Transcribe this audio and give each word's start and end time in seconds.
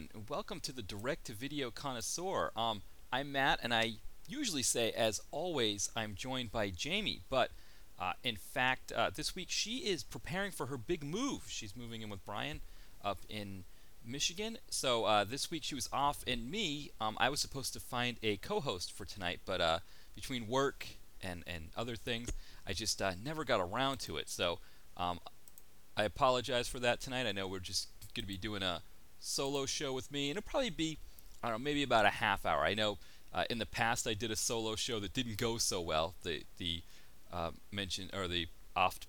Everyone. 0.00 0.26
Welcome 0.28 0.60
to 0.60 0.72
the 0.72 0.82
Direct 0.82 1.26
to 1.26 1.32
Video 1.32 1.70
Connoisseur. 1.70 2.52
Um, 2.56 2.82
I'm 3.12 3.32
Matt, 3.32 3.60
and 3.62 3.74
I 3.74 3.94
usually 4.28 4.62
say, 4.62 4.92
as 4.92 5.20
always, 5.30 5.90
I'm 5.96 6.14
joined 6.14 6.52
by 6.52 6.70
Jamie. 6.70 7.20
But 7.28 7.50
uh, 7.98 8.12
in 8.22 8.36
fact, 8.36 8.92
uh, 8.92 9.10
this 9.14 9.34
week 9.34 9.48
she 9.50 9.78
is 9.78 10.02
preparing 10.02 10.52
for 10.52 10.66
her 10.66 10.76
big 10.76 11.02
move. 11.02 11.44
She's 11.48 11.76
moving 11.76 12.02
in 12.02 12.08
with 12.08 12.24
Brian 12.24 12.60
up 13.04 13.18
in 13.28 13.64
Michigan. 14.04 14.58
So 14.70 15.04
uh, 15.04 15.24
this 15.24 15.50
week 15.50 15.64
she 15.64 15.74
was 15.74 15.88
off, 15.92 16.24
and 16.26 16.50
me, 16.50 16.90
um, 17.00 17.16
I 17.20 17.28
was 17.28 17.40
supposed 17.40 17.72
to 17.74 17.80
find 17.80 18.16
a 18.22 18.36
co-host 18.38 18.92
for 18.92 19.04
tonight, 19.04 19.40
but 19.44 19.60
uh, 19.60 19.78
between 20.14 20.48
work 20.48 20.86
and 21.22 21.42
and 21.46 21.70
other 21.76 21.96
things, 21.96 22.30
I 22.66 22.72
just 22.72 23.02
uh, 23.02 23.12
never 23.22 23.44
got 23.44 23.60
around 23.60 23.98
to 24.00 24.16
it. 24.16 24.28
So 24.28 24.60
um, 24.96 25.20
I 25.96 26.04
apologize 26.04 26.68
for 26.68 26.78
that 26.80 27.00
tonight. 27.00 27.26
I 27.26 27.32
know 27.32 27.46
we're 27.46 27.58
just 27.58 27.88
going 28.14 28.24
to 28.24 28.28
be 28.28 28.38
doing 28.38 28.62
a 28.62 28.82
solo 29.20 29.66
show 29.66 29.92
with 29.92 30.10
me, 30.10 30.30
and 30.30 30.38
it'll 30.38 30.48
probably 30.48 30.70
be, 30.70 30.98
I 31.42 31.48
don't 31.48 31.60
know, 31.60 31.64
maybe 31.64 31.82
about 31.82 32.06
a 32.06 32.10
half 32.10 32.44
hour. 32.44 32.64
I 32.64 32.74
know 32.74 32.98
uh, 33.32 33.44
in 33.48 33.58
the 33.58 33.66
past 33.66 34.08
I 34.08 34.14
did 34.14 34.30
a 34.30 34.36
solo 34.36 34.74
show 34.74 34.98
that 35.00 35.12
didn't 35.12 35.36
go 35.36 35.58
so 35.58 35.80
well. 35.80 36.14
The 36.22 36.42
the 36.58 36.82
uh, 37.32 37.50
mentioned 37.70 38.10
or 38.12 38.26
the 38.26 38.48
oft 38.74 39.06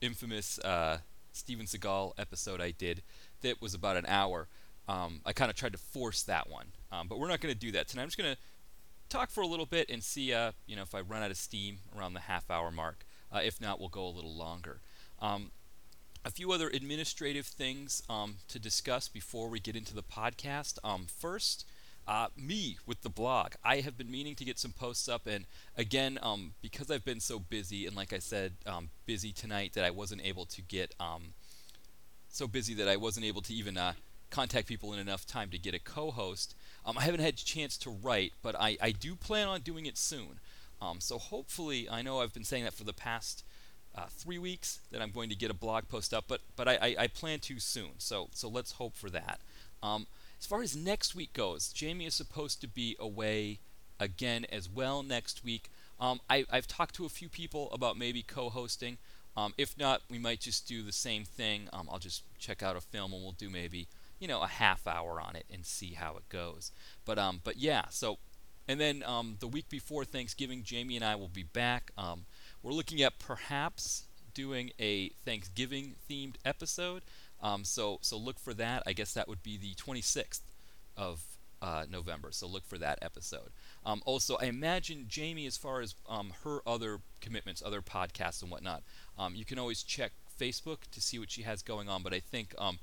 infamous 0.00 0.58
uh, 0.58 0.98
Steven 1.32 1.66
Seagal 1.66 2.12
episode 2.18 2.60
I 2.60 2.72
did 2.72 3.02
that 3.42 3.60
was 3.62 3.74
about 3.74 3.96
an 3.96 4.06
hour. 4.06 4.48
Um, 4.88 5.20
I 5.24 5.32
kind 5.32 5.48
of 5.50 5.56
tried 5.56 5.72
to 5.72 5.78
force 5.78 6.24
that 6.24 6.50
one, 6.50 6.66
um, 6.90 7.06
but 7.06 7.18
we're 7.18 7.28
not 7.28 7.40
going 7.40 7.54
to 7.54 7.58
do 7.58 7.70
that 7.72 7.86
tonight. 7.86 8.02
I'm 8.02 8.08
just 8.08 8.18
going 8.18 8.34
to 8.34 8.40
talk 9.08 9.30
for 9.30 9.42
a 9.42 9.46
little 9.46 9.66
bit 9.66 9.90
and 9.90 10.02
see, 10.02 10.32
uh, 10.32 10.52
you 10.66 10.74
know, 10.74 10.82
if 10.82 10.94
I 10.94 11.00
run 11.00 11.22
out 11.22 11.30
of 11.30 11.36
steam 11.36 11.78
around 11.96 12.14
the 12.14 12.20
half 12.20 12.50
hour 12.50 12.70
mark. 12.70 13.04
Uh, 13.32 13.40
if 13.42 13.60
not, 13.60 13.78
we'll 13.78 13.88
go 13.88 14.06
a 14.06 14.10
little 14.10 14.34
longer. 14.34 14.80
Um, 15.20 15.52
a 16.24 16.30
few 16.30 16.52
other 16.52 16.68
administrative 16.68 17.46
things 17.46 18.02
um, 18.08 18.36
to 18.48 18.58
discuss 18.58 19.08
before 19.08 19.48
we 19.48 19.60
get 19.60 19.76
into 19.76 19.94
the 19.94 20.02
podcast. 20.02 20.78
Um, 20.84 21.06
first, 21.06 21.66
uh, 22.06 22.28
me 22.36 22.78
with 22.86 23.02
the 23.02 23.08
blog. 23.08 23.52
I 23.64 23.80
have 23.80 23.96
been 23.96 24.10
meaning 24.10 24.34
to 24.36 24.44
get 24.44 24.58
some 24.58 24.72
posts 24.72 25.08
up, 25.08 25.26
and 25.26 25.46
again, 25.76 26.18
um, 26.22 26.54
because 26.62 26.90
I've 26.90 27.04
been 27.04 27.20
so 27.20 27.38
busy, 27.38 27.86
and 27.86 27.96
like 27.96 28.12
I 28.12 28.18
said, 28.18 28.52
um, 28.66 28.90
busy 29.06 29.32
tonight, 29.32 29.72
that 29.74 29.84
I 29.84 29.90
wasn't 29.90 30.24
able 30.24 30.44
to 30.46 30.62
get 30.62 30.94
um, 31.00 31.34
so 32.28 32.46
busy 32.46 32.74
that 32.74 32.88
I 32.88 32.96
wasn't 32.96 33.26
able 33.26 33.42
to 33.42 33.54
even 33.54 33.76
uh, 33.76 33.94
contact 34.30 34.66
people 34.68 34.92
in 34.92 34.98
enough 34.98 35.26
time 35.26 35.50
to 35.50 35.58
get 35.58 35.74
a 35.74 35.78
co-host. 35.78 36.54
Um, 36.84 36.98
I 36.98 37.02
haven't 37.02 37.20
had 37.20 37.34
a 37.34 37.36
chance 37.36 37.76
to 37.78 37.90
write, 37.90 38.32
but 38.42 38.54
I, 38.58 38.76
I 38.80 38.92
do 38.92 39.14
plan 39.14 39.48
on 39.48 39.60
doing 39.60 39.86
it 39.86 39.98
soon. 39.98 40.40
So 40.98 41.16
hopefully, 41.16 41.88
I 41.88 42.02
know 42.02 42.18
I've 42.18 42.34
been 42.34 42.42
saying 42.42 42.64
that 42.64 42.74
for 42.74 42.82
the 42.82 42.92
past 42.92 43.44
uh, 43.94 44.06
three 44.08 44.38
weeks 44.38 44.80
that 44.90 45.02
I'm 45.02 45.10
going 45.10 45.28
to 45.28 45.34
get 45.34 45.50
a 45.50 45.54
blog 45.54 45.88
post 45.88 46.14
up, 46.14 46.24
but 46.28 46.40
but 46.56 46.68
I, 46.68 46.78
I, 46.80 46.96
I 47.00 47.06
plan 47.06 47.40
to 47.40 47.58
soon. 47.58 47.92
So 47.98 48.28
so 48.32 48.48
let's 48.48 48.72
hope 48.72 48.96
for 48.96 49.10
that. 49.10 49.40
Um, 49.82 50.06
as 50.38 50.46
far 50.46 50.62
as 50.62 50.76
next 50.76 51.14
week 51.14 51.32
goes, 51.32 51.72
Jamie 51.72 52.06
is 52.06 52.14
supposed 52.14 52.60
to 52.62 52.68
be 52.68 52.96
away 52.98 53.58
again 54.00 54.46
as 54.50 54.68
well 54.68 55.02
next 55.02 55.44
week. 55.44 55.70
Um, 56.00 56.20
I, 56.28 56.44
I've 56.50 56.66
talked 56.66 56.96
to 56.96 57.04
a 57.04 57.08
few 57.08 57.28
people 57.28 57.70
about 57.70 57.96
maybe 57.96 58.22
co-hosting. 58.22 58.98
Um, 59.36 59.54
if 59.56 59.78
not, 59.78 60.02
we 60.10 60.18
might 60.18 60.40
just 60.40 60.66
do 60.66 60.82
the 60.82 60.92
same 60.92 61.24
thing. 61.24 61.68
Um, 61.72 61.88
I'll 61.90 62.00
just 62.00 62.22
check 62.38 62.62
out 62.62 62.76
a 62.76 62.80
film 62.80 63.12
and 63.12 63.22
we'll 63.22 63.32
do 63.32 63.48
maybe 63.48 63.86
you 64.18 64.28
know 64.28 64.42
a 64.42 64.46
half 64.46 64.86
hour 64.86 65.20
on 65.20 65.36
it 65.36 65.46
and 65.52 65.64
see 65.66 65.94
how 65.94 66.16
it 66.16 66.28
goes. 66.28 66.70
But 67.04 67.18
um 67.18 67.40
but 67.44 67.56
yeah, 67.56 67.82
so 67.90 68.18
and 68.68 68.80
then 68.80 69.02
um, 69.04 69.36
the 69.40 69.48
week 69.48 69.68
before 69.68 70.04
Thanksgiving, 70.04 70.62
Jamie 70.62 70.96
and 70.96 71.04
I 71.04 71.16
will 71.16 71.28
be 71.28 71.42
back. 71.42 71.90
Um, 71.98 72.24
we're 72.62 72.72
looking 72.72 73.02
at 73.02 73.18
perhaps 73.18 74.04
doing 74.34 74.70
a 74.78 75.10
Thanksgiving 75.24 75.94
themed 76.08 76.34
episode. 76.44 77.02
Um, 77.42 77.64
so 77.64 77.98
so 78.02 78.16
look 78.16 78.38
for 78.38 78.54
that. 78.54 78.82
I 78.86 78.92
guess 78.92 79.12
that 79.14 79.28
would 79.28 79.42
be 79.42 79.56
the 79.56 79.74
26th 79.74 80.40
of 80.96 81.22
uh, 81.60 81.84
November. 81.90 82.28
So 82.32 82.46
look 82.46 82.64
for 82.64 82.78
that 82.78 82.98
episode. 83.02 83.50
Um, 83.84 84.02
also, 84.04 84.36
I 84.40 84.46
imagine 84.46 85.06
Jamie, 85.08 85.46
as 85.46 85.56
far 85.56 85.80
as 85.80 85.94
um, 86.08 86.32
her 86.44 86.60
other 86.66 87.00
commitments, 87.20 87.62
other 87.64 87.82
podcasts 87.82 88.42
and 88.42 88.50
whatnot, 88.50 88.82
um, 89.18 89.34
you 89.34 89.44
can 89.44 89.58
always 89.58 89.82
check 89.82 90.12
Facebook 90.40 90.78
to 90.92 91.00
see 91.00 91.18
what 91.18 91.30
she 91.30 91.42
has 91.42 91.62
going 91.62 91.88
on. 91.88 92.02
But 92.02 92.14
I 92.14 92.20
think 92.20 92.54
um, 92.58 92.78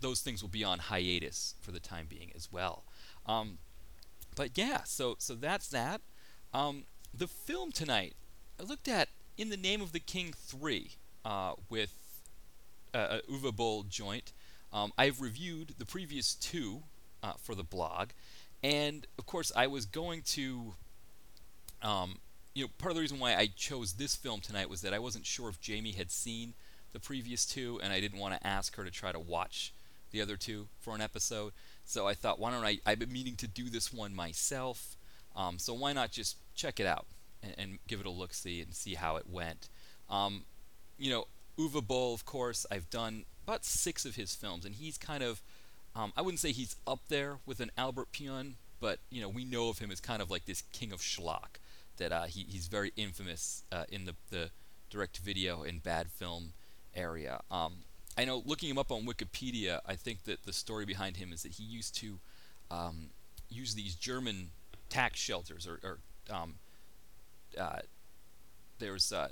those 0.00 0.20
things 0.20 0.42
will 0.42 0.50
be 0.50 0.64
on 0.64 0.78
hiatus 0.78 1.54
for 1.60 1.72
the 1.72 1.80
time 1.80 2.06
being 2.08 2.32
as 2.34 2.50
well. 2.52 2.84
Um, 3.26 3.58
but 4.34 4.56
yeah, 4.56 4.82
so 4.84 5.16
so 5.18 5.34
that's 5.34 5.68
that. 5.68 6.00
The 7.18 7.26
film 7.26 7.72
tonight, 7.72 8.14
I 8.58 8.62
looked 8.62 8.88
at 8.88 9.08
In 9.36 9.50
the 9.50 9.56
Name 9.56 9.82
of 9.82 9.92
the 9.92 10.00
King 10.00 10.32
three 10.32 10.92
uh, 11.24 11.52
with 11.68 11.92
uh, 12.94 13.18
a 13.28 13.30
Uwe 13.30 13.88
joint. 13.88 14.32
Um, 14.72 14.92
I've 14.96 15.20
reviewed 15.20 15.74
the 15.78 15.84
previous 15.84 16.34
two 16.34 16.82
uh, 17.22 17.34
for 17.38 17.54
the 17.54 17.62
blog, 17.62 18.10
and 18.62 19.06
of 19.18 19.26
course 19.26 19.52
I 19.54 19.66
was 19.66 19.84
going 19.84 20.22
to. 20.22 20.74
Um, 21.82 22.18
you 22.54 22.64
know, 22.64 22.70
part 22.78 22.92
of 22.92 22.94
the 22.96 23.02
reason 23.02 23.18
why 23.18 23.34
I 23.34 23.50
chose 23.54 23.92
this 23.92 24.16
film 24.16 24.40
tonight 24.40 24.70
was 24.70 24.80
that 24.80 24.94
I 24.94 24.98
wasn't 24.98 25.26
sure 25.26 25.50
if 25.50 25.60
Jamie 25.60 25.92
had 25.92 26.10
seen 26.10 26.54
the 26.94 26.98
previous 26.98 27.44
two, 27.44 27.78
and 27.82 27.92
I 27.92 28.00
didn't 28.00 28.18
want 28.18 28.34
to 28.34 28.46
ask 28.46 28.74
her 28.76 28.84
to 28.84 28.90
try 28.90 29.12
to 29.12 29.20
watch 29.20 29.74
the 30.10 30.22
other 30.22 30.38
two 30.38 30.68
for 30.80 30.94
an 30.94 31.02
episode. 31.02 31.52
So 31.84 32.06
I 32.08 32.14
thought, 32.14 32.38
why 32.38 32.52
don't 32.52 32.64
I? 32.64 32.78
I've 32.86 32.98
been 32.98 33.12
meaning 33.12 33.36
to 33.36 33.46
do 33.46 33.68
this 33.68 33.92
one 33.92 34.14
myself, 34.14 34.96
um, 35.36 35.58
so 35.58 35.74
why 35.74 35.92
not 35.92 36.10
just 36.10 36.38
check 36.54 36.80
it 36.80 36.86
out 36.86 37.06
and, 37.42 37.54
and 37.58 37.78
give 37.86 38.00
it 38.00 38.06
a 38.06 38.10
look, 38.10 38.34
see, 38.34 38.60
and 38.60 38.74
see 38.74 38.94
how 38.94 39.16
it 39.16 39.28
went. 39.28 39.68
Um, 40.08 40.44
you 40.98 41.10
know, 41.10 41.26
Uwe 41.58 41.86
Boll, 41.86 42.14
of 42.14 42.24
course, 42.24 42.66
I've 42.70 42.88
done 42.90 43.24
about 43.44 43.64
six 43.64 44.04
of 44.04 44.16
his 44.16 44.34
films, 44.34 44.64
and 44.64 44.74
he's 44.74 44.98
kind 44.98 45.22
of, 45.22 45.42
um, 45.94 46.12
I 46.16 46.22
wouldn't 46.22 46.40
say 46.40 46.52
he's 46.52 46.76
up 46.86 47.00
there 47.08 47.38
with 47.46 47.60
an 47.60 47.70
Albert 47.76 48.12
Pyun, 48.12 48.54
but 48.80 48.98
you 49.10 49.20
know, 49.22 49.28
we 49.28 49.44
know 49.44 49.68
of 49.68 49.78
him 49.78 49.90
as 49.90 50.00
kind 50.00 50.20
of 50.20 50.30
like 50.30 50.44
this 50.46 50.62
king 50.72 50.92
of 50.92 51.00
schlock. 51.00 51.58
That 51.96 52.12
uh, 52.12 52.24
he, 52.24 52.44
he's 52.46 52.66
very 52.66 52.92
infamous 52.94 53.64
uh, 53.72 53.84
in 53.88 54.04
the 54.04 54.14
the 54.30 54.50
direct-to-video 54.90 55.62
and 55.62 55.82
bad 55.82 56.10
film 56.10 56.52
area. 56.94 57.40
Um, 57.50 57.78
I 58.18 58.24
know, 58.24 58.42
looking 58.44 58.68
him 58.68 58.78
up 58.78 58.92
on 58.92 59.06
Wikipedia, 59.06 59.80
I 59.86 59.94
think 59.94 60.24
that 60.24 60.44
the 60.44 60.52
story 60.52 60.84
behind 60.84 61.16
him 61.16 61.32
is 61.32 61.42
that 61.42 61.52
he 61.52 61.64
used 61.64 61.96
to 61.96 62.18
um, 62.70 63.10
use 63.48 63.74
these 63.74 63.94
German 63.94 64.50
tax 64.88 65.18
shelters, 65.18 65.66
or, 65.66 65.80
or 65.82 65.98
um, 66.34 66.54
uh, 67.58 67.80
was 68.80 69.12
uh, 69.12 69.28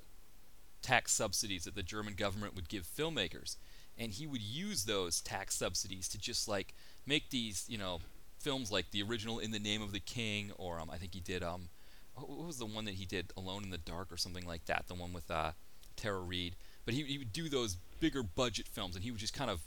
tax 0.82 1.12
subsidies 1.12 1.64
that 1.64 1.74
the 1.74 1.82
German 1.82 2.14
government 2.14 2.54
would 2.54 2.68
give 2.68 2.86
filmmakers, 2.86 3.56
and 3.98 4.12
he 4.12 4.26
would 4.26 4.42
use 4.42 4.84
those 4.84 5.20
tax 5.20 5.54
subsidies 5.54 6.08
to 6.08 6.18
just 6.18 6.48
like 6.48 6.74
make 7.06 7.30
these, 7.30 7.64
you 7.68 7.78
know, 7.78 8.00
films 8.38 8.70
like 8.70 8.90
the 8.90 9.02
original 9.02 9.38
In 9.38 9.50
the 9.50 9.58
Name 9.58 9.82
of 9.82 9.92
the 9.92 10.00
King, 10.00 10.52
or 10.56 10.80
um, 10.80 10.90
I 10.90 10.96
think 10.96 11.14
he 11.14 11.20
did 11.20 11.42
um, 11.42 11.68
what 12.14 12.46
was 12.46 12.58
the 12.58 12.66
one 12.66 12.84
that 12.84 12.94
he 12.94 13.04
did 13.04 13.32
Alone 13.36 13.64
in 13.64 13.70
the 13.70 13.78
Dark 13.78 14.12
or 14.12 14.16
something 14.16 14.46
like 14.46 14.66
that, 14.66 14.84
the 14.86 14.94
one 14.94 15.12
with 15.12 15.30
uh, 15.30 15.52
Tara 15.96 16.20
Reid. 16.20 16.54
But 16.84 16.94
he, 16.94 17.02
he 17.02 17.18
would 17.18 17.32
do 17.32 17.48
those 17.48 17.76
bigger 18.00 18.22
budget 18.22 18.68
films, 18.68 18.94
and 18.94 19.04
he 19.04 19.10
would 19.10 19.20
just 19.20 19.34
kind 19.34 19.50
of 19.50 19.62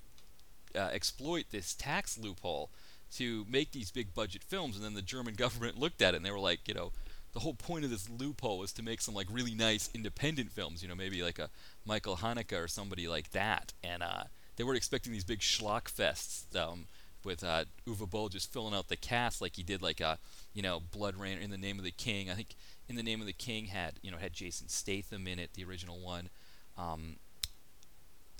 uh, 0.75 0.89
exploit 0.93 1.45
this 1.51 1.73
tax 1.73 2.17
loophole 2.17 2.69
to 3.15 3.45
make 3.49 3.71
these 3.71 3.91
big 3.91 4.13
budget 4.13 4.43
films. 4.43 4.75
And 4.75 4.85
then 4.85 4.93
the 4.93 5.01
German 5.01 5.33
government 5.37 5.79
looked 5.79 6.01
at 6.01 6.13
it 6.13 6.17
and 6.17 6.25
they 6.25 6.31
were 6.31 6.39
like, 6.39 6.67
you 6.67 6.73
know, 6.73 6.91
the 7.37 7.41
whole 7.41 7.53
point 7.53 7.85
of 7.85 7.91
this 7.91 8.09
loophole 8.09 8.63
is 8.63 8.73
to 8.73 8.81
make 8.81 8.99
some 8.99 9.13
like 9.13 9.27
really 9.29 9.53
nice 9.53 9.91
independent 9.93 10.51
films, 10.51 10.81
you 10.81 10.89
know, 10.89 10.95
maybe 10.95 11.21
like 11.21 11.37
a 11.37 11.51
Michael 11.85 12.17
Haneke 12.17 12.59
or 12.59 12.67
somebody 12.67 13.07
like 13.07 13.29
that. 13.29 13.73
And 13.83 14.01
uh, 14.01 14.23
they 14.55 14.63
weren't 14.63 14.77
expecting 14.77 15.13
these 15.13 15.23
big 15.23 15.41
schlock 15.41 15.83
fests 15.83 16.55
um, 16.59 16.85
with 17.23 17.43
uh, 17.43 17.65
Uwe 17.85 18.09
Boll 18.09 18.29
just 18.29 18.51
filling 18.51 18.73
out 18.73 18.87
the 18.87 18.95
cast 18.95 19.39
like 19.39 19.55
he 19.55 19.61
did, 19.61 19.83
like 19.83 20.01
uh, 20.01 20.15
you 20.55 20.63
know, 20.63 20.81
Blood 20.91 21.15
Rain 21.15 21.37
in 21.37 21.51
the 21.51 21.59
Name 21.59 21.77
of 21.77 21.85
the 21.85 21.91
King. 21.91 22.31
I 22.31 22.33
think 22.33 22.55
in 22.89 22.95
the 22.95 23.03
Name 23.03 23.21
of 23.21 23.27
the 23.27 23.33
King 23.33 23.65
had 23.65 23.93
you 24.01 24.09
know 24.09 24.17
had 24.17 24.33
Jason 24.33 24.67
Statham 24.67 25.27
in 25.27 25.37
it, 25.37 25.51
the 25.53 25.63
original 25.63 25.99
one. 25.99 26.29
Um, 26.75 27.17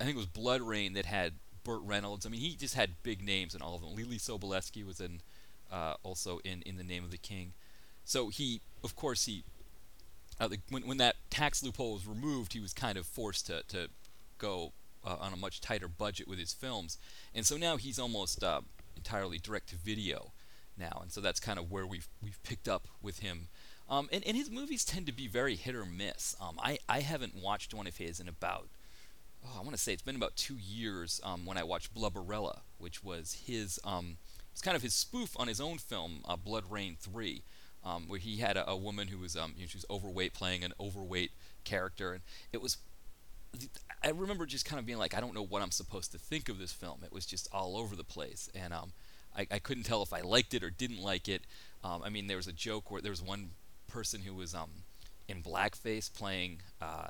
I 0.00 0.04
think 0.04 0.16
it 0.16 0.18
was 0.18 0.26
Blood 0.26 0.60
Rain 0.60 0.94
that 0.94 1.06
had 1.06 1.34
Burt 1.62 1.82
Reynolds. 1.84 2.26
I 2.26 2.30
mean, 2.30 2.40
he 2.40 2.56
just 2.56 2.74
had 2.74 3.00
big 3.04 3.24
names 3.24 3.54
in 3.54 3.62
all 3.62 3.76
of 3.76 3.80
them. 3.80 3.90
Leelee 3.90 4.18
Sobolewski 4.18 4.84
was 4.84 5.00
in 5.00 5.20
uh, 5.70 5.94
also 6.02 6.40
in 6.42 6.62
in 6.62 6.78
the 6.78 6.82
Name 6.82 7.04
of 7.04 7.12
the 7.12 7.16
King. 7.16 7.52
So 8.08 8.30
he, 8.30 8.62
of 8.82 8.96
course, 8.96 9.26
he 9.26 9.44
uh, 10.40 10.48
when 10.70 10.86
when 10.86 10.96
that 10.96 11.16
tax 11.28 11.62
loophole 11.62 11.92
was 11.92 12.06
removed, 12.06 12.54
he 12.54 12.58
was 12.58 12.72
kind 12.72 12.96
of 12.96 13.06
forced 13.06 13.46
to 13.48 13.62
to 13.68 13.88
go 14.38 14.72
uh, 15.04 15.16
on 15.20 15.34
a 15.34 15.36
much 15.36 15.60
tighter 15.60 15.88
budget 15.88 16.26
with 16.26 16.38
his 16.38 16.54
films, 16.54 16.96
and 17.34 17.44
so 17.44 17.58
now 17.58 17.76
he's 17.76 17.98
almost 17.98 18.42
uh, 18.42 18.62
entirely 18.96 19.38
direct 19.38 19.68
to 19.68 19.76
video 19.76 20.32
now, 20.78 21.00
and 21.02 21.12
so 21.12 21.20
that's 21.20 21.38
kind 21.38 21.58
of 21.58 21.70
where 21.70 21.86
we've 21.86 22.08
we've 22.22 22.42
picked 22.44 22.66
up 22.66 22.88
with 23.02 23.18
him. 23.18 23.48
Um, 23.90 24.08
and, 24.10 24.26
and 24.26 24.38
his 24.38 24.50
movies 24.50 24.86
tend 24.86 25.04
to 25.04 25.12
be 25.12 25.26
very 25.26 25.54
hit 25.54 25.74
or 25.74 25.84
miss. 25.84 26.34
Um, 26.40 26.58
I, 26.62 26.78
I 26.88 27.00
haven't 27.00 27.34
watched 27.34 27.74
one 27.74 27.86
of 27.86 27.98
his 27.98 28.20
in 28.20 28.28
about 28.28 28.68
oh, 29.44 29.58
I 29.58 29.60
want 29.60 29.72
to 29.72 29.78
say 29.78 29.92
it's 29.92 30.02
been 30.02 30.16
about 30.16 30.34
two 30.34 30.56
years 30.56 31.20
um, 31.24 31.44
when 31.44 31.58
I 31.58 31.62
watched 31.62 31.94
Blubberella, 31.94 32.60
which 32.78 33.04
was 33.04 33.42
his 33.46 33.78
um, 33.84 34.16
it's 34.50 34.62
kind 34.62 34.76
of 34.76 34.82
his 34.82 34.94
spoof 34.94 35.36
on 35.38 35.46
his 35.46 35.60
own 35.60 35.76
film 35.76 36.22
uh, 36.24 36.36
Blood 36.36 36.64
Rain 36.70 36.96
Three, 36.98 37.42
um, 37.84 38.08
where 38.08 38.18
he 38.18 38.36
had 38.38 38.56
a, 38.56 38.70
a 38.70 38.76
woman 38.76 39.08
who 39.08 39.18
was 39.18 39.36
um, 39.36 39.52
you 39.56 39.62
know, 39.62 39.68
she 39.68 39.76
was 39.76 39.86
overweight 39.90 40.34
playing 40.34 40.64
an 40.64 40.72
overweight 40.80 41.32
character, 41.64 42.12
and 42.12 42.22
it 42.52 42.60
was 42.60 42.78
I 44.02 44.10
remember 44.10 44.46
just 44.46 44.64
kind 44.64 44.78
of 44.78 44.86
being 44.86 44.98
like 44.98 45.14
I 45.14 45.20
don't 45.20 45.34
know 45.34 45.44
what 45.44 45.62
I'm 45.62 45.70
supposed 45.70 46.12
to 46.12 46.18
think 46.18 46.48
of 46.48 46.58
this 46.58 46.72
film. 46.72 47.00
It 47.04 47.12
was 47.12 47.26
just 47.26 47.48
all 47.52 47.76
over 47.76 47.96
the 47.96 48.04
place, 48.04 48.48
and 48.54 48.72
um, 48.72 48.92
I, 49.36 49.46
I 49.50 49.58
couldn't 49.58 49.84
tell 49.84 50.02
if 50.02 50.12
I 50.12 50.20
liked 50.20 50.54
it 50.54 50.62
or 50.62 50.70
didn't 50.70 51.00
like 51.00 51.28
it. 51.28 51.42
Um, 51.84 52.02
I 52.04 52.08
mean, 52.08 52.26
there 52.26 52.36
was 52.36 52.48
a 52.48 52.52
joke 52.52 52.90
where 52.90 53.00
there 53.00 53.12
was 53.12 53.22
one 53.22 53.50
person 53.86 54.20
who 54.20 54.34
was 54.34 54.54
um, 54.54 54.70
in 55.28 55.42
blackface 55.42 56.12
playing. 56.12 56.60
Uh, 56.80 57.08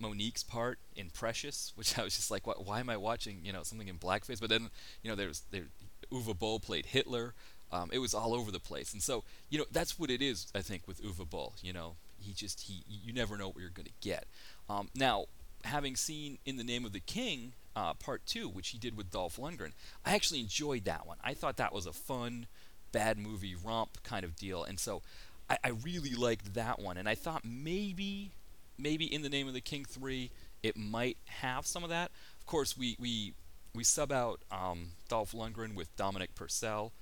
Mo'Nique's 0.00 0.44
part 0.44 0.78
in 0.94 1.10
Precious, 1.10 1.72
which 1.74 1.98
I 1.98 2.04
was 2.04 2.14
just 2.14 2.30
like, 2.30 2.46
why, 2.46 2.54
why, 2.56 2.80
am 2.80 2.88
I 2.88 2.96
watching, 2.96 3.40
you 3.42 3.52
know, 3.52 3.62
something 3.62 3.88
in 3.88 3.98
blackface? 3.98 4.40
But 4.40 4.50
then, 4.50 4.70
you 5.02 5.10
know, 5.10 5.16
there's 5.16 5.42
there, 5.50 5.68
Uwe 6.12 6.38
Boll 6.38 6.60
played 6.60 6.86
Hitler. 6.86 7.34
Um, 7.70 7.90
it 7.92 7.98
was 7.98 8.14
all 8.14 8.34
over 8.34 8.50
the 8.50 8.60
place, 8.60 8.92
and 8.92 9.02
so 9.02 9.24
you 9.50 9.58
know 9.58 9.66
that's 9.70 9.98
what 9.98 10.10
it 10.10 10.22
is. 10.22 10.50
I 10.54 10.60
think 10.60 10.88
with 10.88 11.02
Uva 11.04 11.24
Boll, 11.24 11.54
you 11.62 11.72
know, 11.72 11.96
he 12.18 12.32
just 12.32 12.62
he 12.62 12.82
you 12.88 13.12
never 13.12 13.36
know 13.36 13.48
what 13.48 13.58
you're 13.58 13.70
going 13.70 13.86
to 13.86 13.92
get. 14.08 14.26
Um, 14.68 14.88
now, 14.94 15.26
having 15.64 15.96
seen 15.96 16.38
In 16.46 16.56
the 16.56 16.64
Name 16.64 16.84
of 16.84 16.92
the 16.92 17.00
King, 17.00 17.52
uh, 17.76 17.94
Part 17.94 18.24
Two, 18.26 18.48
which 18.48 18.68
he 18.70 18.78
did 18.78 18.96
with 18.96 19.10
Dolph 19.10 19.36
Lundgren, 19.36 19.72
I 20.04 20.14
actually 20.14 20.40
enjoyed 20.40 20.84
that 20.84 21.06
one. 21.06 21.18
I 21.22 21.34
thought 21.34 21.58
that 21.58 21.74
was 21.74 21.86
a 21.86 21.92
fun, 21.92 22.46
bad 22.92 23.18
movie 23.18 23.54
romp 23.54 24.02
kind 24.02 24.24
of 24.24 24.36
deal, 24.36 24.64
and 24.64 24.80
so 24.80 25.02
I, 25.50 25.58
I 25.64 25.68
really 25.68 26.14
liked 26.14 26.54
that 26.54 26.78
one. 26.78 26.96
And 26.96 27.08
I 27.08 27.14
thought 27.14 27.44
maybe 27.44 28.32
maybe 28.78 29.12
in 29.12 29.22
the 29.22 29.28
name 29.28 29.48
of 29.48 29.54
the 29.54 29.60
King 29.60 29.84
three, 29.84 30.30
it 30.62 30.76
might 30.76 31.18
have 31.26 31.66
some 31.66 31.84
of 31.84 31.90
that. 31.90 32.10
Of 32.40 32.46
course, 32.46 32.76
we 32.76 32.96
we 32.98 33.34
we 33.74 33.84
sub 33.84 34.12
out 34.12 34.40
um, 34.50 34.88
Dolph 35.08 35.32
Lundgren 35.32 35.74
with 35.74 35.94
Dominic 35.96 36.34
Purcell, 36.34 36.92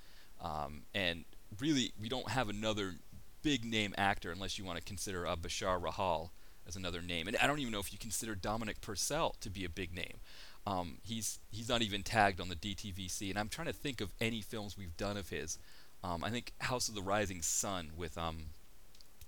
um, 0.41 0.83
and 0.93 1.25
really 1.59 1.91
we 1.99 2.09
don't 2.09 2.29
have 2.29 2.49
another 2.49 2.95
big 3.41 3.65
name 3.65 3.93
actor 3.97 4.31
unless 4.31 4.57
you 4.57 4.65
want 4.65 4.77
to 4.77 4.83
consider 4.83 5.25
uh, 5.25 5.35
Bashar 5.35 5.81
Rahal 5.81 6.29
as 6.67 6.75
another 6.75 7.01
name. 7.01 7.27
And 7.27 7.37
I 7.37 7.47
don't 7.47 7.59
even 7.59 7.71
know 7.71 7.79
if 7.79 7.93
you 7.93 7.99
consider 7.99 8.35
Dominic 8.35 8.81
Purcell 8.81 9.35
to 9.41 9.49
be 9.49 9.63
a 9.63 9.69
big 9.69 9.93
name. 9.93 10.17
Um, 10.65 10.97
he's 11.03 11.39
he's 11.49 11.69
not 11.69 11.81
even 11.81 12.03
tagged 12.03 12.41
on 12.41 12.49
the 12.49 12.55
DTVC, 12.55 13.29
and 13.29 13.39
I'm 13.39 13.47
trying 13.47 13.67
to 13.67 13.73
think 13.73 14.01
of 14.01 14.11
any 14.19 14.41
films 14.41 14.77
we've 14.77 14.97
done 14.97 15.15
of 15.15 15.29
his. 15.29 15.57
Um, 16.03 16.23
I 16.23 16.29
think 16.29 16.51
House 16.59 16.89
of 16.89 16.95
the 16.95 17.01
Rising 17.01 17.41
Sun 17.41 17.91
with 17.95 18.17
um, 18.17 18.47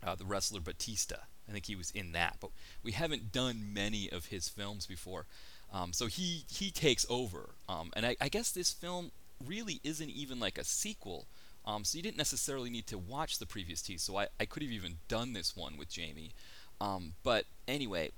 uh, 0.04 0.16
the 0.16 0.26
wrestler 0.26 0.60
Batista 0.60 1.16
I 1.50 1.52
think 1.52 1.66
he 1.66 1.76
was 1.76 1.92
in 1.92 2.12
that, 2.12 2.38
but 2.40 2.52
we 2.84 2.92
haven't 2.92 3.32
done 3.32 3.74
many 3.74 4.10
of 4.12 4.28
his 4.28 4.48
films 4.48 4.86
before. 4.86 5.26
Um, 5.74 5.94
so 5.94 6.08
he 6.08 6.46
he 6.50 6.72
takes 6.72 7.06
over, 7.10 7.50
um, 7.68 7.92
and 7.96 8.06
I, 8.06 8.16
I, 8.20 8.30
guess 8.30 8.52
this 8.52 8.72
film 8.72 9.12
really 9.46 9.80
isn't 9.84 10.10
even 10.10 10.40
like 10.40 10.58
a 10.58 10.64
sequel. 10.64 11.28
Um, 11.66 11.84
so 11.84 11.98
you 11.98 12.04
didn't 12.04 12.18
necessarily 12.18 12.70
need 12.70 12.88
to 12.88 12.98
watch 12.98 13.38
the 13.38 13.46
previous 13.46 13.82
two. 13.82 13.98
So 13.98 14.18
I, 14.18 14.28
I 14.40 14.46
could 14.46 14.64
have 14.64 14.72
even 14.72 14.96
done 15.08 15.34
this 15.34 15.56
one 15.56 15.78
with 15.78 15.90
Jamie. 15.90 16.32
Um, 16.82 17.14
but 17.24 17.46
anyway, 17.68 18.12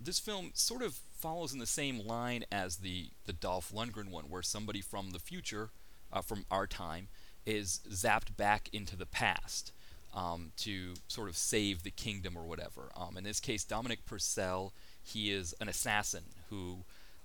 this 0.00 0.18
film 0.18 0.50
sort 0.54 0.82
of 0.82 0.98
follows 1.12 1.52
in 1.52 1.58
the 1.58 1.66
same 1.66 2.06
line 2.06 2.44
as 2.50 2.78
the 2.78 3.10
the 3.26 3.32
Dolph 3.32 3.72
Lundgren 3.72 4.10
one, 4.10 4.24
where 4.24 4.42
somebody 4.42 4.80
from 4.80 5.10
the 5.10 5.18
future, 5.18 5.70
uh, 6.12 6.20
from 6.20 6.44
our 6.50 6.66
time, 6.66 7.08
is 7.46 7.80
zapped 7.90 8.36
back 8.36 8.68
into 8.72 8.96
the 8.96 9.06
past 9.06 9.72
um, 10.14 10.52
to 10.58 10.94
sort 11.08 11.28
of 11.28 11.36
save 11.36 11.82
the 11.82 11.90
kingdom 11.90 12.36
or 12.36 12.44
whatever. 12.44 12.90
Um, 12.96 13.16
in 13.16 13.24
this 13.24 13.40
case, 13.40 13.64
Dominic 13.64 14.04
Purcell, 14.06 14.72
he 15.02 15.30
is 15.30 15.54
an 15.60 15.68
assassin 15.68 16.24
who 16.50 16.78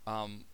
um, 0.07 0.45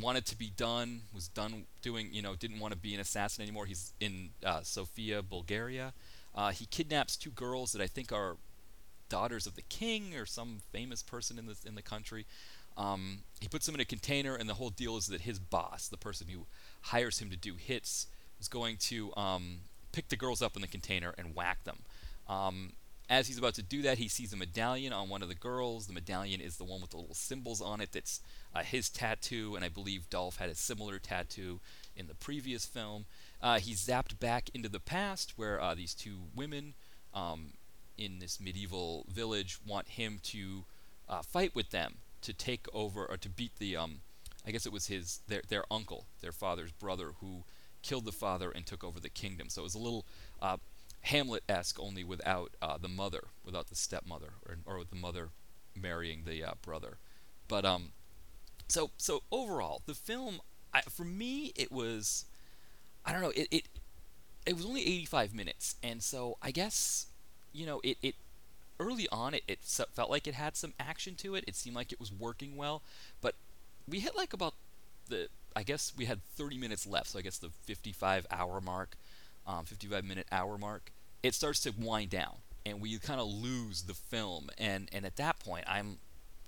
wanted 0.00 0.24
to 0.26 0.36
be 0.36 0.50
done, 0.56 1.02
was 1.14 1.28
done 1.28 1.64
doing, 1.82 2.08
you 2.12 2.22
know, 2.22 2.34
didn't 2.34 2.60
want 2.60 2.72
to 2.72 2.78
be 2.78 2.94
an 2.94 3.00
assassin 3.00 3.42
anymore. 3.42 3.66
He's 3.66 3.92
in 4.00 4.30
uh, 4.44 4.62
Sofia, 4.62 5.22
Bulgaria. 5.22 5.92
Uh, 6.34 6.50
he 6.50 6.66
kidnaps 6.66 7.16
two 7.16 7.30
girls 7.30 7.72
that 7.72 7.82
I 7.82 7.86
think 7.86 8.10
are 8.12 8.36
daughters 9.08 9.46
of 9.46 9.54
the 9.54 9.62
king 9.62 10.16
or 10.16 10.24
some 10.24 10.62
famous 10.72 11.02
person 11.02 11.38
in 11.38 11.46
the 11.46 11.56
in 11.66 11.74
the 11.74 11.82
country. 11.82 12.24
Um, 12.76 13.18
he 13.40 13.48
puts 13.48 13.66
them 13.66 13.74
in 13.74 13.82
a 13.82 13.84
container, 13.84 14.34
and 14.34 14.48
the 14.48 14.54
whole 14.54 14.70
deal 14.70 14.96
is 14.96 15.06
that 15.08 15.22
his 15.22 15.38
boss, 15.38 15.88
the 15.88 15.98
person 15.98 16.28
who 16.28 16.46
hires 16.80 17.18
him 17.18 17.28
to 17.28 17.36
do 17.36 17.56
hits, 17.56 18.06
is 18.40 18.48
going 18.48 18.78
to 18.78 19.14
um, 19.14 19.58
pick 19.92 20.08
the 20.08 20.16
girls 20.16 20.40
up 20.40 20.56
in 20.56 20.62
the 20.62 20.68
container 20.68 21.14
and 21.18 21.34
whack 21.34 21.64
them. 21.64 21.80
Um, 22.28 22.72
as 23.12 23.28
he's 23.28 23.36
about 23.36 23.52
to 23.52 23.62
do 23.62 23.82
that, 23.82 23.98
he 23.98 24.08
sees 24.08 24.32
a 24.32 24.36
medallion 24.38 24.90
on 24.90 25.10
one 25.10 25.20
of 25.20 25.28
the 25.28 25.34
girls. 25.34 25.86
The 25.86 25.92
medallion 25.92 26.40
is 26.40 26.56
the 26.56 26.64
one 26.64 26.80
with 26.80 26.90
the 26.90 26.96
little 26.96 27.14
symbols 27.14 27.60
on 27.60 27.82
it 27.82 27.92
that's 27.92 28.20
uh, 28.54 28.62
his 28.62 28.88
tattoo, 28.88 29.54
and 29.54 29.62
I 29.62 29.68
believe 29.68 30.08
Dolph 30.08 30.38
had 30.38 30.48
a 30.48 30.54
similar 30.54 30.98
tattoo 30.98 31.60
in 31.94 32.06
the 32.06 32.14
previous 32.14 32.64
film. 32.64 33.04
Uh, 33.42 33.58
he's 33.58 33.86
zapped 33.86 34.18
back 34.18 34.48
into 34.54 34.70
the 34.70 34.80
past 34.80 35.34
where 35.36 35.60
uh, 35.60 35.74
these 35.74 35.92
two 35.92 36.20
women 36.34 36.72
um, 37.12 37.52
in 37.98 38.18
this 38.18 38.40
medieval 38.40 39.04
village 39.12 39.58
want 39.66 39.88
him 39.88 40.18
to 40.22 40.64
uh, 41.06 41.20
fight 41.20 41.54
with 41.54 41.68
them 41.68 41.96
to 42.22 42.32
take 42.32 42.66
over 42.72 43.04
or 43.04 43.18
to 43.18 43.28
beat 43.28 43.58
the. 43.58 43.76
Um, 43.76 44.00
I 44.46 44.52
guess 44.52 44.64
it 44.64 44.72
was 44.72 44.86
his 44.86 45.20
their 45.28 45.42
their 45.46 45.64
uncle, 45.70 46.06
their 46.22 46.32
father's 46.32 46.72
brother, 46.72 47.10
who 47.20 47.44
killed 47.82 48.06
the 48.06 48.12
father 48.12 48.50
and 48.50 48.64
took 48.64 48.82
over 48.82 48.98
the 48.98 49.10
kingdom. 49.10 49.50
So 49.50 49.60
it 49.60 49.64
was 49.64 49.74
a 49.74 49.78
little 49.78 50.06
uh, 50.40 50.56
Hamlet-esque, 51.02 51.78
only 51.80 52.04
without 52.04 52.52
uh, 52.62 52.78
the 52.78 52.88
mother, 52.88 53.24
without 53.44 53.68
the 53.68 53.74
stepmother, 53.74 54.34
or, 54.48 54.56
or 54.66 54.78
with 54.78 54.90
the 54.90 54.96
mother 54.96 55.30
marrying 55.74 56.22
the 56.24 56.44
uh, 56.44 56.54
brother. 56.62 56.98
But 57.48 57.64
um, 57.64 57.92
so 58.68 58.90
so 58.96 59.22
overall, 59.32 59.82
the 59.86 59.94
film, 59.94 60.40
I, 60.72 60.82
for 60.82 61.04
me, 61.04 61.52
it 61.56 61.72
was, 61.72 62.24
I 63.04 63.12
don't 63.12 63.22
know, 63.22 63.32
it, 63.34 63.48
it 63.50 63.64
it 64.46 64.56
was 64.56 64.66
only 64.66 64.82
85 64.82 65.34
minutes, 65.34 65.76
and 65.82 66.02
so 66.02 66.36
I 66.42 66.50
guess 66.50 67.06
you 67.52 67.66
know 67.66 67.80
it 67.84 67.98
it 68.02 68.14
early 68.80 69.08
on 69.12 69.34
it, 69.34 69.42
it 69.48 69.60
felt 69.92 70.10
like 70.10 70.26
it 70.26 70.34
had 70.34 70.56
some 70.56 70.74
action 70.80 71.14
to 71.16 71.34
it. 71.34 71.44
It 71.46 71.56
seemed 71.56 71.76
like 71.76 71.92
it 71.92 72.00
was 72.00 72.12
working 72.12 72.56
well, 72.56 72.82
but 73.20 73.34
we 73.88 74.00
hit 74.00 74.16
like 74.16 74.32
about 74.32 74.54
the 75.08 75.28
I 75.54 75.62
guess 75.62 75.92
we 75.96 76.06
had 76.06 76.20
30 76.36 76.58
minutes 76.58 76.86
left, 76.86 77.08
so 77.10 77.18
I 77.18 77.22
guess 77.22 77.38
the 77.38 77.50
55 77.64 78.26
hour 78.30 78.60
mark, 78.60 78.96
um, 79.46 79.64
55 79.64 80.04
minute 80.04 80.26
hour 80.32 80.58
mark, 80.58 80.92
it 81.22 81.34
starts 81.34 81.60
to 81.60 81.72
wind 81.78 82.10
down, 82.10 82.36
and 82.64 82.80
we 82.80 82.98
kind 82.98 83.20
of 83.20 83.26
lose 83.26 83.82
the 83.82 83.94
film. 83.94 84.50
And 84.58 84.88
and 84.92 85.04
at 85.04 85.16
that 85.16 85.38
point, 85.38 85.64
I'm 85.68 85.98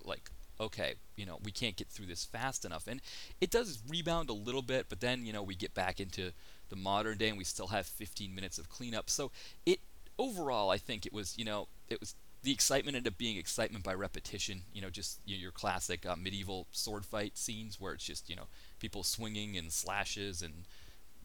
like, 0.05 0.31
okay, 0.61 0.95
you 1.17 1.27
know, 1.27 1.39
we 1.43 1.51
can't 1.51 1.77
get 1.77 1.89
through 1.89 2.07
this 2.07 2.25
fast 2.25 2.65
enough. 2.65 2.87
And 2.87 3.01
it 3.41 3.51
does 3.51 3.81
rebound 3.89 4.31
a 4.31 4.35
little 4.35 4.63
bit, 4.63 4.87
but 4.89 5.01
then 5.01 5.25
you 5.27 5.33
know 5.33 5.43
we 5.43 5.55
get 5.55 5.75
back 5.75 6.01
into 6.01 6.33
the 6.71 6.77
modern 6.77 7.19
day, 7.19 7.29
and 7.29 7.39
we 7.39 7.45
still 7.45 7.69
have 7.69 7.87
15 7.87 8.35
minutes 8.35 8.59
of 8.59 8.69
cleanup. 8.69 9.11
So 9.11 9.31
it 9.67 9.81
overall, 10.19 10.71
I 10.71 10.79
think 10.79 11.07
it 11.07 11.13
was 11.13 11.37
you 11.39 11.45
know 11.45 11.69
it 11.89 12.01
was 12.01 12.15
the 12.43 12.53
excitement 12.53 12.95
ended 12.95 13.13
up 13.13 13.19
being 13.19 13.39
excitement 13.39 13.85
by 13.85 13.95
repetition. 13.95 14.63
You 14.73 14.83
know, 14.83 14.91
just 14.91 15.19
you 15.25 15.37
know, 15.37 15.41
your 15.41 15.51
classic 15.51 16.07
uh, 16.07 16.15
medieval 16.15 16.67
sword 16.73 17.05
fight 17.05 17.37
scenes 17.39 17.81
where 17.81 17.95
it's 17.95 18.05
just 18.05 18.29
you 18.29 18.37
know 18.37 18.47
people 18.81 19.03
swinging 19.03 19.57
and 19.57 19.73
slashes 19.73 20.43
and 20.43 20.53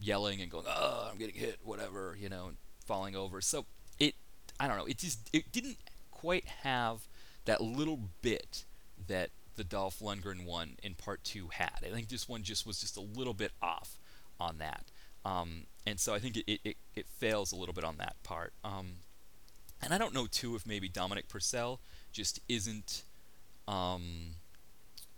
yelling 0.00 0.40
and 0.40 0.50
going, 0.50 0.66
"Oh, 0.68 1.08
I'm 1.10 1.18
getting 1.18 1.34
hit," 1.34 1.58
whatever, 1.62 2.16
you 2.18 2.28
know, 2.28 2.46
and 2.48 2.56
falling 2.86 3.14
over. 3.14 3.40
So 3.40 3.66
it, 3.98 4.14
I 4.58 4.66
don't 4.66 4.76
know, 4.76 4.86
it 4.86 4.98
just 4.98 5.30
it 5.32 5.52
didn't 5.52 5.78
quite 6.10 6.46
have 6.62 7.06
that 7.44 7.60
little 7.60 8.00
bit 8.22 8.64
that 9.08 9.30
the 9.56 9.64
Dolph 9.64 10.00
Lundgren 10.00 10.44
one 10.44 10.76
in 10.82 10.94
part 10.94 11.22
two 11.24 11.48
had. 11.52 11.80
I 11.84 11.90
think 11.90 12.08
this 12.08 12.28
one 12.28 12.42
just 12.42 12.66
was 12.66 12.80
just 12.80 12.96
a 12.96 13.00
little 13.00 13.34
bit 13.34 13.52
off 13.62 13.98
on 14.40 14.58
that. 14.58 14.84
Um, 15.24 15.66
and 15.86 16.00
so 16.00 16.14
I 16.14 16.18
think 16.18 16.38
it, 16.38 16.60
it, 16.64 16.76
it, 16.94 17.06
fails 17.18 17.52
a 17.52 17.56
little 17.56 17.74
bit 17.74 17.84
on 17.84 17.98
that 17.98 18.16
part. 18.22 18.54
Um, 18.64 18.92
and 19.82 19.92
I 19.92 19.98
don't 19.98 20.14
know 20.14 20.26
too 20.26 20.54
if 20.54 20.66
maybe 20.66 20.88
Dominic 20.88 21.28
Purcell 21.28 21.80
just 22.12 22.40
isn't, 22.48 23.02
um, 23.68 24.36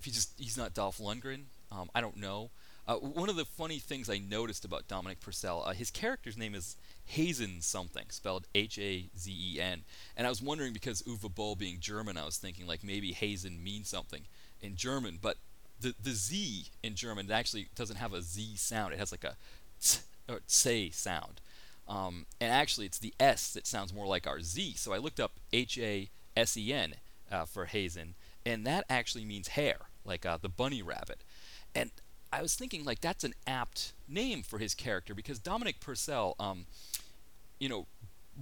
if 0.00 0.06
he 0.06 0.10
just 0.10 0.32
he's 0.38 0.56
not 0.56 0.74
Dolph 0.74 0.98
Lundgren. 0.98 1.44
Um, 1.70 1.88
I 1.94 2.00
don't 2.00 2.16
know. 2.16 2.50
Uh, 2.86 2.96
one 2.96 3.28
of 3.28 3.36
the 3.36 3.44
funny 3.44 3.78
things 3.78 4.10
I 4.10 4.18
noticed 4.18 4.64
about 4.64 4.88
Dominic 4.88 5.20
Purcell, 5.20 5.62
uh, 5.64 5.72
his 5.72 5.90
character's 5.90 6.36
name 6.36 6.54
is 6.54 6.76
Hazen 7.04 7.60
something, 7.60 8.06
spelled 8.08 8.48
H-A-Z-E-N, 8.54 9.82
and 10.16 10.26
I 10.26 10.30
was 10.30 10.42
wondering 10.42 10.72
because 10.72 11.02
Uwe 11.02 11.32
Boll 11.32 11.54
being 11.54 11.78
German, 11.78 12.16
I 12.16 12.24
was 12.24 12.38
thinking 12.38 12.66
like 12.66 12.82
maybe 12.82 13.12
Hazen 13.12 13.62
means 13.62 13.88
something 13.88 14.22
in 14.60 14.74
German, 14.74 15.18
but 15.22 15.36
the 15.80 15.94
the 16.02 16.12
Z 16.12 16.66
in 16.82 16.94
German 16.94 17.30
actually 17.30 17.68
doesn't 17.74 17.96
have 17.96 18.12
a 18.12 18.22
Z 18.22 18.56
sound. 18.56 18.92
It 18.92 18.98
has 18.98 19.12
like 19.12 19.24
a 19.24 19.36
t 19.80 19.98
or 20.28 20.40
say 20.46 20.90
sound, 20.90 21.40
um, 21.88 22.26
and 22.40 22.52
actually 22.52 22.86
it's 22.86 22.98
the 22.98 23.14
S 23.20 23.52
that 23.52 23.66
sounds 23.66 23.92
more 23.92 24.06
like 24.06 24.26
our 24.26 24.40
Z. 24.40 24.74
So 24.76 24.92
I 24.92 24.98
looked 24.98 25.20
up 25.20 25.32
H-A-S-E-N 25.52 26.94
uh, 27.30 27.44
for 27.44 27.66
Hazen, 27.66 28.14
and 28.44 28.66
that 28.66 28.84
actually 28.88 29.24
means 29.24 29.48
hare, 29.48 29.88
like 30.04 30.26
uh, 30.26 30.38
the 30.40 30.48
bunny 30.48 30.82
rabbit. 30.82 31.22
And 31.74 31.90
I 32.32 32.40
was 32.40 32.54
thinking 32.54 32.84
like 32.84 33.00
that's 33.00 33.24
an 33.24 33.34
apt 33.46 33.92
name 34.08 34.42
for 34.42 34.58
his 34.58 34.74
character 34.74 35.14
because 35.14 35.38
Dominic 35.38 35.80
Purcell, 35.80 36.34
um, 36.40 36.66
you 37.60 37.68
know, 37.68 37.86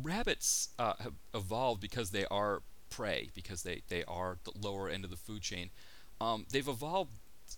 rabbits 0.01 0.69
uh, 0.79 0.95
have 1.01 1.15
evolved 1.35 1.81
because 1.81 2.11
they 2.11 2.25
are 2.27 2.63
prey, 2.89 3.31
because 3.35 3.63
they, 3.63 3.83
they 3.89 4.05
are 4.05 4.39
the 4.45 4.53
lower 4.61 4.89
end 4.89 5.05
of 5.05 5.11
the 5.11 5.17
food 5.17 5.43
chain. 5.43 5.71
Um, 6.21 6.47
they've 6.51 6.69
evolved 6.69 7.11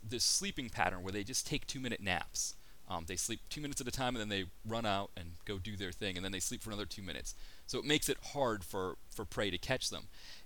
this 0.02 0.24
sleeping 0.24 0.70
pattern 0.70 1.02
where 1.02 1.12
they 1.12 1.24
just 1.24 1.46
take 1.46 1.66
two 1.66 1.80
minute 1.80 2.00
naps. 2.00 2.54
Um, 2.88 3.04
they 3.06 3.16
sleep 3.16 3.40
two 3.48 3.60
minutes 3.60 3.80
at 3.80 3.88
a 3.88 3.90
time 3.90 4.16
and 4.16 4.20
then 4.20 4.28
they 4.28 4.44
run 4.66 4.84
out 4.84 5.10
and 5.16 5.32
go 5.44 5.58
do 5.58 5.76
their 5.76 5.92
thing 5.92 6.16
and 6.16 6.24
then 6.24 6.32
they 6.32 6.40
sleep 6.40 6.62
for 6.62 6.70
another 6.70 6.86
two 6.86 7.02
minutes. 7.02 7.34
So 7.66 7.78
it 7.78 7.84
makes 7.84 8.08
it 8.08 8.18
hard 8.32 8.64
for, 8.64 8.96
for 9.10 9.24
prey 9.24 9.50
to 9.50 9.58
catch 9.58 9.90
them. 9.90 10.04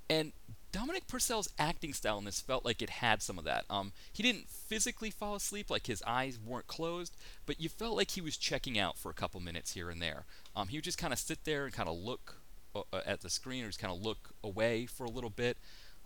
And 0.09 0.33
Dominic 0.73 1.07
Purcell's 1.07 1.49
acting 1.59 1.93
style 1.93 2.19
in 2.19 2.25
this 2.25 2.41
felt 2.41 2.65
like 2.65 2.83
it 2.83 2.91
had 2.91 3.23
some 3.23 3.39
of 3.39 3.45
that. 3.45 3.65
Um, 3.71 3.93
he 4.13 4.23
didn't 4.23 4.49
physically 4.49 5.11
fall 5.11 5.35
asleep, 5.35 5.71
like 5.71 5.87
his 5.87 6.03
eyes 6.07 6.39
weren't 6.39 6.67
closed, 6.67 7.15
but 7.47 7.61
you 7.61 7.69
felt 7.69 7.97
like 7.97 8.11
he 8.11 8.21
was 8.21 8.37
checking 8.37 8.79
out 8.79 8.99
for 8.99 9.11
a 9.11 9.15
couple 9.15 9.41
minutes 9.41 9.73
here 9.73 9.89
and 9.89 10.03
there. 10.03 10.25
Um, 10.55 10.69
he 10.69 10.77
would 10.77 10.85
just 10.85 10.99
kind 10.99 11.13
of 11.13 11.19
sit 11.19 11.45
there 11.45 11.65
and 11.65 11.73
kind 11.73 11.89
of 11.89 11.97
look 11.97 12.37
uh, 12.75 12.83
uh, 12.93 13.01
at 13.07 13.23
the 13.23 13.31
screen 13.31 13.65
or 13.65 13.69
just 13.69 13.79
kind 13.79 13.93
of 13.93 14.03
look 14.03 14.35
away 14.45 14.87
for 14.87 15.05
a 15.05 15.11
little 15.11 15.31
bit. 15.31 15.57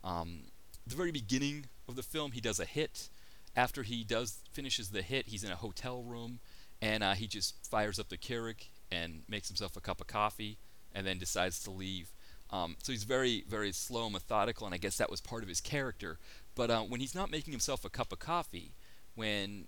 Um, 0.05 0.43
the 0.87 0.95
very 0.95 1.11
beginning 1.11 1.67
of 1.89 1.97
the 1.97 2.03
film, 2.03 2.33
he 2.33 2.41
does 2.41 2.61
a 2.61 2.65
hit. 2.65 3.09
After 3.57 3.83
he 3.83 4.05
does 4.05 4.39
finishes 4.53 4.91
the 4.91 5.03
hit, 5.03 5.27
he's 5.29 5.43
in 5.43 5.51
a 5.51 5.57
hotel 5.57 6.03
room 6.03 6.39
and 6.81 7.03
uh, 7.03 7.15
he 7.15 7.27
just 7.27 7.55
fires 7.67 7.99
up 7.99 8.09
the 8.09 8.17
Keurig 8.17 8.69
and 8.91 9.23
makes 9.29 9.49
himself 9.49 9.77
a 9.77 9.81
cup 9.81 10.01
of 10.01 10.07
coffee 10.07 10.59
and 10.95 11.07
then 11.07 11.19
decides 11.19 11.63
to 11.65 11.71
leave. 11.71 12.13
Um, 12.53 12.77
so 12.83 12.93
he's 12.93 13.05
very, 13.05 13.45
very 13.49 13.73
slow 13.73 14.11
methodical, 14.11 14.67
and 14.67 14.75
I 14.75 14.79
guess 14.79 14.99
that 14.99 15.11
was 15.11 15.21
part 15.21 15.43
of 15.43 15.49
his 15.49 15.61
character. 15.61 16.19
But 16.55 16.71
uh, 16.71 16.81
when 16.81 17.01
he's 17.01 17.15
not 17.15 17.31
making 17.31 17.53
himself 17.53 17.85
a 17.85 17.91
cup 17.91 18.13
of 18.13 18.19
coffee, 18.19 18.73
when 19.15 19.67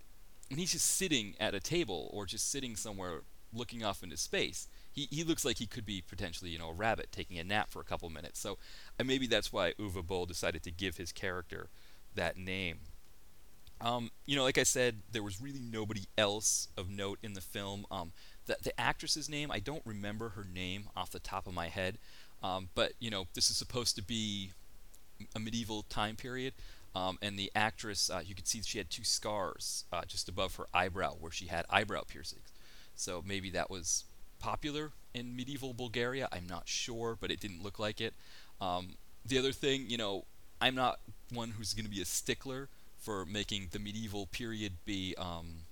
when 0.48 0.58
he's 0.58 0.72
just 0.72 0.86
sitting 0.86 1.34
at 1.40 1.54
a 1.54 1.60
table 1.60 2.10
or 2.12 2.26
just 2.26 2.50
sitting 2.50 2.76
somewhere 2.76 3.22
looking 3.54 3.82
off 3.84 4.02
into 4.02 4.16
space, 4.16 4.68
he, 4.90 5.08
he 5.10 5.24
looks 5.24 5.44
like 5.44 5.58
he 5.58 5.66
could 5.66 5.86
be 5.86 6.02
potentially, 6.06 6.50
you 6.50 6.58
know, 6.58 6.68
a 6.68 6.74
rabbit 6.74 7.08
taking 7.10 7.38
a 7.38 7.44
nap 7.44 7.70
for 7.70 7.80
a 7.80 7.84
couple 7.84 8.10
minutes. 8.10 8.38
So 8.38 8.58
uh, 9.00 9.04
maybe 9.04 9.26
that's 9.26 9.52
why 9.52 9.72
Uwe 9.78 10.06
Boll 10.06 10.26
decided 10.26 10.62
to 10.64 10.70
give 10.70 10.98
his 10.98 11.10
character 11.10 11.70
that 12.14 12.36
name. 12.36 12.80
Um, 13.80 14.10
you 14.26 14.36
know, 14.36 14.44
like 14.44 14.58
I 14.58 14.62
said, 14.62 14.98
there 15.10 15.22
was 15.22 15.40
really 15.40 15.60
nobody 15.60 16.04
else 16.16 16.68
of 16.76 16.88
note 16.88 17.18
in 17.22 17.32
the 17.32 17.40
film. 17.40 17.84
Um, 17.90 18.12
the, 18.46 18.56
the 18.62 18.78
actress's 18.80 19.28
name, 19.28 19.50
I 19.50 19.58
don't 19.58 19.82
remember 19.84 20.30
her 20.30 20.44
name 20.44 20.88
off 20.94 21.10
the 21.10 21.18
top 21.18 21.46
of 21.46 21.54
my 21.54 21.68
head. 21.68 21.98
Um, 22.42 22.68
but 22.75 22.92
you 22.99 23.11
know, 23.11 23.26
this 23.34 23.50
is 23.50 23.56
supposed 23.56 23.96
to 23.96 24.02
be 24.02 24.50
a 25.34 25.38
medieval 25.38 25.84
time 25.88 26.16
period, 26.16 26.54
um, 26.94 27.18
and 27.22 27.38
the 27.38 27.50
actress, 27.54 28.11
uh, 28.11 28.20
you 28.25 28.34
could 28.34 28.46
see 28.46 28.61
she 28.62 28.78
had 28.78 28.90
two 28.90 29.04
scars 29.04 29.84
uh, 29.92 30.02
just 30.06 30.28
above 30.28 30.56
her 30.56 30.66
eyebrow 30.75 31.14
where 31.18 31.32
she 31.32 31.46
had 31.46 31.64
eyebrow 31.70 32.02
piercings. 32.02 32.52
So 32.96 33.22
maybe 33.25 33.50
that 33.50 33.70
was 33.70 34.04
popular 34.38 34.90
in 35.14 35.34
medieval 35.34 35.72
Bulgaria. 35.72 36.28
I'm 36.32 36.46
not 36.46 36.68
sure, 36.68 37.16
but 37.18 37.30
it 37.30 37.40
didn't 37.40 37.62
look 37.62 37.78
like 37.78 38.00
it. 38.00 38.12
Um, 38.61 38.94
the 39.25 39.38
other 39.38 39.52
thing, 39.52 39.87
you 39.88 39.96
know, 39.96 40.25
I'm 40.61 40.75
not 40.75 41.00
one 41.32 41.50
who's 41.50 41.72
going 41.75 41.84
to 41.84 41.90
be 41.90 42.02
a 42.02 42.04
stickler 42.04 42.68
for 42.99 43.25
making 43.25 43.68
the 43.72 43.78
medieval 43.78 44.26
period 44.26 44.72
be. 44.84 45.14
Um, 45.16 45.64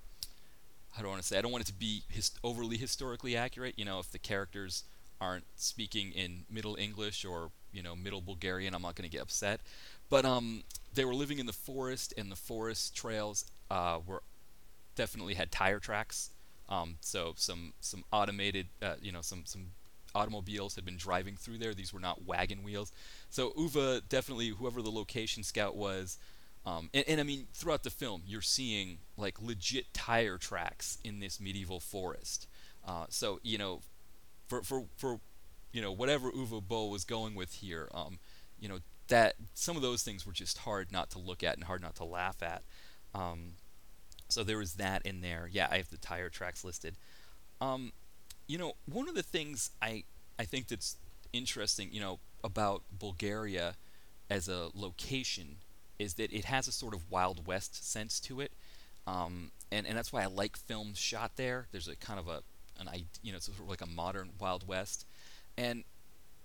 I 0.99 1.07
want 1.07 1.23
to 1.23 1.27
say? 1.27 1.39
I 1.39 1.41
don't 1.41 1.53
want 1.53 1.65
it 1.65 1.69
to 1.69 1.73
be 1.73 2.03
overly 2.43 2.77
historically 2.77 3.37
accurate. 3.37 3.79
You 3.79 3.85
know, 3.85 4.01
if 4.01 4.11
the 4.11 4.19
characters 4.19 4.85
aren't 5.21 5.45
speaking 5.57 6.13
in 6.13 6.45
Middle 6.51 6.77
English 6.77 7.25
or 7.25 7.51
you 7.73 7.83
know 7.83 7.95
Middle 7.95 8.21
Bulgarian, 8.21 8.75
I'm 8.75 8.83
not 8.83 8.95
going 8.95 9.09
to 9.09 9.13
get 9.15 9.23
upset. 9.23 9.61
But 10.09 10.25
um, 10.25 10.65
they 10.95 11.05
were 11.05 11.15
living 11.15 11.39
in 11.39 11.47
the 11.47 11.53
forest, 11.53 12.15
and 12.17 12.31
the 12.31 12.37
forest 12.37 12.97
trails 12.97 13.45
uh, 13.71 14.01
were 14.07 14.23
definitely 14.97 15.35
had 15.35 15.53
tire 15.53 15.79
tracks. 15.79 16.31
Um, 16.69 16.97
so 17.01 17.35
some 17.37 17.73
some 17.81 18.05
automated, 18.13 18.67
uh, 18.83 18.95
you 19.01 19.13
know, 19.13 19.23
some 19.23 19.43
some 19.45 19.67
automobiles 20.15 20.75
had 20.75 20.85
been 20.85 20.97
driving 20.97 21.37
through 21.37 21.59
there. 21.59 21.75
These 21.75 21.93
were 21.93 22.01
not 22.01 22.27
wagon 22.27 22.63
wheels. 22.63 22.93
So 23.31 23.53
Uva 23.57 24.03
definitely, 24.09 24.49
whoever 24.49 24.83
the 24.83 24.91
location 24.91 25.43
scout 25.43 25.77
was, 25.77 26.19
um, 26.67 26.91
and, 26.93 27.05
and, 27.09 27.21
I 27.21 27.23
mean 27.23 27.47
throughout 27.55 27.85
the 27.85 27.91
film, 27.91 28.23
you're 28.27 28.43
seeing 28.43 28.99
like 29.17 29.41
legit 29.41 29.95
tire 29.95 30.37
tracks 30.37 30.99
in 31.03 31.21
this 31.21 31.41
medieval 31.41 31.81
forest. 31.81 32.47
Uh, 32.87 33.07
so 33.09 33.41
you 33.43 33.59
know, 33.59 33.81
for 34.51 34.63
for 34.63 34.85
for 34.97 35.21
you 35.73 35.81
know 35.81 35.93
whatever 35.93 36.31
Uwe 36.31 36.63
Boll 36.67 36.91
was 36.91 37.05
going 37.05 37.35
with 37.35 37.55
here. 37.55 37.89
Um, 37.95 38.19
you 38.59 38.69
know 38.69 38.81
that 39.09 39.37
some 39.55 39.77
of 39.77 39.83
those 39.83 40.03
things 40.03 40.27
were 40.27 40.33
just 40.33 40.59
hard 40.59 40.93
not 40.93 41.11
to 41.11 41.19
look 41.19 41.43
at 41.43 41.55
and 41.55 41.65
hard 41.65 41.81
not 41.81 41.95
to 41.97 42.05
laugh 42.05 42.43
at. 42.43 42.63
Um, 43.15 43.55
so 44.29 44.45
there 44.45 44.59
was 44.59 44.75
that 44.75 45.03
in 45.07 45.23
there. 45.23 45.49
Yeah, 45.51 45.69
I 45.71 45.79
have 45.79 45.91
the 45.91 45.97
tire 45.97 46.29
tracks 46.29 46.65
listed. 46.65 46.97
Um, 47.61 47.93
you 48.47 48.59
know, 48.59 48.75
one 48.87 49.09
of 49.09 49.15
the 49.15 49.23
things 49.23 49.71
I 49.81 50.05
I 50.39 50.45
think 50.45 50.69
that's 50.69 50.97
interesting, 51.33 51.89
you 51.93 52.01
know, 52.01 52.19
about 52.43 52.83
Bulgaria 52.99 53.77
as 54.29 54.49
a 54.49 54.69
location 54.75 55.57
is 55.99 56.15
that 56.15 56.33
it 56.33 56.47
has 56.47 56.67
a 56.67 56.73
sort 56.73 56.95
of 56.95 57.11
Wild 57.11 57.47
West 57.47 57.89
sense 57.89 58.21
to 58.21 58.41
it. 58.41 58.53
Um, 59.07 59.51
and, 59.71 59.87
and 59.87 59.97
that's 59.97 60.13
why 60.13 60.23
I 60.23 60.27
like 60.27 60.57
films 60.57 60.99
shot 60.99 61.33
there. 61.37 61.67
There's 61.73 61.89
a 61.89 61.97
kind 61.97 62.19
of 62.19 62.29
a 62.29 62.43
an 62.81 62.89
you 63.23 63.33
know 63.33 63.39
sort 63.39 63.59
of 63.59 63.69
like 63.69 63.83
a 63.83 63.87
modern 63.87 64.31
Wild 64.39 64.67
West. 64.67 65.07
And 65.57 65.85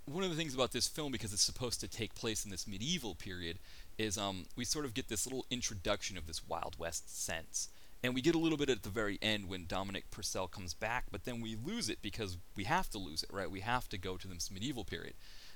one 0.06 0.24
of 0.24 0.30
the 0.30 0.36
things 0.36 0.54
about 0.54 0.72
this 0.72 0.88
film, 0.88 1.12
because 1.12 1.34
it's 1.34 1.42
supposed 1.42 1.80
to 1.80 1.88
take 1.88 2.14
place 2.14 2.46
in 2.46 2.52
this 2.52 2.68
medieval 2.68 3.16
period, 3.16 3.58
is 3.98 4.18
um, 4.18 4.46
we 4.56 4.64
sort 4.66 4.86
of 4.86 4.94
get 4.94 5.08
this 5.08 5.26
little 5.26 5.46
introduction 5.50 6.18
of 6.18 6.28
this 6.28 6.48
Wild 6.48 6.78
West 6.78 7.24
sense. 7.26 7.70
And 8.04 8.14
we 8.14 8.22
get 8.22 8.36
a 8.36 8.40
little 8.40 8.58
bit 8.58 8.70
at 8.70 8.84
the 8.84 8.90
very 8.90 9.18
end 9.22 9.50
when 9.50 9.66
Dominic 9.68 10.12
Purcell 10.12 10.48
comes 10.48 10.76
back, 10.76 11.06
but 11.12 11.24
then 11.24 11.42
we 11.42 11.56
lose 11.56 11.90
it 11.90 12.00
because 12.04 12.38
we 12.56 12.66
have 12.66 12.88
to 12.92 13.00
lose 13.00 13.24
it, 13.24 13.32
right? 13.34 13.50
We 13.50 13.62
have 13.62 13.90
to 13.90 13.98
go 13.98 14.16
to 14.16 14.28
this 14.28 14.52
medieval 14.52 14.84
period. 14.84 15.16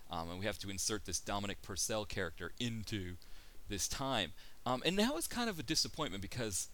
Um, 0.09 0.31
and 0.31 0.39
we 0.39 0.47
have 0.47 0.57
to 0.59 0.71
insert 0.71 1.05
this 1.05 1.19
Dominic 1.19 1.61
Purcell 1.61 2.05
character 2.05 2.51
into 2.59 3.17
this 3.67 3.87
time. 3.87 4.31
Um, 4.65 4.81
and 4.83 4.95
now 4.95 5.15
it's 5.15 5.27
kind 5.27 5.49
of 5.49 5.59
a 5.59 5.63
disappointment 5.63 6.23
because 6.23 6.69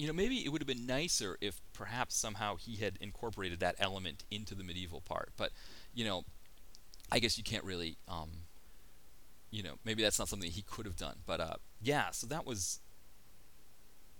you 0.00 0.06
know, 0.06 0.14
maybe 0.14 0.38
it 0.38 0.48
would 0.48 0.62
have 0.62 0.66
been 0.66 0.86
nicer 0.86 1.36
if 1.42 1.60
perhaps 1.74 2.16
somehow 2.16 2.56
he 2.56 2.76
had 2.76 2.96
incorporated 3.02 3.60
that 3.60 3.74
element 3.78 4.24
into 4.30 4.54
the 4.54 4.64
medieval 4.64 5.02
part. 5.02 5.28
But, 5.36 5.50
you 5.92 6.06
know, 6.06 6.24
I 7.12 7.18
guess 7.18 7.36
you 7.36 7.44
can't 7.44 7.64
really, 7.64 7.98
um, 8.08 8.30
you 9.50 9.62
know, 9.62 9.74
maybe 9.84 10.02
that's 10.02 10.18
not 10.18 10.26
something 10.26 10.50
he 10.50 10.62
could 10.62 10.86
have 10.86 10.96
done. 10.96 11.16
But 11.26 11.42
uh, 11.42 11.54
yeah, 11.82 12.12
so 12.12 12.26
that 12.28 12.46
was, 12.46 12.80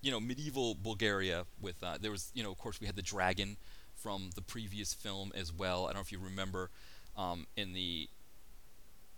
you 0.02 0.10
know, 0.10 0.20
medieval 0.20 0.74
Bulgaria 0.74 1.46
with 1.58 1.82
uh, 1.82 1.96
there 1.98 2.10
was, 2.10 2.30
you 2.34 2.42
know, 2.42 2.50
of 2.50 2.58
course 2.58 2.78
we 2.78 2.86
had 2.86 2.96
the 2.96 3.00
dragon 3.00 3.56
from 3.94 4.32
the 4.34 4.42
previous 4.42 4.92
film 4.92 5.32
as 5.34 5.50
well. 5.50 5.84
I 5.84 5.92
don't 5.92 5.94
know 5.94 6.00
if 6.00 6.12
you 6.12 6.18
remember 6.18 6.68
um, 7.16 7.46
in 7.56 7.72
the 7.72 8.06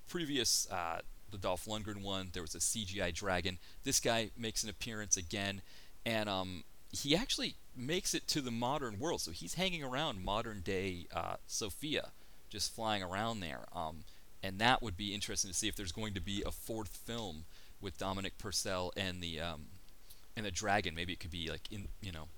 previous 0.08 0.70
uh, 0.70 1.00
the 1.32 1.38
Dolph 1.38 1.64
Lundgren 1.64 2.02
one, 2.02 2.28
there 2.32 2.42
was 2.42 2.54
a 2.54 2.58
CGI 2.58 3.12
dragon. 3.12 3.58
This 3.82 3.98
guy 3.98 4.30
makes 4.36 4.62
an 4.62 4.70
appearance 4.70 5.16
again 5.16 5.60
and 6.04 6.28
um, 6.28 6.64
he 6.90 7.16
actually 7.16 7.56
makes 7.76 8.14
it 8.14 8.26
to 8.28 8.40
the 8.40 8.50
modern 8.50 8.98
world. 8.98 9.20
So 9.20 9.30
he's 9.30 9.54
hanging 9.54 9.82
around 9.82 10.24
modern 10.24 10.60
day 10.60 11.06
uh, 11.14 11.36
Sofia, 11.46 12.10
just 12.50 12.74
flying 12.74 13.02
around 13.02 13.40
there. 13.40 13.64
Um, 13.74 14.04
and 14.42 14.58
that 14.58 14.82
would 14.82 14.96
be 14.96 15.14
interesting 15.14 15.50
to 15.50 15.56
see 15.56 15.68
if 15.68 15.76
there's 15.76 15.92
going 15.92 16.14
to 16.14 16.20
be 16.20 16.42
a 16.44 16.50
fourth 16.50 16.96
film 16.96 17.44
with 17.80 17.98
Dominic 17.98 18.38
Purcell 18.38 18.92
and 18.96 19.20
the 19.22 19.40
um, 19.40 19.66
and 20.36 20.44
the 20.44 20.50
dragon. 20.50 20.94
Maybe 20.94 21.12
it 21.12 21.20
could 21.20 21.30
be 21.30 21.48
like 21.50 21.70
in 21.70 21.88
you 22.00 22.12
know 22.12 22.28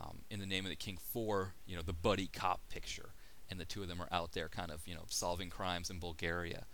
um, 0.00 0.18
in 0.30 0.40
the 0.40 0.46
name 0.46 0.64
of 0.64 0.70
the 0.70 0.76
king 0.76 0.98
four, 1.12 1.54
you 1.66 1.76
know, 1.76 1.82
the 1.82 1.92
buddy 1.92 2.28
cop 2.28 2.60
picture, 2.68 3.10
and 3.50 3.58
the 3.58 3.64
two 3.64 3.82
of 3.82 3.88
them 3.88 4.00
are 4.00 4.08
out 4.12 4.32
there 4.32 4.48
kind 4.48 4.70
of 4.70 4.86
you 4.86 4.94
know 4.94 5.04
solving 5.08 5.50
crimes 5.50 5.90
in 5.90 5.98
Bulgaria. 5.98 6.64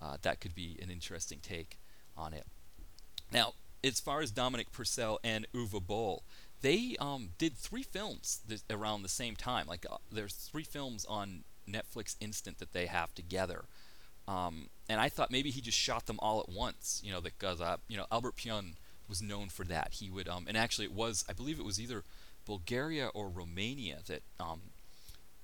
Uh, 0.00 0.16
that 0.22 0.40
could 0.40 0.54
be 0.54 0.78
an 0.82 0.90
interesting 0.90 1.38
take 1.42 1.78
on 2.16 2.34
it. 2.34 2.44
Now, 3.32 3.54
as 3.84 4.00
far 4.00 4.20
as 4.20 4.30
Dominic 4.30 4.72
Purcell 4.72 5.18
and 5.22 5.46
Uwe 5.54 5.86
Boll, 5.86 6.24
they 6.62 6.96
um, 6.98 7.30
did 7.38 7.56
three 7.56 7.82
films 7.82 8.40
th- 8.48 8.62
around 8.70 9.02
the 9.02 9.08
same 9.08 9.36
time. 9.36 9.66
Like 9.66 9.84
uh, 9.90 9.98
there's 10.10 10.34
three 10.34 10.64
films 10.64 11.04
on 11.04 11.44
Netflix 11.68 12.16
Instant 12.20 12.58
that 12.58 12.72
they 12.72 12.86
have 12.86 13.14
together. 13.14 13.64
Um, 14.26 14.68
and 14.88 15.00
I 15.00 15.10
thought 15.10 15.30
maybe 15.30 15.50
he 15.50 15.60
just 15.60 15.78
shot 15.78 16.06
them 16.06 16.18
all 16.20 16.40
at 16.40 16.48
once, 16.48 17.02
you 17.04 17.12
know, 17.12 17.20
because 17.20 17.60
uh, 17.60 17.76
you 17.88 17.96
know 17.96 18.06
Albert 18.10 18.36
Pyun 18.36 18.74
was 19.08 19.20
known 19.20 19.48
for 19.48 19.64
that. 19.64 19.94
He 19.94 20.10
would, 20.10 20.28
um, 20.28 20.46
and 20.48 20.56
actually 20.56 20.86
it 20.86 20.94
was, 20.94 21.24
I 21.28 21.34
believe 21.34 21.58
it 21.58 21.64
was 21.64 21.80
either 21.80 22.04
Bulgaria 22.46 23.08
or 23.08 23.28
Romania 23.28 23.98
that 24.06 24.22
um, 24.40 24.60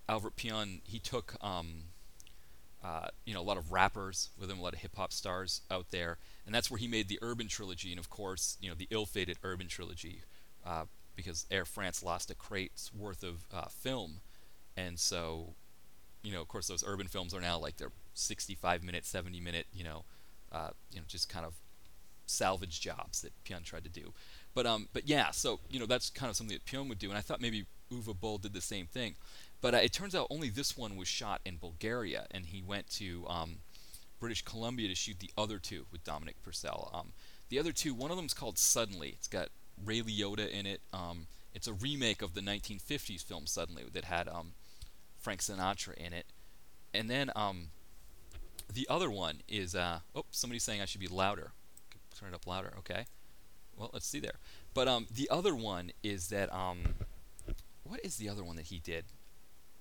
Albert 0.09 0.37
Pyun 0.37 0.81
he 0.85 0.99
took, 0.99 1.37
um, 1.43 1.85
uh, 2.83 3.09
you 3.25 3.35
know, 3.35 3.41
a 3.41 3.43
lot 3.43 3.57
of 3.57 3.73
rappers 3.73 4.31
with 4.39 4.51
him, 4.51 4.59
a 4.59 4.63
lot 4.63 4.73
of 4.73 4.81
hip 4.81 4.97
hop 4.97 5.13
stars 5.13 5.61
out 5.71 5.87
there, 5.91 6.19
and 6.47 6.55
that's 6.55 6.71
where 6.71 6.79
he 6.79 6.89
made 6.89 7.09
the 7.09 7.19
Urban 7.21 7.49
trilogy, 7.49 7.91
and 7.91 7.99
of 7.99 8.09
course, 8.09 8.57
you 8.61 8.69
know, 8.69 8.75
the 8.75 8.89
ill-fated 8.91 9.39
Urban 9.43 9.69
trilogy, 9.69 10.23
uh, 10.65 10.85
because 11.15 11.47
Air 11.51 11.65
France 11.65 12.03
lost 12.03 12.31
a 12.31 12.35
crate's 12.35 12.91
worth 12.95 13.23
of 13.23 13.47
uh, 13.53 13.67
film, 13.67 14.21
and 14.77 14.99
so, 14.99 15.55
you 16.23 16.33
know, 16.33 16.41
of 16.41 16.49
course, 16.49 16.69
those 16.69 16.85
urban 16.87 17.07
films 17.07 17.35
are 17.35 17.41
now 17.41 17.59
like 17.59 17.77
they're 17.77 17.93
65 18.15 18.83
minute, 18.83 19.05
70 19.05 19.41
minute, 19.41 19.67
you 19.73 19.85
know, 19.85 20.05
uh, 20.53 20.71
you 20.91 20.99
know, 20.99 21.05
just 21.07 21.29
kind 21.29 21.45
of 21.45 21.55
salvage 22.27 22.81
jobs 22.81 23.23
that 23.23 23.33
Pyun 23.45 23.65
tried 23.65 23.85
to 23.85 23.91
do. 23.91 24.13
But 24.55 24.67
um, 24.67 24.89
but 24.93 25.09
yeah, 25.09 25.31
so 25.31 25.61
you 25.69 25.79
know 25.79 25.87
that's 25.87 26.11
kind 26.11 26.31
of 26.31 26.37
something 26.37 26.57
that 26.57 26.65
Pyun 26.65 26.89
would 26.89 26.99
do, 26.99 27.09
and 27.09 27.19
I 27.19 27.21
thought 27.21 27.41
maybe 27.41 27.67
Uwe 27.93 28.19
Boll 28.19 28.39
did 28.39 28.53
the 28.53 28.61
same 28.61 28.87
thing. 28.87 29.15
But 29.61 29.75
uh, 29.75 29.79
it 29.79 29.93
turns 29.93 30.15
out 30.15 30.27
only 30.31 30.49
this 30.49 30.77
one 30.77 30.97
was 30.97 31.09
shot 31.09 31.41
in 31.45 31.59
Bulgaria, 31.59 32.27
and 32.31 32.47
he 32.47 32.63
went 32.63 32.89
to 32.93 33.27
um, 33.29 33.57
British 34.19 34.43
Columbia 34.43 34.89
to 34.89 34.95
shoot 34.95 35.19
the 35.19 35.31
other 35.37 35.59
two 35.59 35.87
with 35.93 36.05
Dominic 36.05 36.43
Purcell. 36.43 36.91
Um, 36.95 37.13
the 37.49 37.59
other 37.59 37.73
two, 37.73 37.95
one 37.95 38.11
of 38.11 38.17
them 38.17 38.27
is 38.27 38.35
called 38.35 38.59
Suddenly. 38.59 39.11
It's 39.11 39.29
got 39.29 39.49
Ray 39.83 40.01
Liotta 40.03 40.49
in 40.49 40.67
it. 40.67 40.81
Um, 40.93 41.27
it's 41.55 41.67
a 41.67 41.73
remake 41.73 42.23
of 42.23 42.35
the 42.35 42.41
1950s 42.41 43.25
film 43.25 43.47
Suddenly 43.47 43.85
that 43.93 44.05
had 44.05 44.29
um, 44.29 44.53
Frank 45.19 45.41
Sinatra 45.41 45.95
in 45.95 46.13
it. 46.13 46.27
And 46.95 47.11
then 47.11 47.31
um, 47.37 47.69
the 48.73 48.87
other 48.89 49.11
one 49.11 49.43
is 49.49 49.75
uh, 49.75 50.01
oh 50.15 50.25
somebody's 50.31 50.65
saying 50.65 50.81
I 50.81 50.85
should 50.87 51.01
be 51.01 51.09
louder. 51.09 51.53
Turn 52.19 52.31
it 52.31 52.35
up 52.35 52.47
louder. 52.47 52.73
Okay. 52.79 53.07
Well, 53.77 53.91
let's 53.93 54.07
see 54.07 54.21
there. 54.21 54.39
But 54.75 54.89
um, 54.89 55.07
the 55.11 55.29
other 55.31 55.55
one 55.55 55.93
is 56.03 56.29
that 56.29 56.51
what 57.83 58.01
is 58.05 58.17
the 58.17 58.29
other 58.29 58.45
one 58.45 58.57
that 58.57 58.67
he 58.67 58.79
did? 58.79 59.05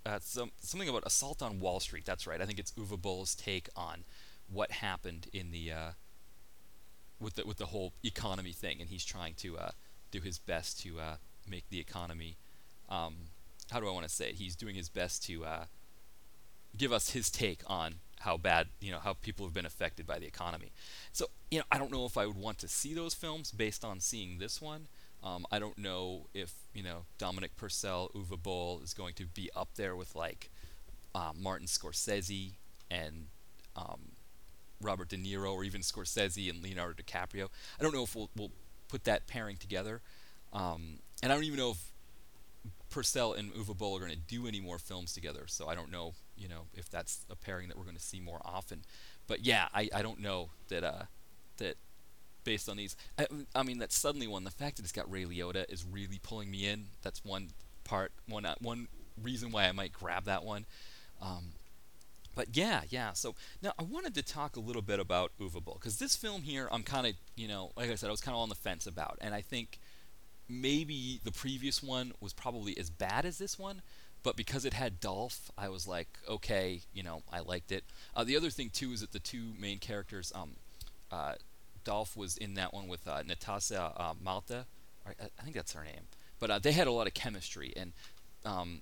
Uh, 0.09 0.17
some 0.21 0.51
something 0.59 0.89
about 0.89 1.05
assault 1.05 1.43
on 1.43 1.59
Wall 1.59 1.79
Street. 1.79 2.03
That's 2.03 2.25
right. 2.25 2.41
I 2.41 2.45
think 2.45 2.57
it's 2.57 2.71
Uwe 2.71 2.99
Boll's 2.99 3.35
take 3.35 3.69
on 3.75 4.05
what 4.51 4.71
happened 4.71 5.27
in 5.31 5.51
the 5.51 5.71
uh, 5.71 5.91
with 7.19 7.35
the 7.35 7.45
with 7.45 7.57
the 7.57 7.67
whole 7.67 7.93
economy 8.03 8.51
thing, 8.51 8.81
and 8.81 8.89
he's 8.89 9.05
trying 9.05 9.35
to 9.35 9.57
uh, 9.59 9.71
do 10.09 10.19
his 10.19 10.39
best 10.39 10.81
to 10.81 10.99
uh, 10.99 11.15
make 11.47 11.69
the 11.69 11.79
economy. 11.79 12.37
Um, 12.89 13.15
how 13.69 13.79
do 13.79 13.87
I 13.87 13.91
want 13.91 14.07
to 14.07 14.11
say 14.11 14.29
it? 14.29 14.35
He's 14.35 14.55
doing 14.55 14.73
his 14.73 14.89
best 14.89 15.23
to 15.27 15.45
uh, 15.45 15.65
give 16.75 16.91
us 16.91 17.11
his 17.11 17.29
take 17.29 17.61
on 17.67 17.95
how 18.21 18.35
bad 18.35 18.69
you 18.81 18.91
know 18.91 18.99
how 18.99 19.13
people 19.13 19.45
have 19.45 19.53
been 19.53 19.65
affected 19.67 20.07
by 20.07 20.17
the 20.17 20.25
economy. 20.25 20.71
So 21.13 21.27
you 21.51 21.59
know 21.59 21.65
I 21.71 21.77
don't 21.77 21.91
know 21.91 22.05
if 22.05 22.17
I 22.17 22.25
would 22.25 22.35
want 22.35 22.57
to 22.59 22.67
see 22.67 22.95
those 22.95 23.13
films 23.13 23.51
based 23.51 23.85
on 23.85 23.99
seeing 23.99 24.39
this 24.39 24.59
one. 24.59 24.87
Um, 25.23 25.45
I 25.51 25.59
don't 25.59 25.77
know 25.77 26.27
if 26.33 26.53
you 26.73 26.83
know 26.83 27.05
Dominic 27.17 27.55
Purcell, 27.57 28.09
Uwe 28.15 28.41
Boll 28.41 28.81
is 28.81 28.93
going 28.93 29.13
to 29.15 29.25
be 29.25 29.49
up 29.55 29.69
there 29.75 29.95
with 29.95 30.15
like 30.15 30.49
uh, 31.13 31.31
Martin 31.37 31.67
Scorsese 31.67 32.53
and 32.89 33.27
um, 33.75 34.13
Robert 34.81 35.09
De 35.09 35.17
Niro, 35.17 35.53
or 35.53 35.63
even 35.63 35.81
Scorsese 35.81 36.49
and 36.49 36.63
Leonardo 36.63 37.01
DiCaprio. 37.01 37.49
I 37.79 37.83
don't 37.83 37.93
know 37.93 38.03
if 38.03 38.15
we'll, 38.15 38.29
we'll 38.35 38.51
put 38.87 39.03
that 39.03 39.27
pairing 39.27 39.57
together, 39.57 40.01
um, 40.53 40.99
and 41.21 41.31
I 41.31 41.35
don't 41.35 41.43
even 41.43 41.59
know 41.59 41.71
if 41.71 41.91
Purcell 42.89 43.33
and 43.33 43.53
Uwe 43.53 43.77
Boll 43.77 43.97
are 43.97 43.99
going 43.99 44.11
to 44.11 44.17
do 44.17 44.47
any 44.47 44.59
more 44.59 44.79
films 44.79 45.13
together. 45.13 45.43
So 45.47 45.67
I 45.67 45.75
don't 45.75 45.91
know, 45.91 46.13
you 46.37 46.47
know, 46.47 46.67
if 46.73 46.89
that's 46.89 47.25
a 47.29 47.35
pairing 47.35 47.67
that 47.67 47.77
we're 47.77 47.83
going 47.83 47.95
to 47.95 48.01
see 48.01 48.19
more 48.19 48.41
often. 48.45 48.83
But 49.27 49.45
yeah, 49.45 49.67
I, 49.73 49.89
I 49.93 50.01
don't 50.01 50.19
know 50.19 50.49
that 50.69 50.83
uh, 50.83 51.03
that 51.57 51.75
based 52.43 52.69
on 52.69 52.77
these. 52.77 52.95
I, 53.17 53.27
I, 53.55 53.63
mean, 53.63 53.77
that's 53.77 53.97
suddenly 53.97 54.27
one. 54.27 54.43
The 54.43 54.51
fact 54.51 54.77
that 54.77 54.83
it's 54.83 54.91
got 54.91 55.11
Ray 55.11 55.25
Liotta 55.25 55.71
is 55.71 55.85
really 55.85 56.19
pulling 56.21 56.49
me 56.49 56.67
in. 56.67 56.87
That's 57.01 57.23
one 57.23 57.49
part, 57.83 58.11
one 58.27 58.45
uh, 58.45 58.55
one 58.59 58.87
reason 59.21 59.51
why 59.51 59.65
I 59.65 59.71
might 59.71 59.93
grab 59.93 60.25
that 60.25 60.43
one. 60.43 60.65
Um, 61.21 61.53
but 62.35 62.55
yeah, 62.55 62.81
yeah. 62.89 63.13
So 63.13 63.35
now 63.61 63.73
I 63.77 63.83
wanted 63.83 64.15
to 64.15 64.23
talk 64.23 64.55
a 64.55 64.59
little 64.59 64.81
bit 64.81 64.99
about 64.99 65.31
Uwe 65.39 65.63
Boll 65.63 65.77
because 65.79 65.99
this 65.99 66.15
film 66.15 66.43
here, 66.43 66.69
I'm 66.71 66.83
kind 66.83 67.07
of, 67.07 67.13
you 67.35 67.47
know, 67.47 67.71
like 67.75 67.89
I 67.89 67.95
said, 67.95 68.07
I 68.07 68.11
was 68.11 68.21
kind 68.21 68.35
of 68.35 68.41
on 68.41 68.49
the 68.49 68.55
fence 68.55 68.87
about, 68.87 69.17
and 69.21 69.33
I 69.33 69.41
think 69.41 69.79
maybe 70.47 71.19
the 71.23 71.31
previous 71.31 71.83
one 71.83 72.13
was 72.19 72.33
probably 72.33 72.77
as 72.77 72.89
bad 72.89 73.25
as 73.25 73.37
this 73.37 73.59
one, 73.59 73.81
but 74.23 74.35
because 74.35 74.65
it 74.65 74.73
had 74.73 74.99
Dolph, 74.99 75.51
I 75.57 75.69
was 75.69 75.87
like, 75.87 76.07
okay, 76.27 76.81
you 76.93 77.03
know, 77.03 77.23
I 77.31 77.39
liked 77.39 77.71
it. 77.71 77.83
Uh, 78.15 78.23
the 78.23 78.35
other 78.35 78.49
thing 78.49 78.69
too 78.69 78.91
is 78.91 79.01
that 79.01 79.11
the 79.11 79.19
two 79.19 79.53
main 79.59 79.79
characters, 79.79 80.31
um, 80.35 80.51
uh, 81.11 81.33
Dolph 81.83 82.15
was 82.15 82.37
in 82.37 82.55
that 82.55 82.73
one 82.73 82.87
with 82.87 83.07
uh, 83.07 83.23
Natasha 83.25 83.93
uh, 83.95 84.13
Malthe, 84.21 84.65
I, 85.05 85.11
I, 85.21 85.43
think 85.43 85.55
that's 85.55 85.73
her 85.73 85.83
name, 85.83 86.07
but 86.39 86.51
uh, 86.51 86.59
they 86.59 86.71
had 86.71 86.87
a 86.87 86.91
lot 86.91 87.07
of 87.07 87.13
chemistry, 87.13 87.73
and 87.75 87.93
um, 88.45 88.81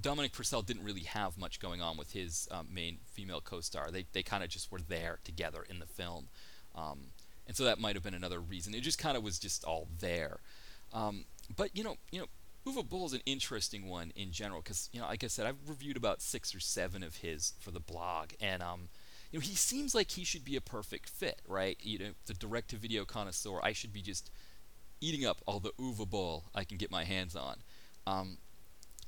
Dominic 0.00 0.32
Purcell 0.32 0.62
didn't 0.62 0.84
really 0.84 1.02
have 1.02 1.38
much 1.38 1.60
going 1.60 1.80
on 1.80 1.96
with 1.96 2.12
his 2.12 2.48
um, 2.50 2.68
main 2.72 2.98
female 3.06 3.40
co-star. 3.40 3.90
They 3.90 4.06
they 4.12 4.22
kind 4.22 4.42
of 4.42 4.50
just 4.50 4.70
were 4.70 4.80
there 4.80 5.18
together 5.24 5.64
in 5.68 5.78
the 5.78 5.86
film, 5.86 6.28
um, 6.74 6.98
and 7.46 7.56
so 7.56 7.64
that 7.64 7.78
might 7.78 7.94
have 7.94 8.02
been 8.02 8.14
another 8.14 8.40
reason. 8.40 8.74
It 8.74 8.80
just 8.80 8.98
kind 8.98 9.16
of 9.16 9.22
was 9.22 9.38
just 9.38 9.64
all 9.64 9.88
there. 10.00 10.40
Um, 10.92 11.24
but 11.56 11.76
you 11.76 11.84
know, 11.84 11.96
you 12.10 12.20
know, 12.20 12.26
Uwe 12.66 12.88
Boll 12.88 13.06
is 13.06 13.12
an 13.12 13.22
interesting 13.26 13.88
one 13.88 14.12
in 14.14 14.32
general 14.32 14.60
because 14.60 14.88
you 14.92 15.00
know, 15.00 15.06
like 15.06 15.24
I 15.24 15.28
said, 15.28 15.46
I've 15.46 15.68
reviewed 15.68 15.96
about 15.96 16.22
six 16.22 16.54
or 16.54 16.60
seven 16.60 17.02
of 17.02 17.16
his 17.16 17.54
for 17.60 17.70
the 17.70 17.80
blog, 17.80 18.30
and 18.40 18.62
um, 18.62 18.88
you 19.32 19.38
know, 19.38 19.42
he 19.42 19.54
seems 19.54 19.94
like 19.94 20.12
he 20.12 20.24
should 20.24 20.44
be 20.44 20.56
a 20.56 20.60
perfect 20.60 21.08
fit, 21.08 21.40
right? 21.48 21.76
You 21.80 21.98
know, 21.98 22.10
the 22.26 22.34
direct-to-video 22.34 23.04
connoisseur. 23.04 23.60
I 23.62 23.72
should 23.72 23.92
be 23.92 24.02
just 24.02 24.30
eating 25.00 25.26
up 25.26 25.38
all 25.46 25.58
the 25.58 25.72
Uwe 25.80 26.08
Boll 26.08 26.44
I 26.54 26.64
can 26.64 26.76
get 26.76 26.90
my 26.90 27.04
hands 27.04 27.34
on. 27.34 27.56
Um, 28.06 28.38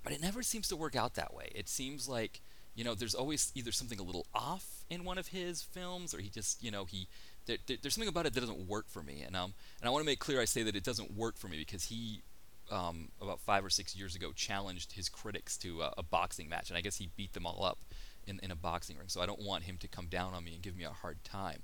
but 0.03 0.13
it 0.13 0.21
never 0.21 0.43
seems 0.43 0.69
to 0.69 0.77
work 0.77 0.97
out 0.97 1.15
that 1.15 1.33
way. 1.33 1.53
It 1.55 1.69
seems 1.69 2.09
like 2.09 2.41
you 2.75 2.85
know, 2.85 2.95
there's 2.95 3.15
always 3.15 3.53
either 3.55 3.73
something 3.73 3.99
a 3.99 4.03
little 4.03 4.27
off 4.35 4.85
in 4.91 5.05
one 5.05 5.19
of 5.19 5.29
his 5.29 5.63
films, 5.63 6.15
or 6.15 6.19
he 6.19 6.29
just, 6.29 6.63
you 6.63 6.71
know, 6.71 6.85
he 6.85 7.09
there, 7.47 7.59
there, 7.67 7.77
there's 7.81 7.95
something 7.95 8.09
about 8.09 8.27
it 8.27 8.35
that 8.35 8.41
doesn't 8.41 8.67
work 8.67 8.89
for 8.89 9.03
me, 9.03 9.23
and 9.25 9.37
um, 9.37 9.55
and 9.81 9.89
I 9.89 9.91
want 9.91 10.03
to 10.03 10.07
make 10.07 10.19
clear 10.19 10.41
I 10.41 10.45
say 10.45 10.63
that 10.65 10.75
it 10.75 10.85
doesn't 10.85 11.15
work 11.17 11.37
for 11.37 11.49
me 11.49 11.59
because 11.59 11.85
he, 11.85 12.23
um, 12.71 13.09
about 13.21 13.41
five 13.41 13.65
or 13.65 13.71
six 13.71 13.95
years 13.95 14.17
ago, 14.17 14.33
challenged 14.33 14.93
his 14.93 15.09
critics 15.09 15.57
to 15.59 15.83
a, 15.83 15.95
a 15.99 16.03
boxing 16.03 16.49
match, 16.49 16.71
and 16.71 16.77
I 16.77 16.81
guess 16.81 16.97
he 16.97 17.11
beat 17.17 17.33
them 17.33 17.47
all 17.47 17.65
up 17.65 17.79
in, 18.27 18.41
in 18.43 18.51
a 18.51 18.57
boxing 18.57 18.97
ring. 18.97 19.09
So 19.09 19.21
I 19.21 19.27
don't 19.27 19.41
want 19.41 19.65
him 19.65 19.77
to 19.79 19.89
come 19.89 20.07
down 20.07 20.35
on 20.35 20.45
me 20.45 20.55
and 20.55 20.63
give 20.63 20.77
me 20.77 20.85
a 20.85 20.91
hard 20.91 21.23
time. 21.25 21.63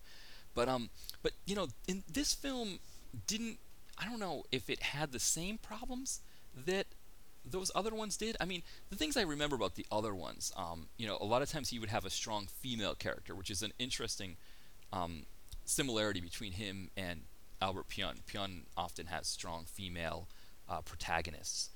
But 0.55 0.69
um, 0.69 0.91
but 1.23 1.33
you 1.47 1.55
know, 1.55 1.69
in 1.87 2.03
this 2.13 2.35
film, 2.35 2.79
didn't 3.27 3.59
I 3.99 4.05
don't 4.05 4.21
know 4.21 4.45
if 4.51 4.71
it 4.71 4.83
had 4.83 5.13
the 5.13 5.21
same 5.21 5.59
problems 5.59 6.21
that 6.67 6.87
those 7.45 7.71
other 7.75 7.95
ones 7.95 8.17
did. 8.17 8.37
I 8.41 8.45
mean, 8.45 8.63
the 8.91 8.97
things 8.97 9.17
I 9.17 9.23
remember 9.23 9.57
about 9.57 9.75
the 9.75 9.87
other 9.91 10.15
ones, 10.15 10.53
um, 10.57 10.89
you 10.97 11.07
know, 11.07 11.17
a 11.21 11.25
lot 11.25 11.43
of 11.43 11.51
times 11.51 11.71
he 11.71 11.79
would 11.79 11.89
have 11.89 12.05
a 12.05 12.11
strong 12.11 12.47
female 12.47 12.95
character, 12.95 13.35
which 13.35 13.51
is 13.51 13.63
an 13.63 13.73
interesting 13.79 14.37
um, 14.93 15.25
similarity 15.65 16.21
between 16.21 16.53
him 16.53 16.91
and 16.97 17.23
Albert 17.63 17.89
Pyun. 17.89 18.23
Pyun 18.25 18.63
often 18.77 19.07
has 19.07 19.27
strong 19.27 19.65
female 19.65 20.29
uh, 20.69 20.81
protagonists. 20.81 21.71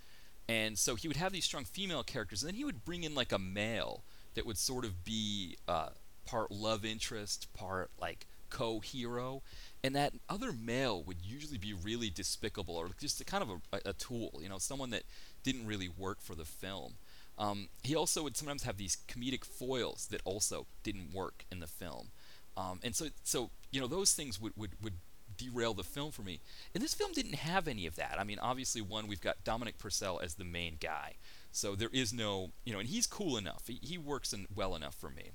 And 0.48 0.78
so 0.78 0.94
he 0.94 1.08
would 1.08 1.16
have 1.16 1.32
these 1.32 1.44
strong 1.44 1.64
female 1.64 2.02
characters, 2.02 2.42
and 2.42 2.48
then 2.48 2.56
he 2.56 2.64
would 2.64 2.84
bring 2.84 3.04
in 3.04 3.14
like 3.14 3.32
a 3.32 3.38
male 3.38 4.04
that 4.34 4.46
would 4.46 4.58
sort 4.58 4.84
of 4.84 5.04
be 5.04 5.56
uh, 5.68 5.90
part 6.26 6.50
love 6.50 6.84
interest, 6.84 7.52
part 7.54 7.90
like 8.00 8.26
co 8.50 8.80
hero. 8.80 9.42
And 9.82 9.94
that 9.96 10.14
other 10.28 10.52
male 10.52 11.02
would 11.02 11.18
usually 11.22 11.58
be 11.58 11.74
really 11.74 12.10
despicable 12.10 12.76
or 12.76 12.90
just 12.98 13.20
a 13.20 13.24
kind 13.24 13.42
of 13.42 13.50
a, 13.72 13.90
a 13.90 13.92
tool, 13.92 14.40
you 14.40 14.48
know, 14.48 14.58
someone 14.58 14.90
that 14.90 15.02
didn't 15.42 15.66
really 15.66 15.88
work 15.88 16.20
for 16.20 16.34
the 16.34 16.44
film. 16.44 16.94
Um, 17.36 17.68
he 17.82 17.96
also 17.96 18.22
would 18.22 18.36
sometimes 18.36 18.62
have 18.62 18.76
these 18.76 18.96
comedic 19.08 19.44
foils 19.44 20.06
that 20.10 20.20
also 20.24 20.66
didn't 20.82 21.12
work 21.12 21.44
in 21.50 21.60
the 21.60 21.66
film. 21.66 22.08
Um, 22.56 22.78
and 22.84 22.94
so, 22.94 23.06
so 23.24 23.50
you 23.72 23.80
know, 23.80 23.88
those 23.88 24.12
things 24.12 24.40
would, 24.40 24.52
would, 24.56 24.70
would 24.82 24.94
derail 25.36 25.74
the 25.74 25.84
film 25.84 26.12
for 26.12 26.22
me. 26.22 26.40
And 26.74 26.82
this 26.82 26.94
film 26.94 27.12
didn't 27.12 27.34
have 27.34 27.66
any 27.66 27.86
of 27.86 27.96
that. 27.96 28.16
I 28.18 28.24
mean, 28.24 28.38
obviously, 28.38 28.80
one, 28.80 29.06
we've 29.08 29.20
got 29.20 29.42
Dominic 29.44 29.78
Purcell 29.78 30.20
as 30.22 30.34
the 30.34 30.44
main 30.44 30.76
guy. 30.80 31.14
So 31.54 31.76
there 31.76 31.90
is 31.92 32.12
no, 32.12 32.50
you 32.64 32.72
know, 32.72 32.80
and 32.80 32.88
he's 32.88 33.06
cool 33.06 33.36
enough. 33.36 33.62
He, 33.68 33.78
he 33.80 33.96
works 33.96 34.32
in 34.32 34.48
well 34.52 34.74
enough 34.74 34.96
for 34.96 35.08
me. 35.08 35.30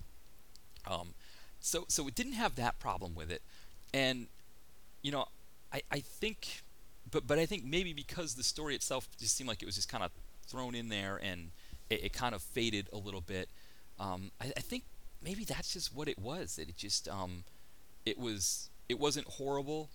Um, 0.86 1.14
so 1.62 1.86
so 1.88 2.10
it 2.10 2.16
didn't 2.16 2.34
have 2.34 2.56
that 2.56 2.78
problem 2.78 3.16
with 3.16 3.32
it, 3.32 3.42
and 3.94 4.28
you 5.02 5.12
know, 5.12 5.28
I 5.74 5.82
I 5.90 6.00
think, 6.02 6.62
but 7.10 7.26
but 7.26 7.40
I 7.40 7.46
think 7.46 7.64
maybe 7.64 7.94
because 7.94 8.36
the 8.36 8.44
story 8.44 8.76
itself 8.76 9.08
just 9.18 9.38
seemed 9.38 9.48
like 9.48 9.62
it 9.62 9.66
was 9.66 9.76
just 9.76 9.88
kind 9.88 10.04
of 10.04 10.12
thrown 10.46 10.76
in 10.76 10.90
there 10.90 11.20
and 11.24 11.52
it, 11.90 12.06
it 12.06 12.14
kind 12.14 12.36
of 12.36 12.42
faded 12.42 12.90
a 12.92 12.98
little 12.98 13.22
bit. 13.22 13.48
Um, 13.98 14.32
I, 14.42 14.52
I 14.58 14.62
think 14.62 14.84
maybe 15.24 15.46
that's 15.46 15.72
just 15.72 15.96
what 15.96 16.10
it 16.10 16.20
was. 16.20 16.58
That 16.58 16.68
it 16.68 16.76
just 16.76 17.08
um, 17.08 17.46
it 18.06 18.20
was 18.20 18.70
it 18.90 19.00
wasn't 19.00 19.28
horrible, 19.28 19.90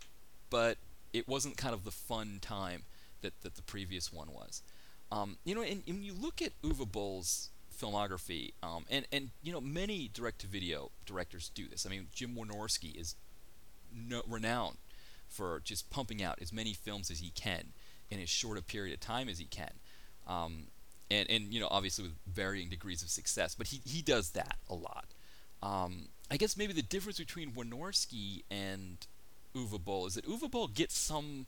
but 0.49 0.79
it 1.13 1.29
wasn't 1.29 1.59
kind 1.59 1.75
of 1.75 1.85
the 1.85 1.91
fun 1.91 2.39
time 2.41 2.85
that, 3.21 3.35
that 3.43 3.57
the 3.57 3.63
previous 3.63 4.11
one 4.11 4.29
was. 4.33 4.63
Um, 5.15 5.37
you 5.45 5.55
know, 5.55 5.63
and, 5.63 5.83
and, 5.87 5.97
when 5.97 6.03
you 6.03 6.13
look 6.13 6.43
at 6.43 6.51
Uwe 6.63 6.91
Boll's 6.91 7.51
filmography, 7.81 8.53
um, 8.63 8.85
and 8.91 9.07
and 9.13 9.31
you 9.43 9.53
know 9.53 9.61
many 9.61 10.11
direct-to-video 10.13 10.91
directors 11.07 11.51
do 11.55 11.69
this. 11.69 11.87
I 11.87 11.91
mean, 11.91 12.09
Jim 12.13 12.35
Wynorski 12.35 12.99
is 13.01 13.15
no, 13.95 14.23
renowned 14.29 14.77
for 15.29 15.61
just 15.65 15.89
pumping 15.91 16.23
out 16.23 16.39
as 16.43 16.53
many 16.53 16.73
films 16.73 17.11
as 17.11 17.21
he 17.21 17.31
can 17.31 17.69
in 18.11 18.21
as 18.21 18.29
short 18.29 18.59
a 18.59 18.63
period 18.63 18.93
of 18.93 19.01
time 19.01 19.29
as 19.29 19.39
he 19.39 19.45
can. 19.45 19.71
Um, 20.27 20.65
and, 21.11 21.31
and 21.31 21.53
you 21.53 21.61
know 21.61 21.69
obviously 21.71 22.05
with 22.05 22.15
varying 22.27 22.69
degrees 22.69 23.03
of 23.03 23.09
success, 23.09 23.55
but 23.55 23.69
he, 23.69 23.81
he 23.85 24.03
does 24.03 24.31
that 24.31 24.57
a 24.69 24.75
lot. 24.75 25.07
Um, 25.63 26.09
I 26.29 26.37
guess 26.37 26.57
maybe 26.57 26.73
the 26.73 26.83
difference 26.83 27.19
between 27.19 27.53
Wynorski 27.53 28.43
and 28.51 28.99
Uwe 29.55 29.83
Boll 29.83 30.07
is 30.07 30.15
that 30.15 30.27
Uwe 30.27 30.51
Boll 30.51 30.67
gets 30.67 30.99
some 30.99 31.47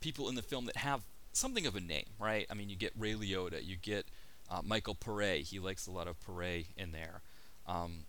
people 0.00 0.28
in 0.28 0.36
the 0.36 0.42
film 0.42 0.66
that 0.66 0.76
have 0.76 1.02
something 1.38 1.66
of 1.66 1.76
a 1.76 1.80
name, 1.80 2.06
right? 2.18 2.46
I 2.50 2.54
mean, 2.54 2.68
you 2.68 2.76
get 2.76 2.92
Ray 2.98 3.14
Liotta, 3.14 3.64
you 3.64 3.76
get 3.76 4.06
uh, 4.50 4.60
Michael 4.64 4.94
Paré. 4.94 5.42
He 5.42 5.58
likes 5.58 5.86
a 5.86 5.90
lot 5.90 6.08
of 6.08 6.16
Paré 6.20 6.66
in 6.76 6.92
there. 6.92 7.22
Um, 7.66 8.04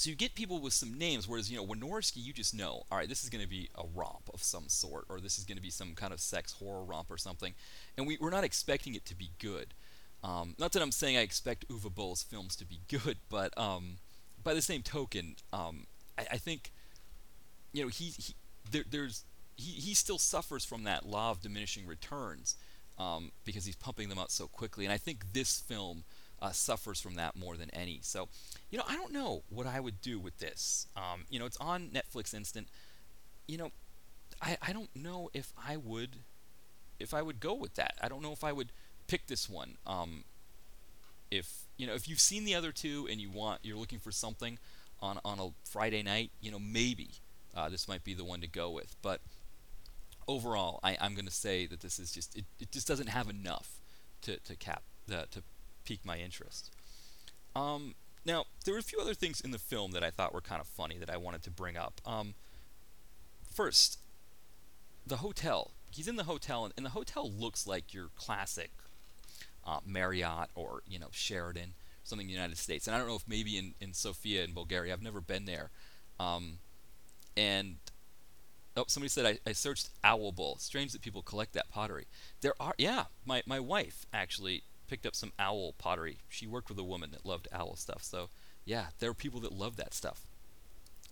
so 0.00 0.08
you 0.08 0.16
get 0.16 0.34
people 0.34 0.60
with 0.60 0.72
some 0.72 0.96
names, 0.96 1.28
whereas 1.28 1.50
you 1.50 1.58
know 1.58 1.66
Wynorski, 1.66 2.24
you 2.24 2.32
just 2.32 2.54
know, 2.54 2.84
all 2.90 2.96
right, 2.98 3.08
this 3.08 3.22
is 3.22 3.28
going 3.28 3.42
to 3.42 3.48
be 3.48 3.68
a 3.76 3.82
romp 3.94 4.30
of 4.32 4.42
some 4.42 4.68
sort, 4.68 5.04
or 5.10 5.20
this 5.20 5.38
is 5.38 5.44
going 5.44 5.56
to 5.56 5.62
be 5.62 5.68
some 5.68 5.94
kind 5.94 6.12
of 6.12 6.20
sex 6.20 6.52
horror 6.52 6.82
romp 6.82 7.10
or 7.10 7.18
something, 7.18 7.52
and 7.98 8.06
we, 8.06 8.16
we're 8.18 8.30
not 8.30 8.42
expecting 8.42 8.94
it 8.94 9.04
to 9.04 9.14
be 9.14 9.30
good. 9.38 9.74
Um, 10.24 10.54
not 10.58 10.72
that 10.72 10.82
I'm 10.82 10.92
saying 10.92 11.18
I 11.18 11.20
expect 11.20 11.68
Uwe 11.68 11.94
Boll's 11.94 12.22
films 12.22 12.56
to 12.56 12.64
be 12.64 12.80
good, 12.88 13.18
but 13.28 13.56
um, 13.58 13.96
by 14.42 14.54
the 14.54 14.62
same 14.62 14.82
token, 14.82 15.36
um, 15.52 15.86
I, 16.16 16.26
I, 16.32 16.36
think 16.38 16.72
you 17.74 17.82
know 17.82 17.88
he, 17.88 18.06
he 18.16 18.34
there, 18.70 18.84
there's 18.90 19.24
he, 19.60 19.80
he 19.80 19.94
still 19.94 20.18
suffers 20.18 20.64
from 20.64 20.84
that 20.84 21.06
law 21.06 21.30
of 21.30 21.42
diminishing 21.42 21.86
returns 21.86 22.56
um, 22.98 23.32
because 23.44 23.64
he's 23.64 23.76
pumping 23.76 24.08
them 24.08 24.18
out 24.18 24.30
so 24.30 24.46
quickly, 24.46 24.84
and 24.84 24.92
I 24.92 24.98
think 24.98 25.32
this 25.32 25.60
film 25.60 26.04
uh, 26.42 26.50
suffers 26.50 27.00
from 27.00 27.14
that 27.16 27.36
more 27.36 27.56
than 27.56 27.70
any. 27.70 28.00
So, 28.02 28.28
you 28.70 28.78
know, 28.78 28.84
I 28.88 28.96
don't 28.96 29.12
know 29.12 29.42
what 29.50 29.66
I 29.66 29.80
would 29.80 30.00
do 30.00 30.18
with 30.18 30.38
this. 30.38 30.86
Um, 30.96 31.24
you 31.28 31.38
know, 31.38 31.46
it's 31.46 31.58
on 31.58 31.88
Netflix 31.88 32.34
Instant. 32.34 32.68
You 33.46 33.58
know, 33.58 33.70
I, 34.40 34.56
I 34.62 34.72
don't 34.72 34.94
know 34.96 35.30
if 35.34 35.52
I 35.56 35.76
would 35.76 36.16
if 36.98 37.14
I 37.14 37.22
would 37.22 37.40
go 37.40 37.54
with 37.54 37.74
that. 37.74 37.94
I 38.02 38.08
don't 38.08 38.22
know 38.22 38.32
if 38.32 38.44
I 38.44 38.52
would 38.52 38.72
pick 39.06 39.26
this 39.26 39.48
one. 39.48 39.76
Um, 39.86 40.24
if 41.30 41.64
you 41.76 41.86
know 41.86 41.94
if 41.94 42.08
you've 42.08 42.20
seen 42.20 42.44
the 42.44 42.54
other 42.54 42.72
two 42.72 43.06
and 43.10 43.20
you 43.20 43.30
want 43.30 43.60
you're 43.62 43.76
looking 43.76 43.98
for 43.98 44.10
something 44.10 44.58
on 45.00 45.18
on 45.24 45.38
a 45.38 45.48
Friday 45.64 46.02
night, 46.02 46.30
you 46.40 46.50
know 46.50 46.58
maybe 46.58 47.10
uh, 47.56 47.68
this 47.68 47.88
might 47.88 48.04
be 48.04 48.14
the 48.14 48.24
one 48.24 48.40
to 48.40 48.46
go 48.46 48.70
with. 48.70 48.96
But 49.02 49.20
overall, 50.28 50.80
I, 50.82 50.96
am 51.00 51.14
going 51.14 51.26
to 51.26 51.32
say 51.32 51.66
that 51.66 51.80
this 51.80 51.98
is 51.98 52.12
just 52.12 52.36
it, 52.36 52.44
it 52.58 52.70
just 52.70 52.86
doesn't 52.86 53.08
have 53.08 53.28
enough 53.28 53.80
to 54.22 54.36
to 54.38 54.56
cap 54.56 54.82
the, 55.06 55.26
to 55.30 55.42
pique 55.84 56.04
my 56.04 56.18
interest. 56.18 56.70
Um, 57.56 57.94
now 58.24 58.44
there 58.64 58.74
were 58.74 58.80
a 58.80 58.84
few 58.84 59.00
other 59.00 59.14
things 59.14 59.40
in 59.40 59.50
the 59.50 59.58
film 59.58 59.92
that 59.92 60.04
I 60.04 60.10
thought 60.10 60.32
were 60.32 60.40
kind 60.40 60.60
of 60.60 60.66
funny 60.66 60.98
that 60.98 61.10
I 61.10 61.16
wanted 61.16 61.42
to 61.44 61.50
bring 61.50 61.76
up. 61.76 62.00
Um, 62.06 62.34
first, 63.50 63.98
the 65.06 65.16
hotel. 65.16 65.72
He's 65.90 66.06
in 66.06 66.14
the 66.16 66.24
hotel, 66.24 66.64
and, 66.64 66.72
and 66.76 66.86
the 66.86 66.90
hotel 66.90 67.30
looks 67.30 67.66
like 67.66 67.92
your 67.92 68.10
classic 68.14 68.70
uh, 69.66 69.80
Marriott 69.84 70.48
or 70.54 70.82
you 70.86 70.98
know 70.98 71.08
Sheraton, 71.10 71.74
something 72.04 72.26
in 72.26 72.28
the 72.28 72.34
United 72.34 72.58
States. 72.58 72.86
And 72.86 72.94
I 72.94 72.98
don't 72.98 73.08
know 73.08 73.16
if 73.16 73.26
maybe 73.28 73.58
in, 73.58 73.74
in 73.80 73.92
Sofia 73.92 74.44
in 74.44 74.52
Bulgaria. 74.52 74.92
I've 74.92 75.02
never 75.02 75.20
been 75.20 75.46
there. 75.46 75.70
Um, 76.18 76.58
and 77.36 77.76
oh, 78.80 78.84
somebody 78.88 79.08
said 79.08 79.26
I, 79.26 79.38
I 79.48 79.52
searched 79.52 79.90
owl 80.04 80.32
bowl. 80.32 80.56
Strange 80.58 80.92
that 80.92 81.02
people 81.02 81.22
collect 81.22 81.52
that 81.54 81.70
pottery. 81.70 82.06
There 82.40 82.54
are 82.60 82.74
yeah. 82.78 83.04
My 83.24 83.42
my 83.46 83.60
wife 83.60 84.06
actually 84.12 84.64
picked 84.88 85.06
up 85.06 85.14
some 85.14 85.32
owl 85.38 85.74
pottery. 85.78 86.18
She 86.28 86.46
worked 86.46 86.68
with 86.68 86.78
a 86.78 86.84
woman 86.84 87.10
that 87.12 87.24
loved 87.24 87.48
owl 87.52 87.76
stuff. 87.76 88.02
So 88.02 88.28
yeah, 88.64 88.86
there 88.98 89.10
are 89.10 89.14
people 89.14 89.40
that 89.40 89.52
love 89.52 89.76
that 89.76 89.94
stuff. 89.94 90.22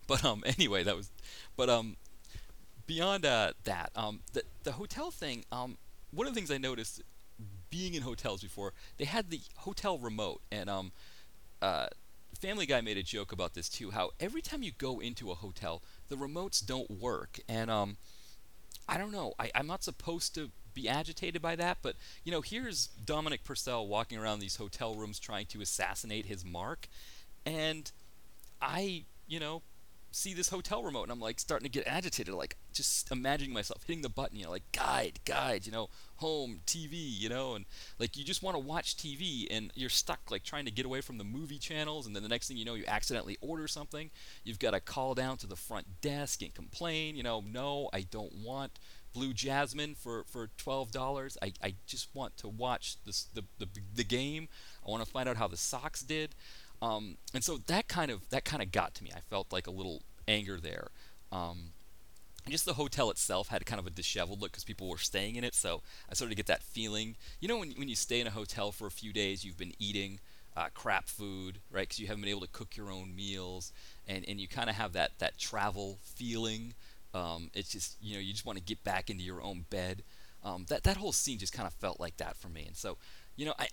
But 0.07 0.24
um 0.24 0.42
anyway, 0.46 0.83
that 0.85 0.96
was 0.96 1.11
but 1.57 1.68
um 1.68 1.96
beyond 2.87 3.26
uh, 3.26 3.52
that 3.64 3.90
um 3.94 4.20
the 4.33 4.42
the 4.62 4.72
hotel 4.72 5.11
thing 5.11 5.44
um 5.52 5.76
one 6.11 6.26
of 6.26 6.33
the 6.33 6.38
things 6.38 6.50
I 6.50 6.57
noticed 6.59 7.02
being 7.70 7.94
in 7.94 8.02
hotels 8.02 8.42
before, 8.42 8.72
they 8.96 9.04
had 9.04 9.31
the 9.31 9.40
hotel 9.57 9.98
remote, 9.98 10.40
and 10.50 10.70
um, 10.70 10.92
uh, 11.61 11.88
Family 12.38 12.66
Guy 12.66 12.81
made 12.81 12.96
a 12.96 13.02
joke 13.02 13.33
about 13.33 13.54
this 13.54 13.68
too. 13.68 13.90
How 13.90 14.11
every 14.20 14.42
time 14.42 14.62
you 14.62 14.72
go 14.76 15.00
into 15.00 15.31
a 15.31 15.35
hotel, 15.35 15.83
the 16.09 16.16
remotes 16.16 16.64
don't 16.64 16.90
work, 16.90 17.38
and 17.49 17.71
um, 17.71 17.97
I 18.88 18.99
don't 18.99 19.12
know. 19.12 19.35
I, 19.38 19.51
I'm 19.55 19.66
not 19.66 19.83
supposed 19.83 20.35
to 20.35 20.51
be 20.75 20.88
agitated 20.88 21.42
by 21.42 21.57
that, 21.57 21.79
but 21.83 21.97
you 22.25 22.33
know, 22.33 22.40
here's 22.40 22.87
Dominic 22.87 23.44
Purcell 23.44 23.87
walking 23.87 24.18
around 24.18 24.40
these 24.40 24.57
hotel 24.57 24.94
rooms 24.94 25.18
trying 25.18 25.47
to 25.47 25.61
assassinate 25.61 26.27
his 26.27 26.44
mark, 26.44 26.88
and 27.44 27.90
I, 28.61 29.05
you 29.27 29.40
know, 29.40 29.62
see 30.11 30.35
this 30.35 30.49
hotel 30.49 30.83
remote 30.83 31.05
and 31.05 31.12
I'm 31.12 31.21
like 31.21 31.38
starting 31.38 31.64
to 31.64 31.71
get 31.71 31.87
agitated, 31.87 32.35
like 32.35 32.57
just 32.73 33.11
imagining 33.11 33.53
myself 33.53 33.83
hitting 33.87 34.03
the 34.03 34.09
button, 34.09 34.37
you 34.37 34.44
know, 34.44 34.51
like 34.51 34.71
guide, 34.73 35.21
guide, 35.25 35.66
you 35.66 35.73
know, 35.73 35.88
home, 36.16 36.61
TV, 36.66 36.92
you 36.92 37.29
know, 37.29 37.55
and 37.55 37.64
like 37.99 38.16
you 38.16 38.25
just 38.25 38.42
want 38.42 38.55
to 38.55 38.59
watch 38.59 38.97
TV 38.97 39.47
and 39.51 39.71
you're 39.75 39.90
stuck 39.90 40.31
like 40.31 40.42
trying 40.42 40.64
to 40.64 40.71
get 40.71 40.87
away 40.87 41.01
from 41.01 41.18
the 41.18 41.25
movie 41.25 41.59
channels 41.59 42.07
and 42.07 42.16
then 42.16 42.23
the 42.23 42.29
next 42.29 42.49
thing 42.49 42.57
you 42.57 42.64
know 42.64 42.75
you 42.75 42.85
accidentally 42.87 43.37
order 43.40 43.68
something. 43.68 44.11
You've 44.44 44.59
got 44.59 44.73
to 44.73 44.81
call 44.81 45.14
down 45.14 45.37
to 45.38 45.47
the 45.47 45.57
front 45.57 46.01
desk 46.01 46.42
and 46.42 46.55
complain, 46.55 47.16
you 47.16 47.23
know, 47.23 47.42
no, 47.47 47.90
I 47.92 48.03
don't 48.03 48.35
want 48.35 48.79
Blue 49.12 49.33
Jasmine 49.33 49.94
for, 49.94 50.25
for 50.25 50.51
twelve 50.57 50.92
dollars. 50.92 51.37
I, 51.42 51.53
I 51.62 51.75
just 51.87 52.14
want 52.14 52.37
to 52.38 52.49
watch 52.49 52.97
this 53.05 53.25
the, 53.35 53.44
the 53.59 53.66
the 53.94 54.05
game. 54.05 54.49
I 54.87 54.90
want 54.90 55.05
to 55.05 55.11
find 55.11 55.29
out 55.29 55.37
how 55.37 55.49
the 55.49 55.57
Sox 55.57 56.03
did. 56.03 56.35
Um, 56.81 57.17
and 57.35 57.43
so 57.43 57.59
that 57.67 57.88
kind 57.88 58.11
of 58.11 58.29
that 58.31 58.45
kind 58.45 58.62
of 58.62 58.71
got 58.71 58.95
to 58.97 59.05
me. 59.05 59.11
I 59.14 59.21
felt 59.21 59.53
like 59.53 59.67
a 59.67 59.73
little 59.73 60.03
anger 60.27 60.59
there. 60.61 60.88
Um, 61.33 61.73
just 62.49 62.64
the 62.64 62.75
hotel 62.75 63.11
itself 63.11 63.49
had 63.49 63.67
kind 63.67 63.79
of 63.79 63.87
a 63.87 63.91
disheveled 63.91 64.41
look 64.41 64.53
because 64.53 64.64
people 64.64 64.88
were 64.88 64.99
staying 64.99 65.37
in 65.37 65.45
it, 65.45 65.55
so 65.55 65.83
I 66.11 66.14
started 66.14 66.31
to 66.31 66.37
get 66.37 66.47
that 66.47 66.62
feeling. 66.62 67.17
You 67.41 67.49
know, 67.49 67.59
when 67.59 67.73
when 67.73 67.88
you 67.88 67.97
stay 67.97 68.21
in 68.21 68.27
a 68.27 68.31
hotel 68.31 68.73
for 68.73 68.87
a 68.87 68.91
few 68.91 69.12
days, 69.12 69.45
you've 69.45 69.59
been 69.59 69.75
eating 69.79 70.21
uh, 70.57 70.69
crap 70.75 71.09
food, 71.09 71.59
right? 71.71 71.83
Because 71.83 71.99
you 71.99 72.07
haven't 72.07 72.23
been 72.23 72.31
able 72.31 72.41
to 72.41 72.49
cook 72.49 72.77
your 72.77 72.91
own 72.91 73.14
meals, 73.14 73.73
and 74.07 74.25
and 74.29 74.41
you 74.41 74.49
kind 74.49 74.71
of 74.71 74.77
have 74.77 74.93
that 74.95 75.19
that 75.19 75.38
travel 75.38 75.99
feeling. 76.03 76.75
Um, 77.14 77.51
it's 77.55 77.71
just 77.71 77.97
you 78.01 78.14
know 78.14 78.21
you 78.21 78.33
just 78.33 78.47
want 78.47 78.59
to 78.59 78.64
get 78.64 78.83
back 78.85 79.11
into 79.11 79.23
your 79.23 79.43
own 79.43 79.67
bed. 79.71 80.03
Um, 80.45 80.67
that 80.69 80.85
that 80.85 80.97
whole 80.97 81.12
scene 81.12 81.38
just 81.38 81.53
kind 81.53 81.67
of 81.67 81.75
felt 81.75 82.01
like 82.01 82.17
that 82.19 82.37
for 82.37 82.49
me, 82.49 82.64
and 82.67 82.77
so 82.77 82.97
you 83.37 83.45
know 83.45 83.55
I 83.59 83.69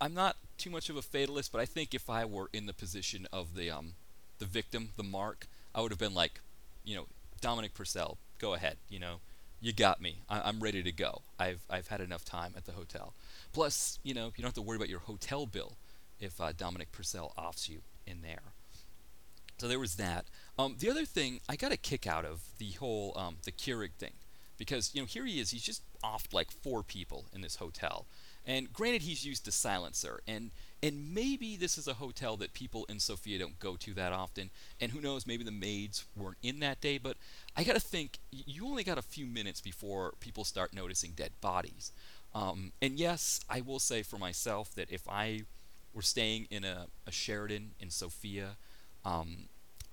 I'm 0.00 0.14
not 0.14 0.36
too 0.56 0.70
much 0.70 0.88
of 0.88 0.96
a 0.96 1.02
fatalist, 1.02 1.52
but 1.52 1.60
I 1.60 1.66
think 1.66 1.94
if 1.94 2.08
I 2.08 2.24
were 2.24 2.48
in 2.52 2.66
the 2.66 2.72
position 2.72 3.26
of 3.32 3.54
the 3.54 3.70
um, 3.70 3.94
the 4.38 4.46
victim, 4.46 4.90
the 4.96 5.02
mark, 5.02 5.46
I 5.74 5.80
would 5.80 5.92
have 5.92 5.98
been 5.98 6.14
like, 6.14 6.40
you 6.84 6.96
know, 6.96 7.06
Dominic 7.40 7.74
Purcell, 7.74 8.18
go 8.38 8.54
ahead, 8.54 8.76
you 8.88 8.98
know, 8.98 9.16
you 9.60 9.72
got 9.72 10.00
me. 10.00 10.22
I- 10.28 10.48
am 10.48 10.60
ready 10.60 10.82
to 10.82 10.92
go. 10.92 11.22
I've 11.38 11.60
I've 11.68 11.88
had 11.88 12.00
enough 12.00 12.24
time 12.24 12.54
at 12.56 12.64
the 12.64 12.72
hotel. 12.72 13.14
Plus, 13.52 13.98
you 14.02 14.14
know, 14.14 14.26
you 14.26 14.42
don't 14.42 14.46
have 14.46 14.54
to 14.54 14.62
worry 14.62 14.76
about 14.76 14.88
your 14.88 15.00
hotel 15.00 15.46
bill 15.46 15.76
if 16.18 16.40
uh, 16.40 16.52
Dominic 16.56 16.92
Purcell 16.92 17.32
offs 17.36 17.68
you 17.68 17.80
in 18.06 18.22
there. 18.22 18.52
So 19.58 19.68
there 19.68 19.78
was 19.78 19.96
that. 19.96 20.24
Um, 20.58 20.76
the 20.78 20.90
other 20.90 21.04
thing 21.04 21.40
I 21.48 21.56
got 21.56 21.72
a 21.72 21.76
kick 21.76 22.06
out 22.06 22.24
of 22.24 22.40
the 22.58 22.70
whole 22.72 23.12
um, 23.16 23.36
the 23.44 23.52
Keurig 23.52 23.92
thing, 23.98 24.14
because 24.56 24.94
you 24.94 25.02
know 25.02 25.06
here 25.06 25.26
he 25.26 25.38
is. 25.40 25.50
He's 25.50 25.62
just 25.62 25.82
offed 26.02 26.32
like 26.32 26.50
four 26.50 26.82
people 26.82 27.26
in 27.34 27.42
this 27.42 27.56
hotel, 27.56 28.06
and 28.46 28.72
granted, 28.72 29.02
he's 29.02 29.24
used 29.24 29.46
a 29.48 29.52
silencer, 29.52 30.20
and 30.26 30.50
and 30.82 31.12
maybe 31.14 31.56
this 31.56 31.76
is 31.76 31.86
a 31.86 31.94
hotel 31.94 32.36
that 32.38 32.54
people 32.54 32.86
in 32.88 33.00
Sofia 33.00 33.38
don't 33.38 33.58
go 33.58 33.76
to 33.76 33.92
that 33.94 34.12
often, 34.12 34.50
and 34.80 34.92
who 34.92 35.00
knows, 35.00 35.26
maybe 35.26 35.44
the 35.44 35.50
maids 35.50 36.04
weren't 36.16 36.38
in 36.42 36.60
that 36.60 36.80
day. 36.80 36.96
But 36.96 37.16
I 37.54 37.64
got 37.64 37.74
to 37.74 37.80
think 37.80 38.18
you 38.30 38.66
only 38.66 38.82
got 38.82 38.96
a 38.96 39.02
few 39.02 39.26
minutes 39.26 39.60
before 39.60 40.14
people 40.20 40.44
start 40.44 40.72
noticing 40.72 41.12
dead 41.12 41.32
bodies. 41.40 41.92
Um, 42.34 42.72
and 42.80 42.98
yes, 42.98 43.40
I 43.50 43.60
will 43.60 43.78
say 43.78 44.02
for 44.02 44.16
myself 44.16 44.74
that 44.74 44.90
if 44.90 45.06
I 45.08 45.42
were 45.92 46.02
staying 46.02 46.46
in 46.50 46.64
a, 46.64 46.86
a 47.06 47.10
Sheraton 47.10 47.72
in 47.80 47.90
Sofia, 47.90 48.56
um, 49.04 49.48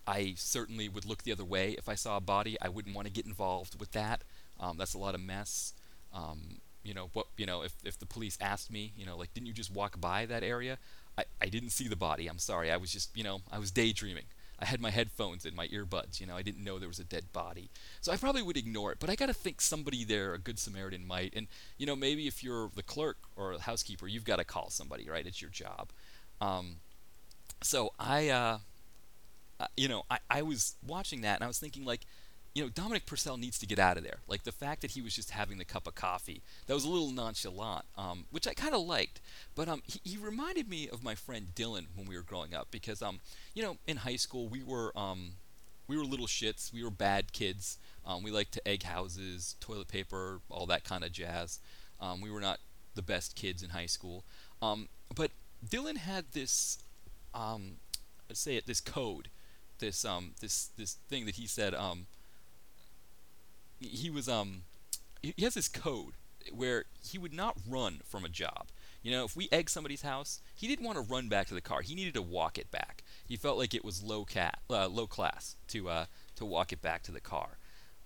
I 0.06 0.36
certainly 0.38 0.88
would 0.88 1.06
look 1.06 1.24
the 1.24 1.32
other 1.34 1.44
way 1.44 1.72
if 1.72 1.90
I 1.90 1.96
saw 1.96 2.18
a 2.18 2.22
body. 2.22 2.56
I 2.62 2.70
wouldn't 2.70 2.96
want 2.96 3.08
to 3.08 3.14
get 3.14 3.26
involved 3.26 3.80
with 3.80 3.92
that. 3.92 4.24
Um, 4.60 4.78
that's 4.78 4.94
a 4.94 5.00
lot 5.00 5.16
of 5.16 5.22
mess. 5.22 5.74
Um, 6.14 6.60
you 6.88 6.94
know 6.94 7.10
what 7.14 7.28
you 7.38 7.46
know 7.46 7.62
if, 7.64 7.74
if 7.84 8.00
the 8.00 8.06
police 8.06 8.38
asked 8.42 8.72
me 8.72 8.94
you 8.96 9.06
know 9.06 9.18
like 9.18 9.34
didn't 9.34 9.48
you 9.48 9.54
just 9.54 9.74
walk 9.74 10.00
by 10.00 10.26
that 10.26 10.44
area 10.44 10.78
I, 11.18 11.26
I 11.42 11.48
didn't 11.48 11.72
see 11.72 11.88
the 11.88 11.96
body 11.96 12.28
i'm 12.28 12.40
sorry 12.40 12.72
i 12.72 12.78
was 12.78 12.92
just 12.92 13.16
you 13.16 13.24
know 13.24 13.42
i 13.52 13.60
was 13.60 13.72
daydreaming 13.72 14.26
I 14.60 14.66
had 14.66 14.82
my 14.82 14.90
headphones 14.90 15.46
in 15.46 15.56
my 15.56 15.68
earbuds. 15.68 16.20
You 16.20 16.26
know, 16.26 16.36
I 16.36 16.42
didn't 16.42 16.64
know 16.64 16.80
there 16.80 16.88
was 16.88 17.00
a 17.00 17.04
dead 17.04 17.32
body, 17.32 17.70
so 18.02 18.12
I 18.12 18.18
probably 18.18 18.42
would 18.42 18.58
ignore 18.58 18.92
it. 18.92 18.98
But 19.00 19.10
I 19.10 19.16
got 19.16 19.28
to 19.28 19.34
think 19.34 19.62
somebody 19.62 20.04
there, 20.04 20.34
a 20.34 20.40
good 20.40 20.58
Samaritan, 20.58 21.06
might. 21.06 21.34
And 21.36 21.48
you 21.78 21.86
know, 21.86 21.96
maybe 21.96 22.28
if 22.28 22.44
you're 22.44 22.72
the 22.76 22.84
clerk 22.84 23.18
or 23.36 23.56
the 23.56 23.64
housekeeper, 23.64 24.08
you've 24.08 24.26
got 24.26 24.38
to 24.38 24.44
call 24.44 24.70
somebody, 24.70 25.08
right? 25.10 25.26
It's 25.26 25.42
your 25.42 25.52
job. 25.52 25.90
Um, 26.42 26.78
so 27.62 27.94
I, 28.00 28.30
uh, 28.30 28.58
you 29.76 29.88
know, 29.88 30.04
I, 30.10 30.20
I 30.30 30.42
was 30.42 30.76
watching 30.86 31.22
that 31.22 31.36
and 31.36 31.44
I 31.44 31.48
was 31.48 31.60
thinking 31.60 31.86
like, 31.86 32.02
you 32.58 32.64
know, 32.64 32.70
Dominic 32.70 33.06
Purcell 33.06 33.38
needs 33.38 33.60
to 33.60 33.68
get 33.68 33.78
out 33.78 33.98
of 33.98 34.04
there. 34.04 34.18
Like 34.28 34.42
the 34.42 34.52
fact 34.52 34.82
that 34.82 34.92
he 34.92 35.02
was 35.04 35.16
just 35.16 35.30
having 35.30 35.60
the 35.60 35.64
cup 35.64 35.86
of 35.86 35.94
coffee, 35.94 36.42
that 36.66 36.74
was 36.74 36.86
a 36.86 36.90
little 36.90 37.12
nonchalant, 37.12 37.86
um, 37.96 38.26
which 38.32 38.48
I 38.48 38.56
kind 38.56 38.74
of 38.74 38.82
liked. 38.82 39.22
But 39.54 39.70
um, 39.70 39.84
he, 39.86 40.00
he, 40.04 40.18
reminded 40.18 40.68
me 40.68 40.90
of 40.90 41.04
my 41.04 41.14
friend 41.14 41.50
Dylan 41.56 41.86
when 41.94 42.08
we 42.08 42.16
were 42.16 42.24
growing 42.24 42.56
up 42.56 42.70
because, 42.72 43.04
um, 43.04 43.20
you 43.54 43.62
know, 43.62 43.78
in 43.86 43.98
high 43.98 44.16
school 44.16 44.48
we 44.48 44.64
were 44.64 44.92
um, 44.98 45.34
we 45.88 46.00
were 46.00 46.04
little 46.04 46.26
shits, 46.26 46.74
we 46.74 46.84
were 46.84 46.90
bad 46.90 47.32
kids. 47.32 47.78
Um, 48.04 48.24
we 48.24 48.32
liked 48.32 48.54
to 48.54 48.68
egg 48.68 48.82
houses, 48.82 49.56
toilet 49.60 49.88
paper, 49.88 50.40
all 50.50 50.66
that 50.66 50.84
kind 50.84 51.04
of 51.04 51.12
jazz. 51.12 51.60
Um, 52.02 52.22
we 52.22 52.32
were 52.32 52.42
not 52.42 52.58
the 52.96 53.04
best 53.04 53.36
kids 53.36 53.62
in 53.62 53.70
high 53.70 53.86
school. 53.86 54.24
Um, 54.64 54.90
but 55.16 55.30
Dylan 55.64 55.98
had 55.98 56.26
this, 56.32 56.80
um, 57.36 57.74
let's 58.28 58.40
say 58.40 58.56
it, 58.56 58.66
this 58.66 58.82
code, 58.82 59.30
this 59.78 60.04
um, 60.04 60.32
this 60.42 60.72
this 60.76 60.94
thing 61.08 61.28
that 61.28 61.36
he 61.36 61.46
said. 61.46 61.76
He 63.80 64.10
was 64.10 64.28
um 64.28 64.64
he 65.22 65.44
has 65.44 65.54
this 65.54 65.68
code 65.68 66.14
where 66.54 66.86
he 67.04 67.18
would 67.18 67.34
not 67.34 67.58
run 67.68 68.00
from 68.06 68.24
a 68.24 68.30
job. 68.30 68.68
You 69.04 69.12
know, 69.12 69.26
if 69.26 69.36
we 69.36 69.48
egg 69.52 69.70
somebody's 69.70 70.02
house, 70.02 70.42
he 70.56 70.68
didn't 70.68 70.86
want 70.86 70.98
to 70.98 71.14
run 71.14 71.30
back 71.30 71.48
to 71.48 71.54
the 71.54 71.62
car. 71.62 71.82
He 71.82 71.96
needed 71.96 72.14
to 72.16 72.22
walk 72.22 72.58
it 72.58 72.72
back. 72.72 73.04
He 73.26 73.36
felt 73.36 73.58
like 73.58 73.74
it 73.74 73.86
was 73.86 74.04
low 74.04 74.26
cat, 74.26 74.60
uh, 74.70 74.88
low 74.88 75.08
class 75.08 75.56
to 75.70 75.90
uh, 75.90 76.06
to 76.36 76.46
walk 76.46 76.74
it 76.74 76.82
back 76.82 77.04
to 77.04 77.12
the 77.12 77.22
car. 77.22 77.58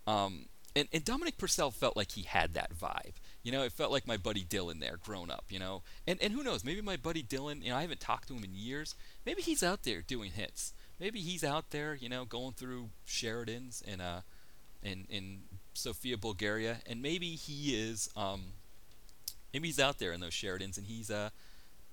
Um, 0.05 0.45
and, 0.75 0.87
and 0.93 1.03
Dominic 1.03 1.37
Purcell 1.37 1.71
felt 1.71 1.97
like 1.97 2.11
he 2.11 2.23
had 2.23 2.53
that 2.53 2.73
vibe. 2.73 3.15
You 3.43 3.51
know, 3.51 3.63
it 3.63 3.73
felt 3.73 3.91
like 3.91 4.07
my 4.07 4.17
buddy 4.17 4.43
Dylan 4.43 4.79
there, 4.79 4.97
grown 5.03 5.29
up. 5.31 5.45
You 5.49 5.59
know, 5.59 5.81
and 6.07 6.21
and 6.21 6.33
who 6.33 6.43
knows? 6.43 6.63
Maybe 6.63 6.81
my 6.81 6.97
buddy 6.97 7.23
Dylan. 7.23 7.63
You 7.63 7.71
know, 7.71 7.77
I 7.77 7.81
haven't 7.81 7.99
talked 7.99 8.27
to 8.27 8.35
him 8.35 8.43
in 8.43 8.53
years. 8.53 8.95
Maybe 9.25 9.41
he's 9.41 9.63
out 9.63 9.83
there 9.83 10.01
doing 10.01 10.31
hits. 10.31 10.73
Maybe 10.99 11.19
he's 11.19 11.43
out 11.43 11.71
there, 11.71 11.95
you 11.95 12.09
know, 12.09 12.25
going 12.25 12.53
through 12.53 12.89
Sheratons 13.07 13.81
and 13.87 14.01
uh, 14.01 14.21
and 14.83 15.07
in 15.09 15.41
Sofia, 15.73 16.17
Bulgaria, 16.17 16.77
and 16.85 17.01
maybe 17.01 17.29
he 17.29 17.75
is 17.75 18.09
um, 18.15 18.41
maybe 19.53 19.67
he's 19.67 19.79
out 19.79 19.99
there 19.99 20.11
in 20.11 20.19
those 20.19 20.33
Sheratons 20.33 20.77
and 20.77 20.87
he's 20.87 21.09
uh, 21.09 21.29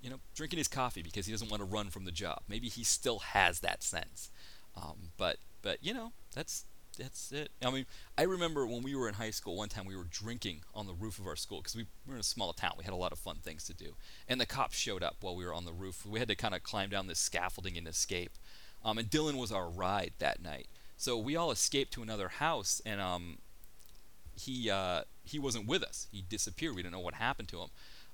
you 0.02 0.10
know 0.10 0.20
drinking 0.34 0.58
his 0.58 0.68
coffee 0.68 1.02
because 1.02 1.26
he 1.26 1.32
doesn't 1.32 1.50
want 1.50 1.60
to 1.60 1.66
run 1.66 1.90
from 1.90 2.04
the 2.04 2.12
job. 2.12 2.42
Maybe 2.48 2.68
he 2.68 2.84
still 2.84 3.18
has 3.20 3.60
that 3.60 3.82
sense, 3.82 4.30
um, 4.76 5.10
but 5.16 5.38
but 5.62 5.78
you 5.82 5.94
know 5.94 6.12
that's 6.34 6.64
that's 6.98 7.32
it. 7.32 7.50
I 7.64 7.70
mean, 7.70 7.86
I 8.16 8.22
remember 8.22 8.66
when 8.66 8.82
we 8.82 8.94
were 8.94 9.08
in 9.08 9.14
high 9.14 9.30
school, 9.30 9.56
one 9.56 9.68
time 9.68 9.86
we 9.86 9.96
were 9.96 10.06
drinking 10.10 10.62
on 10.74 10.86
the 10.86 10.92
roof 10.92 11.18
of 11.18 11.26
our 11.26 11.36
school 11.36 11.58
because 11.58 11.76
we 11.76 11.86
were 12.06 12.14
in 12.14 12.20
a 12.20 12.24
small 12.24 12.52
town. 12.52 12.72
We 12.76 12.84
had 12.84 12.92
a 12.92 12.96
lot 12.96 13.12
of 13.12 13.18
fun 13.18 13.36
things 13.36 13.64
to 13.64 13.74
do. 13.74 13.94
And 14.28 14.40
the 14.40 14.46
cops 14.46 14.76
showed 14.76 15.02
up 15.02 15.16
while 15.20 15.36
we 15.36 15.46
were 15.46 15.54
on 15.54 15.64
the 15.64 15.72
roof. 15.72 16.04
We 16.04 16.18
had 16.18 16.28
to 16.28 16.34
kind 16.34 16.54
of 16.54 16.62
climb 16.62 16.90
down 16.90 17.06
this 17.06 17.20
scaffolding 17.20 17.78
and 17.78 17.86
escape. 17.86 18.32
Um, 18.84 18.98
and 18.98 19.08
Dylan 19.08 19.38
was 19.38 19.52
our 19.52 19.68
ride 19.68 20.12
that 20.18 20.42
night. 20.42 20.66
So 20.96 21.16
we 21.16 21.36
all 21.36 21.52
escaped 21.52 21.92
to 21.92 22.02
another 22.02 22.28
house, 22.28 22.82
and 22.84 23.00
um, 23.00 23.38
he 24.38 24.70
uh, 24.70 25.02
he 25.24 25.38
wasn't 25.38 25.66
with 25.66 25.82
us. 25.82 26.06
He 26.10 26.22
disappeared. 26.28 26.74
We 26.74 26.82
didn't 26.82 26.94
know 26.94 27.00
what 27.00 27.14
happened 27.14 27.48
to 27.48 27.60
him. 27.60 27.68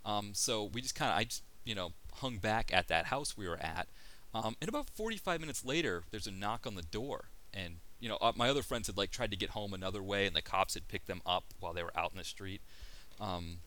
Um, 0.04 0.30
so 0.34 0.64
we 0.64 0.80
just 0.80 0.94
kind 0.94 1.10
of 1.10 1.18
I 1.18 1.24
just 1.24 1.42
you 1.64 1.74
know 1.74 1.92
hung 2.14 2.38
back 2.38 2.72
at 2.72 2.88
that 2.88 3.06
house 3.06 3.36
we 3.36 3.48
were 3.48 3.58
at. 3.58 3.88
Um, 4.34 4.56
and 4.60 4.68
about 4.68 4.90
45 4.90 5.40
minutes 5.40 5.64
later, 5.64 6.02
there's 6.10 6.26
a 6.26 6.32
knock 6.32 6.66
on 6.66 6.74
the 6.74 6.82
door, 6.82 7.26
and 7.52 7.76
you 8.00 8.08
know 8.08 8.18
uh, 8.20 8.32
my 8.34 8.48
other 8.48 8.62
friends 8.62 8.88
had 8.88 8.96
like 8.96 9.10
tried 9.10 9.30
to 9.30 9.36
get 9.36 9.50
home 9.50 9.72
another 9.72 10.02
way, 10.02 10.26
and 10.26 10.34
the 10.34 10.42
cops 10.42 10.74
had 10.74 10.88
picked 10.88 11.06
them 11.06 11.22
up 11.24 11.44
while 11.60 11.72
they 11.72 11.82
were 11.82 11.96
out 11.96 12.12
in 12.12 12.18
the 12.18 12.24
street. 12.24 12.60
Um, 13.20 13.58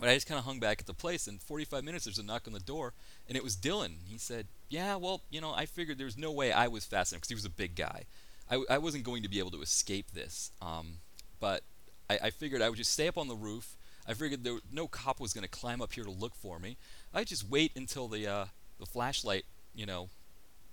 but 0.00 0.08
I 0.08 0.14
just 0.14 0.26
kind 0.26 0.38
of 0.38 0.44
hung 0.44 0.58
back 0.58 0.80
at 0.80 0.86
the 0.86 0.94
place, 0.94 1.28
and 1.28 1.40
45 1.40 1.84
minutes 1.84 2.04
there's 2.04 2.18
a 2.18 2.22
knock 2.22 2.46
on 2.46 2.52
the 2.52 2.60
door, 2.60 2.94
and 3.28 3.36
it 3.36 3.44
was 3.44 3.56
Dylan. 3.56 3.96
He 4.06 4.18
said, 4.18 4.46
"Yeah, 4.68 4.96
well, 4.96 5.20
you 5.30 5.40
know, 5.40 5.52
I 5.52 5.66
figured 5.66 5.98
there's 5.98 6.18
no 6.18 6.32
way 6.32 6.50
I 6.50 6.66
was 6.66 6.84
fast 6.84 7.12
enough 7.12 7.20
because 7.20 7.28
he 7.28 7.34
was 7.34 7.44
a 7.44 7.50
big 7.50 7.74
guy. 7.74 8.04
I, 8.50 8.62
I 8.68 8.78
wasn't 8.78 9.04
going 9.04 9.22
to 9.22 9.28
be 9.28 9.38
able 9.38 9.50
to 9.52 9.62
escape 9.62 10.12
this. 10.12 10.50
Um, 10.60 10.98
but 11.44 11.62
I, 12.08 12.18
I 12.22 12.30
figured 12.30 12.62
I 12.62 12.70
would 12.70 12.78
just 12.78 12.92
stay 12.92 13.06
up 13.06 13.18
on 13.18 13.28
the 13.28 13.34
roof. 13.34 13.76
I 14.08 14.14
figured 14.14 14.44
there 14.44 14.56
no 14.72 14.88
cop 14.88 15.20
was 15.20 15.34
going 15.34 15.44
to 15.44 15.50
climb 15.50 15.82
up 15.82 15.92
here 15.92 16.04
to 16.04 16.10
look 16.10 16.34
for 16.34 16.58
me. 16.58 16.78
I 17.12 17.22
just 17.22 17.50
wait 17.50 17.72
until 17.76 18.08
the 18.08 18.26
uh, 18.26 18.44
the 18.80 18.86
flashlight, 18.86 19.44
you 19.74 19.84
know, 19.84 20.08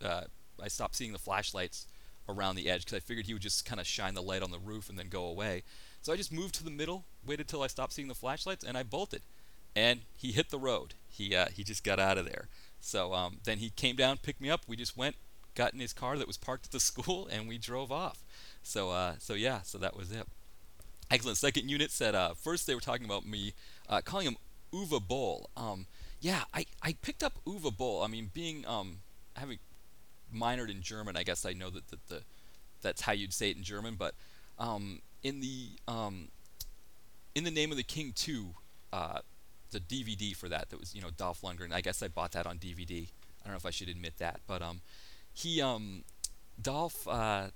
uh, 0.01 0.21
I 0.63 0.69
stopped 0.69 0.95
seeing 0.95 1.11
the 1.11 1.19
flashlights 1.19 1.87
around 2.29 2.55
the 2.55 2.69
edge 2.69 2.85
because 2.85 2.95
I 2.95 3.01
figured 3.01 3.25
he 3.25 3.33
would 3.33 3.41
just 3.41 3.65
kind 3.65 3.81
of 3.81 3.85
shine 3.85 4.13
the 4.13 4.21
light 4.21 4.41
on 4.41 4.51
the 4.51 4.59
roof 4.59 4.89
and 4.89 4.97
then 4.97 5.09
go 5.09 5.25
away. 5.25 5.63
So 6.01 6.13
I 6.13 6.15
just 6.15 6.31
moved 6.31 6.55
to 6.55 6.63
the 6.63 6.71
middle, 6.71 7.03
waited 7.27 7.49
till 7.49 7.63
I 7.63 7.67
stopped 7.67 7.91
seeing 7.91 8.07
the 8.07 8.15
flashlights, 8.15 8.63
and 8.63 8.77
I 8.77 8.83
bolted. 8.83 9.23
And 9.75 10.03
he 10.15 10.31
hit 10.31 10.51
the 10.51 10.59
road. 10.59 10.93
He 11.09 11.35
uh, 11.35 11.47
he 11.53 11.65
just 11.65 11.83
got 11.83 11.99
out 11.99 12.17
of 12.17 12.23
there. 12.23 12.47
So 12.79 13.13
um, 13.13 13.39
then 13.43 13.57
he 13.57 13.71
came 13.71 13.97
down, 13.97 14.19
picked 14.19 14.39
me 14.39 14.49
up. 14.49 14.61
We 14.69 14.77
just 14.77 14.95
went, 14.95 15.17
got 15.53 15.73
in 15.73 15.81
his 15.81 15.91
car 15.91 16.17
that 16.17 16.27
was 16.27 16.37
parked 16.37 16.67
at 16.67 16.71
the 16.71 16.79
school, 16.91 17.27
and 17.29 17.49
we 17.49 17.57
drove 17.57 17.91
off. 17.91 18.23
So 18.63 18.91
uh, 18.91 19.15
so 19.19 19.33
yeah, 19.33 19.63
so 19.63 19.77
that 19.77 19.97
was 19.97 20.13
it. 20.13 20.27
Excellent. 21.11 21.37
Second 21.37 21.69
unit 21.69 21.91
said 21.91 22.15
uh, 22.15 22.33
first 22.33 22.65
they 22.65 22.73
were 22.73 22.81
talking 22.81 23.05
about 23.05 23.25
me 23.25 23.53
uh, 23.89 23.99
calling 24.01 24.27
him 24.27 24.37
Uva 24.71 25.01
Boll. 25.01 25.49
Um, 25.57 25.85
yeah, 26.21 26.43
I, 26.53 26.65
I 26.81 26.93
picked 27.01 27.21
up 27.21 27.33
Uva 27.45 27.71
Boll. 27.71 28.01
I 28.01 28.07
mean, 28.07 28.31
being 28.33 28.65
um, 28.65 28.99
having 29.35 29.59
minored 30.33 30.71
in 30.71 30.81
German, 30.81 31.17
I 31.17 31.23
guess 31.23 31.45
I 31.45 31.51
know 31.53 31.69
that, 31.69 31.87
that 31.89 32.07
the 32.07 32.21
that's 32.81 33.01
how 33.01 33.11
you'd 33.11 33.33
say 33.33 33.49
it 33.49 33.57
in 33.57 33.63
German. 33.63 33.95
But 33.95 34.15
um, 34.57 35.01
in 35.21 35.41
the 35.41 35.69
um, 35.87 36.29
in 37.35 37.43
the 37.43 37.51
name 37.51 37.71
of 37.71 37.77
the 37.77 37.83
King 37.83 38.13
two, 38.15 38.53
uh, 38.93 39.19
the 39.71 39.79
DVD 39.81 40.35
for 40.35 40.47
that 40.47 40.69
that 40.69 40.79
was 40.79 40.95
you 40.95 41.01
know 41.01 41.09
Dolph 41.15 41.41
Lundgren. 41.41 41.73
I 41.73 41.81
guess 41.81 42.01
I 42.01 42.07
bought 42.07 42.31
that 42.31 42.47
on 42.47 42.57
DVD. 42.57 43.07
I 43.41 43.45
don't 43.45 43.53
know 43.53 43.57
if 43.57 43.65
I 43.65 43.71
should 43.71 43.89
admit 43.89 44.13
that, 44.19 44.39
but 44.47 44.61
um, 44.61 44.81
he 45.33 45.61
um, 45.61 46.03
Dolph 46.61 47.05
uh, 47.07 47.47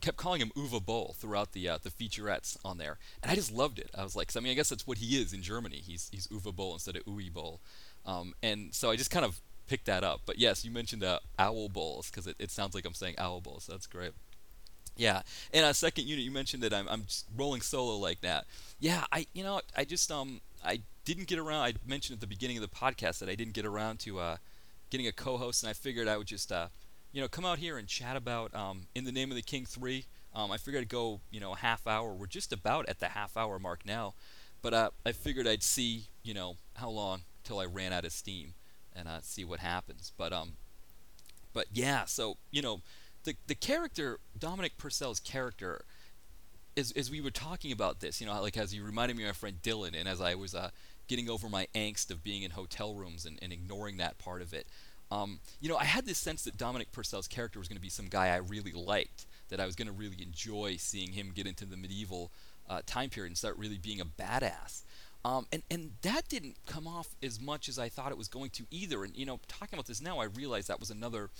kept 0.00 0.16
calling 0.16 0.40
him 0.40 0.50
Uwe 0.56 0.84
Boll 0.84 1.14
throughout 1.18 1.52
the 1.52 1.68
uh, 1.68 1.78
the 1.82 1.90
featurettes 1.90 2.56
on 2.64 2.78
there, 2.78 2.98
and 3.22 3.30
I 3.30 3.34
just 3.34 3.52
loved 3.52 3.78
it. 3.78 3.90
I 3.96 4.02
was 4.02 4.16
like, 4.16 4.34
I 4.36 4.40
mean, 4.40 4.52
I 4.52 4.54
guess 4.54 4.68
that's 4.68 4.86
what 4.86 4.98
he 4.98 5.20
is 5.20 5.32
in 5.32 5.42
Germany. 5.42 5.82
He's 5.84 6.08
he's 6.12 6.26
Uwe 6.28 6.54
Boll 6.54 6.74
instead 6.74 6.96
of 6.96 7.04
Uwe 7.04 7.32
Boll, 7.32 7.60
um, 8.06 8.34
and 8.42 8.74
so 8.74 8.90
I 8.90 8.96
just 8.96 9.10
kind 9.10 9.24
of 9.24 9.40
picked 9.68 9.86
that 9.86 10.04
up. 10.04 10.22
But 10.26 10.38
yes, 10.38 10.64
you 10.64 10.70
mentioned 10.70 11.04
uh, 11.04 11.20
owl 11.38 11.68
bowls 11.68 12.10
because 12.10 12.26
it, 12.26 12.36
it 12.38 12.50
sounds 12.50 12.74
like 12.74 12.84
I'm 12.84 12.94
saying 12.94 13.16
owl 13.18 13.40
bowls. 13.40 13.64
So 13.64 13.72
that's 13.72 13.86
great. 13.86 14.12
Yeah, 14.96 15.22
and 15.54 15.64
a 15.64 15.68
uh, 15.68 15.72
second 15.72 16.08
unit, 16.08 16.24
you 16.24 16.32
mentioned 16.32 16.62
that 16.64 16.74
I'm 16.74 16.88
I'm 16.88 17.04
rolling 17.36 17.60
solo 17.60 17.96
like 17.96 18.20
that. 18.22 18.46
Yeah, 18.80 19.04
I 19.12 19.26
you 19.32 19.44
know 19.44 19.60
I 19.76 19.84
just 19.84 20.10
um 20.10 20.40
I 20.64 20.80
didn't 21.04 21.28
get 21.28 21.38
around. 21.38 21.62
I 21.62 21.74
mentioned 21.86 22.16
at 22.16 22.20
the 22.20 22.26
beginning 22.26 22.56
of 22.56 22.62
the 22.62 22.68
podcast 22.68 23.20
that 23.20 23.28
I 23.28 23.34
didn't 23.34 23.54
get 23.54 23.64
around 23.64 24.00
to 24.00 24.18
uh, 24.18 24.36
getting 24.90 25.06
a 25.06 25.12
co-host, 25.12 25.62
and 25.62 25.70
I 25.70 25.72
figured 25.72 26.08
I 26.08 26.16
would 26.16 26.26
just 26.26 26.50
uh, 26.50 26.68
you 27.12 27.20
know, 27.20 27.28
come 27.28 27.44
out 27.44 27.58
here 27.58 27.78
and 27.78 27.88
chat 27.88 28.16
about 28.16 28.54
um, 28.54 28.82
In 28.94 29.04
the 29.04 29.12
Name 29.12 29.30
of 29.30 29.36
the 29.36 29.42
King 29.42 29.64
3. 29.64 30.04
Um, 30.34 30.52
I 30.52 30.58
figured 30.58 30.82
I'd 30.82 30.88
go, 30.88 31.20
you 31.30 31.40
know, 31.40 31.52
a 31.52 31.56
half 31.56 31.86
hour. 31.86 32.12
We're 32.12 32.26
just 32.26 32.52
about 32.52 32.88
at 32.88 33.00
the 33.00 33.08
half 33.08 33.36
hour 33.36 33.58
mark 33.58 33.86
now. 33.86 34.14
But 34.60 34.74
uh, 34.74 34.90
I 35.06 35.12
figured 35.12 35.46
I'd 35.46 35.62
see, 35.62 36.08
you 36.22 36.34
know, 36.34 36.56
how 36.76 36.90
long 36.90 37.22
till 37.44 37.58
I 37.58 37.64
ran 37.64 37.92
out 37.92 38.04
of 38.04 38.12
steam 38.12 38.54
and 38.94 39.08
uh, 39.08 39.20
see 39.22 39.44
what 39.44 39.60
happens. 39.60 40.12
But 40.16 40.32
um, 40.32 40.54
but 41.52 41.66
yeah, 41.72 42.04
so 42.04 42.36
you 42.50 42.60
know, 42.60 42.82
the 43.24 43.34
the 43.46 43.54
character 43.54 44.18
Dominic 44.38 44.76
Purcell's 44.76 45.20
character, 45.20 45.84
as 46.76 46.92
as 46.92 47.10
we 47.10 47.20
were 47.20 47.30
talking 47.30 47.72
about 47.72 48.00
this, 48.00 48.20
you 48.20 48.26
know, 48.26 48.40
like 48.42 48.56
as 48.56 48.74
you 48.74 48.84
reminded 48.84 49.16
me 49.16 49.22
of 49.22 49.28
my 49.28 49.32
friend 49.32 49.56
Dylan, 49.62 49.98
and 49.98 50.08
as 50.08 50.20
I 50.20 50.34
was 50.34 50.54
uh, 50.54 50.70
getting 51.06 51.30
over 51.30 51.48
my 51.48 51.68
angst 51.74 52.10
of 52.10 52.22
being 52.22 52.42
in 52.42 52.50
hotel 52.50 52.94
rooms 52.94 53.24
and, 53.24 53.38
and 53.40 53.52
ignoring 53.52 53.96
that 53.98 54.18
part 54.18 54.42
of 54.42 54.52
it, 54.52 54.66
um, 55.10 55.40
you 55.60 55.68
know, 55.68 55.76
I 55.76 55.84
had 55.84 56.06
this 56.06 56.18
sense 56.18 56.44
that 56.44 56.56
Dominic 56.56 56.92
Purcell's 56.92 57.28
character 57.28 57.58
was 57.58 57.68
going 57.68 57.76
to 57.76 57.82
be 57.82 57.88
some 57.88 58.08
guy 58.08 58.28
I 58.28 58.36
really 58.36 58.72
liked, 58.72 59.26
that 59.48 59.60
I 59.60 59.66
was 59.66 59.74
going 59.74 59.88
to 59.88 59.92
really 59.92 60.22
enjoy 60.22 60.76
seeing 60.78 61.12
him 61.12 61.32
get 61.34 61.46
into 61.46 61.64
the 61.64 61.76
medieval 61.76 62.30
uh, 62.68 62.82
time 62.86 63.08
period 63.08 63.30
and 63.30 63.38
start 63.38 63.56
really 63.56 63.78
being 63.78 64.00
a 64.00 64.04
badass. 64.04 64.82
Um, 65.24 65.46
and 65.52 65.62
and 65.70 65.92
that 66.02 66.28
didn't 66.28 66.56
come 66.66 66.86
off 66.86 67.08
as 67.22 67.40
much 67.40 67.68
as 67.68 67.78
I 67.78 67.88
thought 67.88 68.12
it 68.12 68.18
was 68.18 68.28
going 68.28 68.50
to 68.50 68.66
either. 68.70 69.04
And 69.04 69.16
you 69.16 69.26
know, 69.26 69.40
talking 69.48 69.76
about 69.76 69.86
this 69.86 70.00
now, 70.00 70.18
I 70.18 70.24
realize 70.24 70.68
that 70.68 70.80
was 70.80 70.90
another 70.90 71.30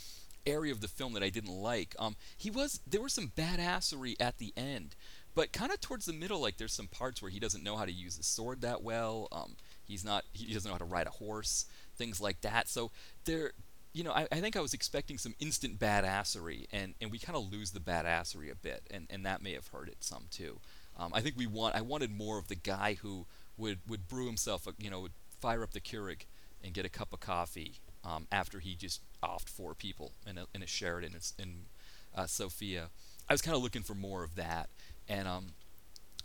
area 0.47 0.73
of 0.73 0.81
the 0.81 0.89
film 0.89 1.13
that 1.13 1.23
I 1.23 1.29
didn't 1.31 1.55
like. 1.55 1.95
Um, 1.99 2.17
he 2.37 2.51
was 2.51 2.81
there 2.87 3.01
was 3.01 3.13
some 3.13 3.33
badassery 3.37 4.17
at 4.19 4.39
the 4.39 4.53
end, 4.57 4.97
but 5.35 5.53
kind 5.53 5.71
of 5.71 5.81
towards 5.81 6.07
the 6.07 6.13
middle, 6.13 6.41
like 6.41 6.57
there's 6.57 6.73
some 6.73 6.89
parts 6.89 7.23
where 7.23 7.31
he 7.31 7.39
doesn't 7.39 7.63
know 7.63 7.77
how 7.77 7.85
to 7.85 7.93
use 7.93 8.17
the 8.17 8.25
sword 8.25 8.63
that 8.63 8.83
well. 8.83 9.29
Um, 9.31 9.57
he's 9.85 10.05
not 10.05 10.25
he 10.33 10.53
doesn't 10.53 10.69
know 10.69 10.75
how 10.75 10.79
to 10.79 10.85
ride 10.85 11.07
a 11.07 11.11
horse 11.11 11.67
things 11.99 12.21
like 12.21 12.41
that. 12.43 12.69
So 12.69 12.91
there, 13.25 13.53
you 13.93 14.05
know, 14.05 14.13
I, 14.13 14.27
I 14.31 14.41
think 14.41 14.57
I 14.57 14.61
was 14.61 14.75
expecting 14.75 15.19
some 15.19 15.35
instant 15.41 15.79
badassery, 15.79 16.67
and, 16.73 16.95
and 17.01 17.11
we 17.11 17.19
kind 17.19 17.37
of 17.37 17.53
lose 17.53 17.73
the 17.73 17.81
badassery 17.81 18.51
a 18.51 18.55
bit, 18.55 18.83
and, 18.91 19.07
and 19.11 19.27
that 19.27 19.43
may 19.43 19.53
have 19.55 19.67
hurt 19.69 19.89
it 19.89 19.99
some 20.01 20.25
too. 20.31 20.61
Um, 20.97 21.13
I 21.15 21.21
think 21.21 21.37
we 21.37 21.47
want 21.47 21.75
I 21.75 21.81
wanted 21.81 22.11
more 22.11 22.39
of 22.39 22.49
the 22.49 22.57
guy 22.57 22.97
who 23.03 23.27
would, 23.57 23.79
would 23.89 24.09
brew 24.09 24.27
himself, 24.27 24.67
a, 24.67 24.73
you 24.79 24.91
know, 24.91 25.01
would 25.01 25.13
fire 25.41 25.63
up 25.63 25.73
the 25.73 25.81
Keurig 25.81 26.23
and 26.63 26.73
get 26.73 26.85
a 26.85 26.89
cup 26.89 27.13
of 27.13 27.21
coffee 27.21 27.75
um, 28.05 28.27
after 28.33 28.59
he 28.61 28.75
just 28.75 29.01
offed 29.23 29.49
four 29.49 29.75
people 29.75 30.13
in 30.27 30.39
a, 30.39 30.47
in 30.55 30.63
a 30.63 30.67
Sheraton 30.67 31.15
in, 31.39 31.67
uh, 32.15 32.27
Sofia. 32.27 32.89
I 33.29 33.35
was 33.35 33.43
kind 33.43 33.57
of 33.57 33.63
looking 33.63 33.83
for 33.83 33.95
more 33.95 34.25
of 34.25 34.35
that, 34.37 34.71
and 35.09 35.29
um, 35.29 35.53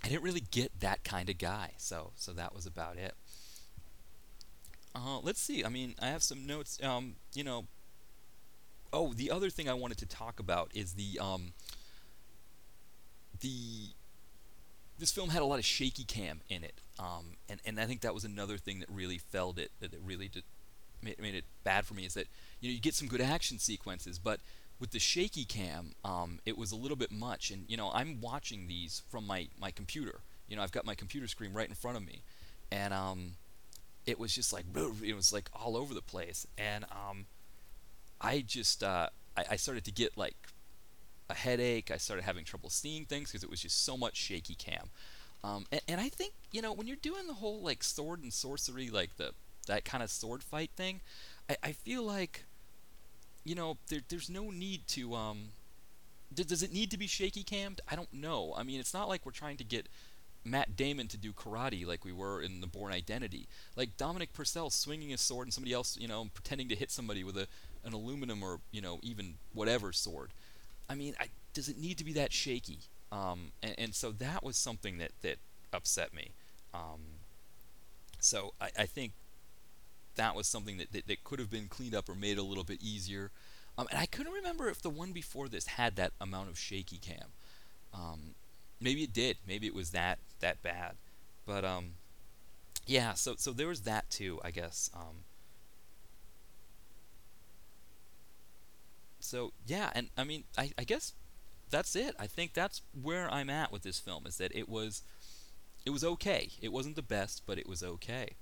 I 0.03 0.07
didn't 0.09 0.23
really 0.23 0.43
get 0.51 0.79
that 0.79 1.03
kind 1.03 1.29
of 1.29 1.37
guy. 1.37 1.71
So 1.77 2.11
so 2.15 2.31
that 2.33 2.55
was 2.55 2.65
about 2.65 2.97
it. 2.97 3.13
Uh, 4.95 5.19
let's 5.21 5.41
see. 5.41 5.65
I 5.65 5.69
mean, 5.69 5.95
I 5.99 6.07
have 6.07 6.23
some 6.23 6.45
notes. 6.45 6.81
Um, 6.83 7.15
you 7.33 7.43
know. 7.43 7.65
Oh, 8.95 9.11
the 9.13 9.31
other 9.31 9.49
thing 9.49 9.67
I 9.67 9.73
wanted 9.73 9.97
to 9.99 10.05
talk 10.05 10.39
about 10.39 10.69
is 10.75 10.93
the 10.93 11.19
um, 11.19 11.53
the 13.41 13.89
this 14.99 15.11
film 15.11 15.29
had 15.29 15.41
a 15.41 15.45
lot 15.45 15.59
of 15.59 15.65
shaky 15.65 16.03
cam 16.03 16.41
in 16.47 16.63
it, 16.63 16.75
um, 16.99 17.37
and 17.49 17.59
and 17.65 17.79
I 17.79 17.85
think 17.85 18.01
that 18.01 18.13
was 18.13 18.23
another 18.23 18.57
thing 18.57 18.79
that 18.79 18.89
really 18.89 19.17
felled 19.17 19.57
it. 19.57 19.71
That 19.79 19.91
really 20.05 20.27
did, 20.27 20.43
made, 21.01 21.19
made 21.19 21.35
it 21.35 21.45
bad 21.63 21.85
for 21.85 21.93
me 21.93 22.05
is 22.05 22.13
that 22.13 22.27
you 22.61 22.69
know 22.69 22.73
you 22.75 22.79
get 22.79 22.93
some 22.93 23.07
good 23.07 23.21
action 23.21 23.59
sequences, 23.59 24.19
but 24.19 24.39
with 24.79 24.91
the 24.91 24.99
shaky 24.99 25.45
cam, 25.45 25.93
um, 26.05 26.39
it 26.45 26.57
was 26.57 26.71
a 26.71 26.75
little 26.75 26.97
bit 26.97 27.11
much. 27.11 27.51
And 27.51 27.65
you 27.67 27.77
know 27.77 27.91
I'm 27.93 28.21
watching 28.21 28.67
these 28.67 29.01
from 29.09 29.25
my 29.25 29.47
my 29.59 29.71
computer. 29.71 30.19
You 30.47 30.55
know 30.55 30.61
I've 30.61 30.71
got 30.71 30.85
my 30.85 30.95
computer 30.95 31.27
screen 31.27 31.53
right 31.53 31.67
in 31.67 31.75
front 31.75 31.97
of 31.97 32.05
me, 32.05 32.21
and 32.71 32.93
um, 32.93 33.33
it 34.05 34.19
was 34.19 34.33
just 34.33 34.53
like 34.53 34.65
it 35.03 35.15
was 35.15 35.31
like 35.31 35.49
all 35.53 35.77
over 35.77 35.93
the 35.93 36.01
place, 36.01 36.45
and 36.57 36.85
um, 36.85 37.25
I 38.19 38.41
just 38.41 38.83
uh, 38.83 39.09
I, 39.37 39.45
I 39.51 39.55
started 39.55 39.85
to 39.85 39.91
get 39.91 40.17
like 40.17 40.35
a 41.29 41.33
headache. 41.33 41.91
I 41.91 41.97
started 41.97 42.23
having 42.23 42.45
trouble 42.45 42.69
seeing 42.69 43.05
things 43.05 43.31
because 43.31 43.43
it 43.43 43.49
was 43.49 43.61
just 43.61 43.85
so 43.85 43.97
much 43.97 44.15
shaky 44.15 44.55
cam. 44.55 44.89
Um, 45.43 45.65
and, 45.71 45.81
and, 45.89 46.01
I 46.01 46.07
think 46.07 46.33
you 46.51 46.61
know 46.61 46.71
when 46.71 46.87
you're 46.87 46.95
doing 46.95 47.27
the 47.27 47.33
whole 47.33 47.61
like 47.61 47.83
sword 47.83 48.23
and 48.23 48.31
sorcery, 48.31 48.89
like 48.89 49.17
the 49.17 49.31
that 49.67 49.85
kind 49.85 50.03
of 50.03 50.09
sword 50.09 50.43
fight 50.43 50.71
thing, 50.75 51.01
I, 51.49 51.57
I 51.63 51.71
feel 51.71 52.03
like 52.03 52.45
you 53.43 53.55
know 53.55 53.77
there, 53.89 53.99
there's 54.07 54.29
no 54.29 54.49
need 54.49 54.87
to 54.89 55.15
um, 55.15 55.49
does, 56.33 56.45
does 56.45 56.63
it 56.63 56.73
need 56.73 56.91
to 56.91 56.97
be 56.97 57.07
shaky 57.07 57.43
cammed? 57.43 57.81
I 57.89 57.95
don't 57.95 58.13
know. 58.13 58.53
I 58.55 58.63
mean, 58.63 58.79
it's 58.79 58.93
not 58.93 59.09
like 59.09 59.25
we're 59.25 59.31
trying 59.31 59.57
to 59.57 59.63
get 59.63 59.87
Matt 60.45 60.75
Damon 60.75 61.07
to 61.07 61.17
do 61.17 61.31
karate 61.31 61.85
like 61.85 62.03
we 62.03 62.11
were 62.11 62.41
in 62.41 62.61
the 62.61 62.67
Bourne 62.67 62.93
Identity. 62.93 63.47
Like 63.75 63.97
Dominic 63.97 64.33
Purcell 64.33 64.69
swinging 64.69 65.13
a 65.13 65.17
sword 65.17 65.47
and 65.47 65.53
somebody 65.53 65.73
else, 65.73 65.97
you 65.97 66.07
know, 66.07 66.29
pretending 66.33 66.69
to 66.69 66.75
hit 66.75 66.91
somebody 66.91 67.23
with 67.23 67.37
a 67.37 67.47
an 67.85 67.93
aluminum 67.93 68.43
or 68.43 68.59
you 68.71 68.81
know 68.81 68.99
even 69.01 69.35
whatever 69.53 69.91
sword. 69.91 70.31
I 70.89 70.95
mean, 70.95 71.15
I, 71.19 71.27
does 71.53 71.69
it 71.69 71.77
need 71.77 71.97
to 71.97 72.03
be 72.03 72.13
that 72.13 72.33
shaky? 72.33 72.79
Um, 73.11 73.51
and, 73.61 73.75
and, 73.77 73.95
so 73.95 74.11
that 74.11 74.43
was 74.43 74.57
something 74.57 74.97
that, 74.97 75.11
that 75.21 75.37
upset 75.71 76.13
me. 76.13 76.31
Um, 76.73 76.99
so 78.19 78.53
I, 78.59 78.69
I, 78.79 78.85
think 78.87 79.11
that 80.15 80.35
was 80.35 80.47
something 80.47 80.77
that, 80.77 80.91
that, 80.93 81.05
that, 81.05 81.23
could 81.23 81.37
have 81.37 81.51
been 81.51 81.67
cleaned 81.67 81.93
up 81.93 82.09
or 82.09 82.15
made 82.15 82.39
a 82.39 82.43
little 82.43 82.63
bit 82.63 82.81
easier. 82.81 83.29
Um, 83.77 83.87
and 83.91 83.99
I 83.99 84.07
couldn't 84.07 84.33
remember 84.33 84.67
if 84.67 84.81
the 84.81 84.89
one 84.89 85.11
before 85.11 85.47
this 85.47 85.67
had 85.67 85.95
that 85.97 86.11
amount 86.19 86.49
of 86.49 86.57
shaky 86.57 86.97
cam. 86.97 87.27
Um, 87.93 88.33
maybe 88.83 89.03
it 89.03 89.13
did. 89.13 89.37
Maybe 89.47 89.67
it 89.67 89.73
was 89.75 89.91
that 89.91 90.19
that 90.39 90.61
bad. 90.61 90.93
But 91.45 91.65
um, 91.65 91.93
yeah. 92.87 93.13
So 93.13 93.35
so 93.37 93.51
there 93.51 93.67
was 93.67 93.81
that 93.81 94.09
too. 94.09 94.39
I 94.43 94.51
guess. 94.51 94.89
Um, 94.95 95.25
so 99.19 99.53
yeah, 99.65 99.91
and 99.95 100.09
I 100.17 100.23
mean, 100.23 100.43
I, 100.57 100.71
I 100.77 100.83
guess 100.83 101.13
that's 101.69 101.95
it. 101.95 102.15
I 102.19 102.27
think 102.27 102.53
that's 102.53 102.81
where 102.99 103.31
I'm 103.31 103.49
at 103.49 103.71
with 103.71 103.83
this 103.83 103.99
film 103.99 104.25
is 104.27 104.37
that 104.37 104.55
it 104.55 104.69
was 104.69 105.03
it 105.85 105.91
was 105.91 106.03
okay. 106.03 106.51
It 106.61 106.71
wasn't 106.71 106.95
the 106.95 107.01
best, 107.01 107.43
but 107.45 107.57
it 107.57 107.67
was 107.67 107.83
okay. 107.83 108.35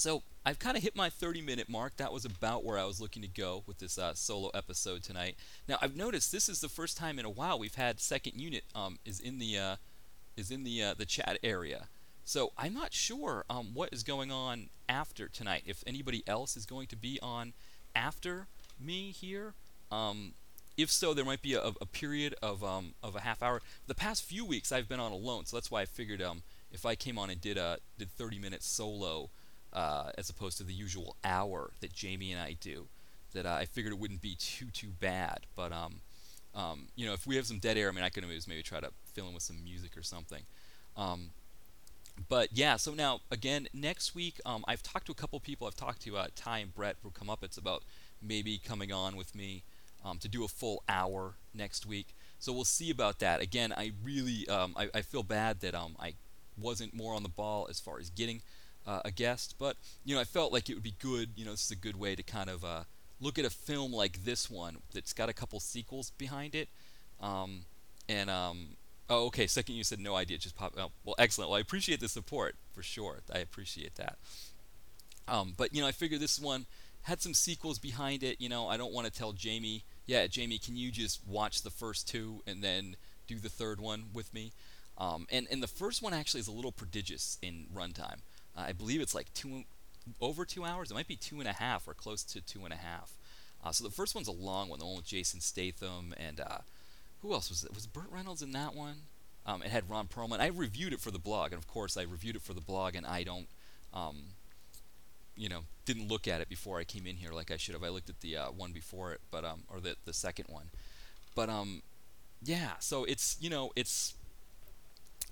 So 0.00 0.22
I've 0.46 0.58
kind 0.58 0.78
of 0.78 0.82
hit 0.82 0.96
my 0.96 1.10
30 1.10 1.42
minute 1.42 1.68
mark. 1.68 1.98
That 1.98 2.10
was 2.10 2.24
about 2.24 2.64
where 2.64 2.78
I 2.78 2.86
was 2.86 3.02
looking 3.02 3.20
to 3.20 3.28
go 3.28 3.64
with 3.66 3.80
this 3.80 3.98
uh, 3.98 4.14
solo 4.14 4.48
episode 4.54 5.02
tonight. 5.02 5.36
Now 5.68 5.76
I've 5.82 5.94
noticed 5.94 6.32
this 6.32 6.48
is 6.48 6.62
the 6.62 6.70
first 6.70 6.96
time 6.96 7.18
in 7.18 7.26
a 7.26 7.30
while 7.30 7.58
we've 7.58 7.74
had 7.74 8.00
second 8.00 8.40
unit 8.40 8.64
um, 8.74 8.98
is 9.04 9.20
in 9.20 9.38
the 9.38 9.58
uh, 9.58 9.76
is 10.38 10.50
in 10.50 10.64
the 10.64 10.82
uh, 10.82 10.94
the 10.96 11.04
chat 11.04 11.38
area. 11.42 11.88
So 12.24 12.52
I'm 12.56 12.72
not 12.72 12.94
sure 12.94 13.44
um, 13.50 13.74
what 13.74 13.90
is 13.92 14.02
going 14.02 14.32
on 14.32 14.70
after 14.88 15.28
tonight. 15.28 15.64
If 15.66 15.84
anybody 15.86 16.24
else 16.26 16.56
is 16.56 16.64
going 16.64 16.86
to 16.86 16.96
be 16.96 17.18
on 17.22 17.52
after 17.94 18.46
me 18.80 19.10
here. 19.10 19.52
Um, 19.92 20.32
if 20.78 20.90
so, 20.90 21.12
there 21.12 21.26
might 21.26 21.42
be 21.42 21.52
a, 21.52 21.72
a 21.78 21.84
period 21.84 22.34
of 22.40 22.64
um, 22.64 22.94
of 23.02 23.16
a 23.16 23.20
half 23.20 23.42
hour. 23.42 23.60
The 23.86 23.94
past 23.94 24.24
few 24.24 24.46
weeks, 24.46 24.72
I've 24.72 24.88
been 24.88 25.00
on 25.00 25.12
alone, 25.12 25.44
so 25.44 25.58
that's 25.58 25.70
why 25.70 25.82
I 25.82 25.84
figured 25.84 26.22
um, 26.22 26.42
if 26.72 26.86
I 26.86 26.94
came 26.94 27.18
on 27.18 27.28
and 27.28 27.38
did 27.38 27.58
a 27.58 27.80
did 27.98 28.10
30 28.12 28.38
minutes 28.38 28.66
solo, 28.66 29.28
uh, 29.72 30.10
as 30.18 30.28
opposed 30.28 30.58
to 30.58 30.64
the 30.64 30.72
usual 30.72 31.16
hour 31.24 31.70
that 31.80 31.92
Jamie 31.92 32.32
and 32.32 32.40
I 32.40 32.56
do, 32.60 32.86
that 33.32 33.46
uh, 33.46 33.54
I 33.60 33.64
figured 33.64 33.92
it 33.92 33.98
wouldn't 33.98 34.22
be 34.22 34.36
too 34.36 34.66
too 34.72 34.88
bad. 35.00 35.40
But 35.56 35.72
um, 35.72 36.00
um, 36.54 36.88
you 36.96 37.06
know, 37.06 37.12
if 37.12 37.26
we 37.26 37.36
have 37.36 37.46
some 37.46 37.58
dead 37.58 37.76
air, 37.76 37.88
I 37.88 37.92
mean, 37.92 38.04
I 38.04 38.08
could 38.08 38.24
always 38.24 38.48
maybe 38.48 38.62
try 38.62 38.80
to 38.80 38.90
fill 39.12 39.28
in 39.28 39.34
with 39.34 39.42
some 39.42 39.62
music 39.62 39.96
or 39.96 40.02
something. 40.02 40.42
Um, 40.96 41.30
but 42.28 42.48
yeah, 42.52 42.76
so 42.76 42.92
now 42.92 43.20
again, 43.30 43.68
next 43.72 44.14
week, 44.14 44.40
um, 44.44 44.64
I've 44.68 44.82
talked 44.82 45.06
to 45.06 45.12
a 45.12 45.14
couple 45.14 45.38
people. 45.40 45.66
I've 45.66 45.76
talked 45.76 46.02
to 46.02 46.16
uh, 46.16 46.26
Ty 46.34 46.58
and 46.58 46.74
Brett 46.74 46.96
who 47.02 47.10
come 47.10 47.30
up. 47.30 47.42
It's 47.42 47.56
about 47.56 47.82
maybe 48.20 48.58
coming 48.58 48.92
on 48.92 49.16
with 49.16 49.34
me 49.34 49.62
um, 50.04 50.18
to 50.18 50.28
do 50.28 50.44
a 50.44 50.48
full 50.48 50.82
hour 50.88 51.34
next 51.54 51.86
week. 51.86 52.14
So 52.38 52.52
we'll 52.52 52.64
see 52.64 52.90
about 52.90 53.18
that. 53.20 53.40
Again, 53.40 53.72
I 53.76 53.92
really 54.02 54.48
um, 54.48 54.74
I, 54.76 54.88
I, 54.94 55.02
feel 55.02 55.22
bad 55.22 55.60
that 55.60 55.74
um, 55.74 55.94
I 56.00 56.14
wasn't 56.58 56.94
more 56.94 57.14
on 57.14 57.22
the 57.22 57.28
ball 57.28 57.66
as 57.68 57.80
far 57.80 57.98
as 57.98 58.10
getting 58.10 58.40
uh, 58.86 59.00
a 59.04 59.10
guest, 59.10 59.56
but 59.58 59.76
you 60.04 60.14
know 60.14 60.20
I 60.20 60.24
felt 60.24 60.52
like 60.52 60.68
it 60.68 60.74
would 60.74 60.82
be 60.82 60.94
good. 60.98 61.30
You 61.36 61.44
know, 61.44 61.52
this 61.52 61.64
is 61.64 61.70
a 61.70 61.76
good 61.76 61.98
way 61.98 62.14
to 62.14 62.22
kind 62.22 62.50
of 62.50 62.64
uh, 62.64 62.84
look 63.20 63.38
at 63.38 63.44
a 63.44 63.50
film 63.50 63.92
like 63.92 64.24
this 64.24 64.50
one 64.50 64.78
that's 64.92 65.12
got 65.12 65.28
a 65.28 65.32
couple 65.32 65.60
sequels 65.60 66.10
behind 66.18 66.54
it. 66.54 66.68
Um, 67.20 67.62
and 68.08 68.30
um, 68.30 68.68
oh, 69.08 69.26
okay. 69.26 69.46
Second, 69.46 69.74
you 69.74 69.84
said 69.84 70.00
no 70.00 70.14
idea. 70.16 70.38
Just 70.38 70.56
pop. 70.56 70.74
Oh, 70.76 70.90
well, 71.04 71.14
excellent. 71.18 71.50
Well, 71.50 71.58
I 71.58 71.60
appreciate 71.60 72.00
the 72.00 72.08
support 72.08 72.56
for 72.72 72.82
sure. 72.82 73.20
I 73.32 73.38
appreciate 73.38 73.96
that. 73.96 74.16
Um, 75.28 75.54
but 75.56 75.74
you 75.74 75.80
know, 75.80 75.86
I 75.86 75.92
figure 75.92 76.18
this 76.18 76.40
one 76.40 76.66
had 77.02 77.20
some 77.22 77.34
sequels 77.34 77.78
behind 77.78 78.22
it. 78.22 78.40
You 78.40 78.48
know, 78.48 78.68
I 78.68 78.76
don't 78.76 78.92
want 78.92 79.06
to 79.06 79.12
tell 79.12 79.32
Jamie, 79.32 79.84
yeah, 80.06 80.26
Jamie, 80.26 80.58
can 80.58 80.76
you 80.76 80.90
just 80.90 81.20
watch 81.26 81.62
the 81.62 81.70
first 81.70 82.08
two 82.08 82.42
and 82.46 82.62
then 82.62 82.96
do 83.26 83.38
the 83.38 83.48
third 83.48 83.80
one 83.80 84.06
with 84.12 84.32
me? 84.34 84.52
Um, 84.98 85.26
and 85.30 85.46
and 85.50 85.62
the 85.62 85.68
first 85.68 86.02
one 86.02 86.12
actually 86.12 86.40
is 86.40 86.48
a 86.48 86.52
little 86.52 86.72
prodigious 86.72 87.38
in 87.40 87.66
runtime. 87.74 88.20
Uh, 88.56 88.64
I 88.68 88.72
believe 88.72 89.00
it's 89.00 89.14
like 89.14 89.32
two 89.34 89.64
over 90.20 90.44
two 90.44 90.64
hours. 90.64 90.90
It 90.90 90.94
might 90.94 91.08
be 91.08 91.16
two 91.16 91.40
and 91.40 91.48
a 91.48 91.52
half 91.52 91.86
or 91.86 91.94
close 91.94 92.22
to 92.24 92.40
two 92.40 92.64
and 92.64 92.72
a 92.72 92.76
half. 92.76 93.12
Uh, 93.62 93.72
so 93.72 93.84
the 93.84 93.90
first 93.90 94.14
one's 94.14 94.28
a 94.28 94.32
long 94.32 94.68
one, 94.68 94.78
the 94.78 94.86
one 94.86 94.96
with 94.96 95.06
Jason 95.06 95.40
Statham 95.40 96.14
and 96.16 96.40
uh, 96.40 96.58
who 97.22 97.32
else 97.32 97.50
was 97.50 97.64
it? 97.64 97.74
Was 97.74 97.86
Burt 97.86 98.10
Reynolds 98.10 98.42
in 98.42 98.52
that 98.52 98.74
one? 98.74 98.96
Um, 99.46 99.62
it 99.62 99.70
had 99.70 99.88
Ron 99.88 100.06
Perlman. 100.06 100.40
I 100.40 100.46
reviewed 100.48 100.92
it 100.92 101.00
for 101.00 101.10
the 101.10 101.18
blog, 101.18 101.52
and 101.52 101.58
of 101.60 101.66
course 101.68 101.96
I 101.96 102.02
reviewed 102.02 102.36
it 102.36 102.42
for 102.42 102.54
the 102.54 102.60
blog, 102.60 102.94
and 102.94 103.06
I 103.06 103.22
don't 103.22 103.46
um, 103.92 104.16
you 105.36 105.48
know 105.48 105.60
didn't 105.86 106.08
look 106.08 106.28
at 106.28 106.40
it 106.40 106.48
before 106.48 106.78
I 106.78 106.84
came 106.84 107.06
in 107.06 107.16
here 107.16 107.32
like 107.32 107.50
I 107.50 107.56
should 107.56 107.74
have. 107.74 107.82
I 107.82 107.88
looked 107.88 108.10
at 108.10 108.20
the 108.20 108.36
uh, 108.36 108.46
one 108.50 108.72
before 108.72 109.12
it, 109.12 109.20
but 109.30 109.44
um 109.44 109.62
or 109.68 109.80
the 109.80 109.96
the 110.04 110.12
second 110.12 110.46
one, 110.48 110.66
but 111.34 111.48
um 111.48 111.82
yeah. 112.42 112.72
So 112.78 113.04
it's 113.04 113.36
you 113.40 113.50
know 113.50 113.72
it's 113.74 114.14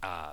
uh 0.03 0.33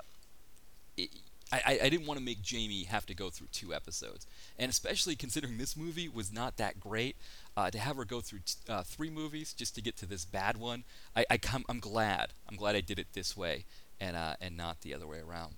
it, 0.97 1.09
I, 1.51 1.79
I 1.83 1.89
didn't 1.89 2.07
want 2.07 2.17
to 2.17 2.25
make 2.25 2.41
Jamie 2.41 2.85
have 2.85 3.05
to 3.05 3.13
go 3.13 3.29
through 3.29 3.47
two 3.51 3.73
episodes, 3.73 4.25
and 4.57 4.69
especially 4.69 5.15
considering 5.15 5.57
this 5.57 5.77
movie 5.77 6.09
was 6.09 6.33
not 6.33 6.57
that 6.57 6.79
great, 6.79 7.15
uh, 7.55 7.69
to 7.69 7.77
have 7.77 7.97
her 7.97 8.05
go 8.05 8.19
through 8.19 8.39
t- 8.39 8.55
uh, 8.67 8.81
three 8.81 9.11
movies 9.11 9.53
just 9.53 9.75
to 9.75 9.81
get 9.81 9.95
to 9.97 10.07
this 10.07 10.25
bad 10.25 10.57
one, 10.57 10.83
I, 11.15 11.25
I 11.29 11.39
am 11.69 11.79
glad 11.79 12.33
I'm 12.49 12.55
glad 12.55 12.75
I 12.75 12.81
did 12.81 12.97
it 12.97 13.07
this 13.13 13.37
way 13.37 13.65
and 13.99 14.17
uh, 14.17 14.35
and 14.41 14.57
not 14.57 14.81
the 14.81 14.93
other 14.93 15.07
way 15.07 15.19
around. 15.19 15.53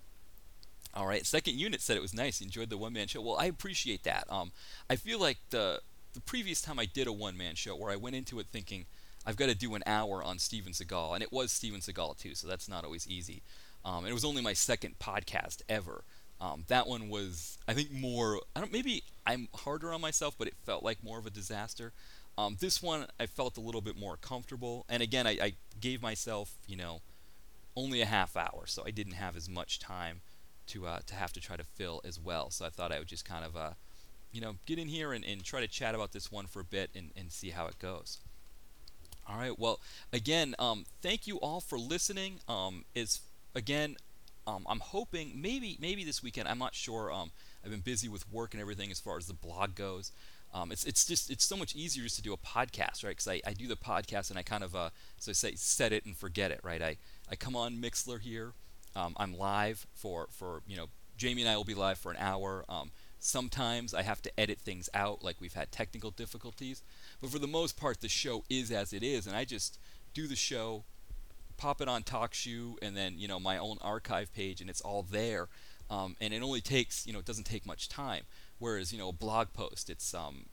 All 0.94 1.08
right, 1.08 1.26
second 1.26 1.60
unit 1.60 1.82
said 1.82 1.96
it 1.96 2.02
was 2.02 2.14
nice. 2.14 2.42
Enjoyed 2.42 2.70
the 2.70 2.78
one 2.78 2.94
man 2.94 3.08
show. 3.08 3.22
Well, 3.22 3.38
I 3.38 3.46
appreciate 3.46 4.04
that. 4.04 4.26
Um, 4.30 4.52
I 4.90 4.98
feel 4.98 5.20
like 5.20 5.38
the 5.52 5.82
the 6.14 6.22
previous 6.22 6.62
time 6.62 6.80
I 6.80 6.86
did 6.86 7.08
a 7.08 7.14
one 7.14 7.38
man 7.38 7.56
show 7.56 7.76
where 7.76 7.92
I 7.92 7.96
went 7.96 8.16
into 8.16 8.40
it 8.40 8.48
thinking 8.52 8.86
I've 9.26 9.36
got 9.36 9.48
to 9.48 9.56
do 9.56 9.76
an 9.76 9.84
hour 9.86 10.24
on 10.24 10.40
Steven 10.40 10.72
Seagal, 10.72 11.14
and 11.14 11.22
it 11.22 11.32
was 11.32 11.52
Steven 11.52 11.82
Seagal 11.82 12.18
too, 12.18 12.34
so 12.34 12.48
that's 12.48 12.70
not 12.70 12.84
always 12.84 13.08
easy. 13.08 13.42
Um, 13.86 14.00
and 14.00 14.10
it 14.10 14.14
was 14.14 14.26
only 14.26 14.42
my 14.42 14.54
second 14.54 15.00
podcast 15.00 15.62
ever. 15.70 16.04
Um, 16.40 16.66
that 16.68 16.88
one 16.88 17.10
was, 17.10 17.58
I 17.68 17.74
think, 17.74 17.92
more. 17.92 18.42
I 18.56 18.60
don't. 18.60 18.72
Maybe 18.72 19.04
I'm 19.26 19.48
harder 19.56 19.94
on 19.94 20.02
myself, 20.02 20.36
but 20.38 20.48
it 20.48 20.54
felt 20.66 20.84
like 20.84 21.04
more 21.04 21.18
of 21.18 21.26
a 21.26 21.32
disaster. 21.32 21.94
Um, 22.38 22.58
this 22.60 22.84
one, 22.84 23.08
I 23.20 23.26
felt 23.26 23.58
a 23.58 23.62
little 23.62 23.82
bit 23.82 23.98
more 23.98 24.18
comfortable, 24.18 24.86
and 24.88 25.02
again, 25.02 25.26
I, 25.26 25.32
I 25.42 25.54
gave 25.82 26.04
myself, 26.04 26.54
you 26.68 26.78
know, 26.78 27.02
only 27.76 28.02
a 28.02 28.06
half 28.06 28.38
hour, 28.38 28.66
so 28.66 28.84
I 28.86 28.92
didn't 28.92 29.14
have 29.14 29.36
as 29.36 29.50
much 29.50 29.80
time 29.80 30.22
to 30.68 30.86
uh, 30.86 31.00
to 31.08 31.16
have 31.16 31.34
to 31.34 31.40
try 31.40 31.56
to 31.56 31.64
fill 31.64 32.02
as 32.06 32.20
well. 32.20 32.52
So 32.52 32.66
I 32.66 32.70
thought 32.70 32.92
I 32.92 33.00
would 33.00 33.08
just 33.08 33.26
kind 33.26 33.44
of 33.44 33.56
uh, 33.56 33.72
you 34.32 34.42
know 34.42 34.56
get 34.66 34.78
in 34.78 34.88
here 34.88 35.14
and, 35.14 35.26
and 35.26 35.44
try 35.44 35.62
to 35.62 35.68
chat 35.68 35.96
about 35.96 36.12
this 36.12 36.32
one 36.32 36.46
for 36.46 36.60
a 36.60 36.66
bit 36.66 36.92
and, 36.96 37.12
and 37.16 37.32
see 37.32 37.50
how 37.50 37.66
it 37.68 37.80
goes. 37.80 38.20
All 39.28 39.38
right. 39.38 39.58
Well, 39.58 39.80
again, 40.14 40.56
um, 40.58 40.86
thank 41.02 41.28
you 41.28 41.38
all 41.38 41.60
for 41.60 41.78
listening. 41.78 42.40
Um, 42.48 42.86
is 42.96 43.22
again, 43.58 43.98
um, 44.46 44.66
I'm 44.70 44.80
hoping 44.80 45.34
maybe 45.42 45.78
maybe 45.82 46.06
this 46.06 46.24
weekend. 46.24 46.48
I'm 46.48 46.60
not 46.60 46.74
sure. 46.74 47.12
Um, 47.12 47.32
I've 47.66 47.72
been 47.72 47.82
busy 47.82 48.08
with 48.08 48.32
work 48.32 48.54
and 48.54 48.62
everything 48.62 48.92
as 48.92 49.00
far 49.00 49.18
as 49.18 49.28
the 49.28 49.34
blog 49.34 49.76
goes. 49.76 50.12
Um, 50.54 50.72
it's 50.72 50.86
it's 50.86 51.06
just 51.06 51.30
it's 51.30 51.44
so 51.44 51.58
much 51.58 51.76
easier 51.76 52.04
just 52.04 52.16
to 52.16 52.22
do 52.22 52.32
a 52.32 52.38
podcast, 52.38 53.04
right? 53.04 53.10
Because 53.10 53.28
I, 53.28 53.42
I 53.46 53.52
do 53.54 53.68
the 53.68 53.76
podcast 53.76 54.30
and 54.30 54.40
I 54.40 54.44
kind 54.44 54.64
of 54.64 54.74
uh, 54.76 54.92
so 55.18 55.32
I 55.32 55.34
say 55.34 55.56
set 55.56 55.92
it 55.92 56.06
and 56.06 56.16
forget 56.16 56.52
it, 56.52 56.62
right? 56.64 56.82
I, 56.82 56.98
I 57.30 57.36
come 57.36 57.56
on 57.56 57.76
Mixlr 57.78 58.22
here, 58.22 58.54
um, 58.96 59.16
I'm 59.18 59.38
live 59.38 59.86
for 59.94 60.28
for 60.32 60.62
you 60.66 60.78
know 60.78 60.88
Jamie 61.18 61.42
and 61.42 61.52
I 61.52 61.58
will 61.58 61.66
be 61.66 61.76
live 61.76 61.98
for 61.98 62.12
an 62.12 62.18
hour. 62.18 62.64
Um, 62.70 62.92
sometimes 63.20 63.94
I 63.94 64.04
have 64.04 64.22
to 64.22 64.40
edit 64.40 64.60
things 64.60 64.90
out, 64.94 65.24
like 65.24 65.42
we've 65.42 65.54
had 65.54 65.72
technical 65.72 66.12
difficulties, 66.12 66.84
but 67.20 67.30
for 67.30 67.40
the 67.40 67.48
most 67.48 67.76
part 67.76 68.00
the 68.00 68.08
show 68.08 68.46
is 68.50 68.72
as 68.72 68.94
it 68.94 69.04
is, 69.04 69.28
and 69.28 69.36
I 69.36 69.44
just 69.44 69.78
do 70.14 70.28
the 70.28 70.36
show, 70.36 70.86
pop 71.58 71.82
it 71.82 71.88
on 71.88 72.04
TalkShoe, 72.04 72.76
and 72.82 72.96
then 72.96 73.16
you 73.18 73.28
know 73.28 73.40
my 73.40 73.58
own 73.58 73.78
archive 73.82 74.34
page, 74.34 74.62
and 74.62 74.70
it's 74.70 74.82
all 74.82 75.04
there. 75.04 75.48
Um, 75.90 76.16
and 76.20 76.34
it 76.34 76.42
only 76.42 76.62
takes 76.62 77.06
you 77.08 77.14
know 77.14 77.20
it 77.20 77.26
doesn't 77.26 77.46
take 77.46 77.66
much 77.66 77.90
time. 77.90 78.24
Whereas 78.60 78.92
you 78.92 79.00
know 79.00 79.10
a 79.10 79.14
blog 79.14 79.54
post, 79.54 79.90
it's 79.90 80.14
um, 80.14 80.46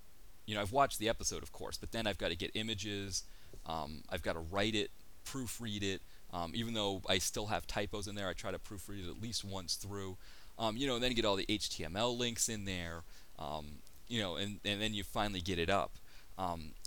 you 0.46 0.54
know 0.54 0.60
I've 0.60 0.72
watched 0.72 0.98
the 0.98 1.08
episode 1.08 1.42
of 1.42 1.52
course, 1.52 1.76
but 1.76 1.92
then 1.92 2.06
I've 2.06 2.18
got 2.18 2.28
to 2.28 2.36
get 2.36 2.50
images, 2.54 3.24
um, 3.66 4.02
I've 4.10 4.22
got 4.22 4.34
to 4.34 4.40
write 4.40 4.74
it, 4.74 4.90
proofread 5.26 5.82
it. 5.82 6.02
Um, 6.32 6.52
even 6.54 6.74
though 6.74 7.00
I 7.08 7.18
still 7.18 7.46
have 7.46 7.66
typos 7.66 8.08
in 8.08 8.16
there, 8.16 8.28
I 8.28 8.32
try 8.32 8.50
to 8.50 8.58
proofread 8.58 9.06
it 9.06 9.10
at 9.10 9.22
least 9.22 9.44
once 9.44 9.76
through. 9.76 10.16
Um, 10.58 10.76
you 10.76 10.86
know, 10.86 10.98
then 10.98 11.12
get 11.12 11.24
all 11.24 11.36
the 11.36 11.46
HTML 11.46 12.16
links 12.16 12.48
in 12.48 12.64
there. 12.64 13.02
Um, 13.38 13.66
you 14.08 14.20
know, 14.20 14.36
and, 14.36 14.58
and 14.64 14.80
then 14.80 14.94
you 14.94 15.04
finally 15.04 15.40
get 15.40 15.58
it 15.58 15.70
up. 15.70 15.92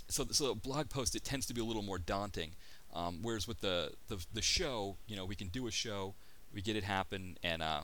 So, 0.08 0.26
so 0.30 0.50
a 0.50 0.54
blog 0.54 0.88
post 0.88 1.14
it 1.14 1.24
tends 1.24 1.46
to 1.46 1.54
be 1.54 1.60
a 1.60 1.64
little 1.64 1.82
more 1.82 1.98
daunting. 1.98 2.52
Um, 2.94 3.20
whereas 3.22 3.46
with 3.46 3.60
the, 3.60 3.92
the 4.08 4.24
the 4.32 4.42
show, 4.42 4.96
you 5.06 5.16
know, 5.16 5.24
we 5.24 5.34
can 5.34 5.48
do 5.48 5.66
a 5.66 5.70
show, 5.70 6.14
we 6.52 6.62
get 6.62 6.76
it 6.76 6.84
happen, 6.84 7.36
and 7.42 7.62
uh, 7.62 7.82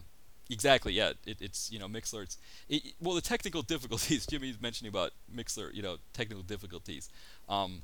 exactly, 0.51 0.93
yeah, 0.93 1.13
it, 1.27 1.39
it's 1.41 1.71
you 1.71 1.79
know 1.79 1.87
Mixlr. 1.87 2.23
It's 2.23 2.39
it, 2.69 2.83
well 3.01 3.15
the 3.15 3.21
technical 3.21 3.63
difficulties. 3.75 4.27
Jimmy's 4.27 4.61
mentioning 4.61 4.89
about 4.89 5.13
Mixlr, 5.35 5.73
you 5.75 5.83
know, 5.83 5.97
technical 6.13 6.43
difficulties. 6.43 7.09
Um, 7.49 7.83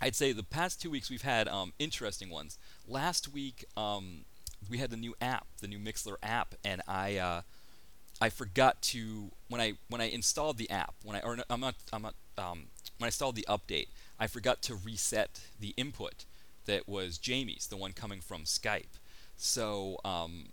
I'd 0.00 0.14
say 0.14 0.32
the 0.32 0.44
past 0.44 0.80
two 0.80 0.90
weeks 0.90 1.10
we've 1.10 1.22
had 1.22 1.48
um, 1.48 1.72
interesting 1.78 2.30
ones. 2.30 2.56
Last 2.86 3.32
week 3.32 3.64
um, 3.76 4.24
we 4.70 4.78
had 4.78 4.90
the 4.90 4.96
new 4.96 5.14
app, 5.20 5.46
the 5.60 5.68
new 5.68 5.78
Mixlr 5.78 6.14
app, 6.22 6.54
and 6.64 6.82
I 6.86 7.16
uh, 7.16 7.42
I 8.20 8.28
forgot 8.28 8.80
to 8.82 9.30
when 9.48 9.60
I 9.60 9.74
when 9.88 10.00
I 10.00 10.08
installed 10.08 10.58
the 10.58 10.70
app 10.70 10.94
when 11.02 11.16
I 11.16 11.20
or 11.20 11.36
no, 11.36 11.42
I'm 11.50 11.60
not 11.60 11.74
I'm 11.92 12.02
not 12.02 12.14
um, 12.36 12.66
when 12.98 13.06
I 13.06 13.08
installed 13.08 13.36
the 13.36 13.46
update 13.48 13.88
I 14.18 14.26
forgot 14.26 14.62
to 14.62 14.74
reset 14.74 15.40
the 15.58 15.74
input 15.76 16.24
that 16.66 16.88
was 16.88 17.18
Jamie's, 17.18 17.66
the 17.66 17.76
one 17.76 17.92
coming 17.92 18.20
from 18.20 18.42
Skype. 18.42 18.98
So 19.36 19.98
um, 20.04 20.46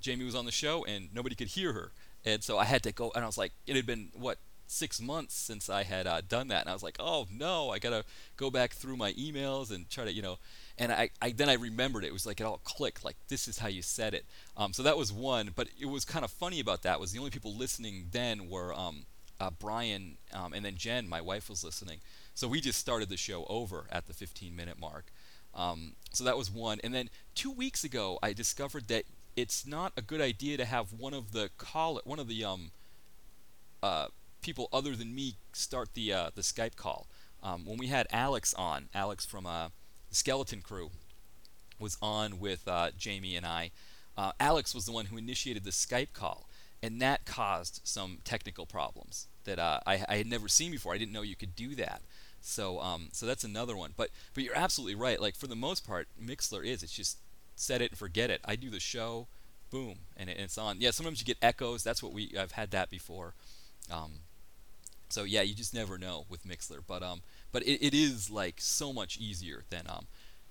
Jamie 0.00 0.24
was 0.24 0.34
on 0.34 0.44
the 0.44 0.52
show 0.52 0.84
and 0.84 1.12
nobody 1.14 1.34
could 1.34 1.48
hear 1.48 1.72
her, 1.72 1.92
and 2.24 2.42
so 2.42 2.58
I 2.58 2.64
had 2.64 2.82
to 2.84 2.92
go. 2.92 3.12
And 3.14 3.24
I 3.24 3.26
was 3.26 3.38
like, 3.38 3.52
it 3.66 3.76
had 3.76 3.86
been 3.86 4.08
what 4.14 4.38
six 4.68 5.00
months 5.00 5.34
since 5.34 5.70
I 5.70 5.84
had 5.84 6.06
uh, 6.06 6.20
done 6.28 6.48
that, 6.48 6.62
and 6.62 6.70
I 6.70 6.72
was 6.72 6.82
like, 6.82 6.96
oh 6.98 7.26
no, 7.30 7.70
I 7.70 7.78
gotta 7.78 8.04
go 8.36 8.50
back 8.50 8.72
through 8.72 8.96
my 8.96 9.12
emails 9.12 9.70
and 9.70 9.88
try 9.88 10.04
to, 10.04 10.12
you 10.12 10.22
know. 10.22 10.38
And 10.78 10.92
I, 10.92 11.10
I 11.22 11.30
then 11.30 11.48
I 11.48 11.54
remembered 11.54 12.04
it. 12.04 12.08
it 12.08 12.12
was 12.12 12.26
like 12.26 12.40
it 12.40 12.44
all 12.44 12.60
clicked. 12.64 13.04
Like 13.04 13.16
this 13.28 13.48
is 13.48 13.58
how 13.58 13.68
you 13.68 13.82
said 13.82 14.12
it. 14.14 14.26
Um, 14.56 14.72
so 14.72 14.82
that 14.82 14.98
was 14.98 15.12
one. 15.12 15.50
But 15.54 15.68
it 15.80 15.86
was 15.86 16.04
kind 16.04 16.24
of 16.24 16.30
funny 16.30 16.60
about 16.60 16.82
that 16.82 17.00
was 17.00 17.12
the 17.12 17.18
only 17.18 17.30
people 17.30 17.54
listening 17.54 18.08
then 18.10 18.50
were 18.50 18.74
um, 18.74 19.06
uh, 19.40 19.50
Brian 19.50 20.18
um, 20.32 20.52
and 20.52 20.64
then 20.64 20.76
Jen, 20.76 21.08
my 21.08 21.20
wife, 21.20 21.48
was 21.48 21.64
listening. 21.64 21.98
So 22.34 22.48
we 22.48 22.60
just 22.60 22.78
started 22.78 23.08
the 23.08 23.16
show 23.16 23.46
over 23.48 23.86
at 23.90 24.06
the 24.06 24.12
15 24.12 24.54
minute 24.54 24.78
mark. 24.78 25.06
Um, 25.54 25.92
so 26.12 26.24
that 26.24 26.36
was 26.36 26.50
one. 26.50 26.80
And 26.84 26.94
then 26.94 27.08
two 27.34 27.50
weeks 27.50 27.82
ago, 27.84 28.18
I 28.22 28.32
discovered 28.32 28.88
that 28.88 29.04
it's 29.36 29.66
not 29.66 29.92
a 29.96 30.02
good 30.02 30.20
idea 30.20 30.56
to 30.56 30.64
have 30.64 30.92
one 30.92 31.14
of 31.14 31.32
the 31.32 31.50
call 31.56 32.00
one 32.04 32.18
of 32.18 32.28
the 32.28 32.44
um, 32.44 32.70
uh, 33.82 34.08
people 34.42 34.68
other 34.72 34.94
than 34.94 35.14
me 35.14 35.34
start 35.52 35.90
the 35.94 36.12
uh, 36.12 36.30
the 36.34 36.42
Skype 36.42 36.76
call. 36.76 37.06
Um, 37.42 37.64
when 37.64 37.78
we 37.78 37.86
had 37.88 38.06
Alex 38.10 38.54
on, 38.54 38.88
Alex 38.94 39.24
from 39.24 39.46
uh, 39.46 39.68
Skeleton 40.10 40.62
Crew 40.62 40.90
was 41.78 41.98
on 42.00 42.40
with 42.40 42.66
uh, 42.66 42.90
Jamie 42.96 43.36
and 43.36 43.46
I. 43.46 43.70
Uh, 44.16 44.32
Alex 44.40 44.74
was 44.74 44.86
the 44.86 44.92
one 44.92 45.06
who 45.06 45.18
initiated 45.18 45.64
the 45.64 45.70
Skype 45.70 46.14
call, 46.14 46.45
and 46.82 47.00
that 47.00 47.24
caused 47.24 47.80
some 47.84 48.18
technical 48.24 48.66
problems 48.66 49.28
that 49.44 49.58
uh, 49.58 49.80
I, 49.86 50.04
I, 50.08 50.16
had 50.16 50.26
never 50.26 50.48
seen 50.48 50.70
before. 50.70 50.92
I 50.92 50.98
didn't 50.98 51.12
know 51.12 51.22
you 51.22 51.36
could 51.36 51.56
do 51.56 51.74
that. 51.76 52.02
So 52.40 52.80
um, 52.80 53.08
so 53.12 53.26
that's 53.26 53.44
another 53.44 53.76
one. 53.76 53.92
But 53.96 54.10
but 54.34 54.44
you're 54.44 54.56
absolutely 54.56 54.94
right. 54.94 55.20
Like 55.20 55.34
for 55.34 55.46
the 55.46 55.56
most 55.56 55.86
part, 55.86 56.08
Mixlr 56.22 56.64
is 56.64 56.82
it's 56.82 56.92
just 56.92 57.18
set 57.54 57.80
it 57.80 57.92
and 57.92 57.98
forget 57.98 58.30
it. 58.30 58.40
I 58.44 58.56
do 58.56 58.70
the 58.70 58.80
show, 58.80 59.26
boom, 59.70 59.96
and, 60.16 60.28
it, 60.28 60.34
and 60.36 60.42
it's 60.42 60.58
on. 60.58 60.80
Yeah, 60.80 60.90
sometimes 60.90 61.20
you 61.20 61.26
get 61.26 61.38
echoes. 61.42 61.82
That's 61.82 62.02
what 62.02 62.12
we 62.12 62.34
I've 62.38 62.52
had 62.52 62.70
that 62.70 62.90
before. 62.90 63.34
Um, 63.90 64.20
so 65.08 65.24
yeah, 65.24 65.42
you 65.42 65.54
just 65.54 65.74
never 65.74 65.98
know 65.98 66.26
with 66.28 66.46
Mixlr. 66.46 66.80
But 66.86 67.02
um, 67.02 67.22
but 67.52 67.62
it, 67.62 67.84
it 67.84 67.94
is 67.94 68.30
like 68.30 68.56
so 68.58 68.92
much 68.92 69.18
easier 69.18 69.64
than 69.70 69.86
um, 69.88 70.06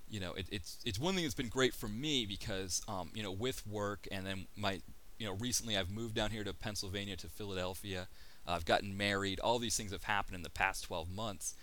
you 0.10 0.20
know, 0.20 0.34
it, 0.34 0.48
it's 0.52 0.78
it's 0.86 1.00
one 1.00 1.16
thing 1.16 1.24
that's 1.24 1.36
been 1.36 1.50
great 1.50 1.74
for 1.74 1.88
me 1.88 2.26
because 2.26 2.82
um, 2.88 3.10
you 3.14 3.24
know, 3.24 3.32
with 3.32 3.66
work 3.66 4.08
and 4.12 4.26
then 4.26 4.48
my 4.56 4.82
you 5.18 5.26
know, 5.26 5.34
recently 5.34 5.78
I've 5.78 5.90
moved 5.90 6.16
down 6.16 6.32
here 6.32 6.44
to 6.44 6.54
Pennsylvania 6.54 7.16
to 7.18 7.28
Philadelphia. 7.28 8.08
Uh, 8.48 8.52
I've 8.52 8.66
gotten 8.66 8.96
married. 8.98 9.40
All 9.40 9.60
these 9.60 9.78
things 9.78 9.92
have 9.92 10.04
happened 10.04 10.36
in 10.36 10.44
the 10.44 10.50
past 10.50 10.84
12 10.84 11.10
months. 11.10 11.56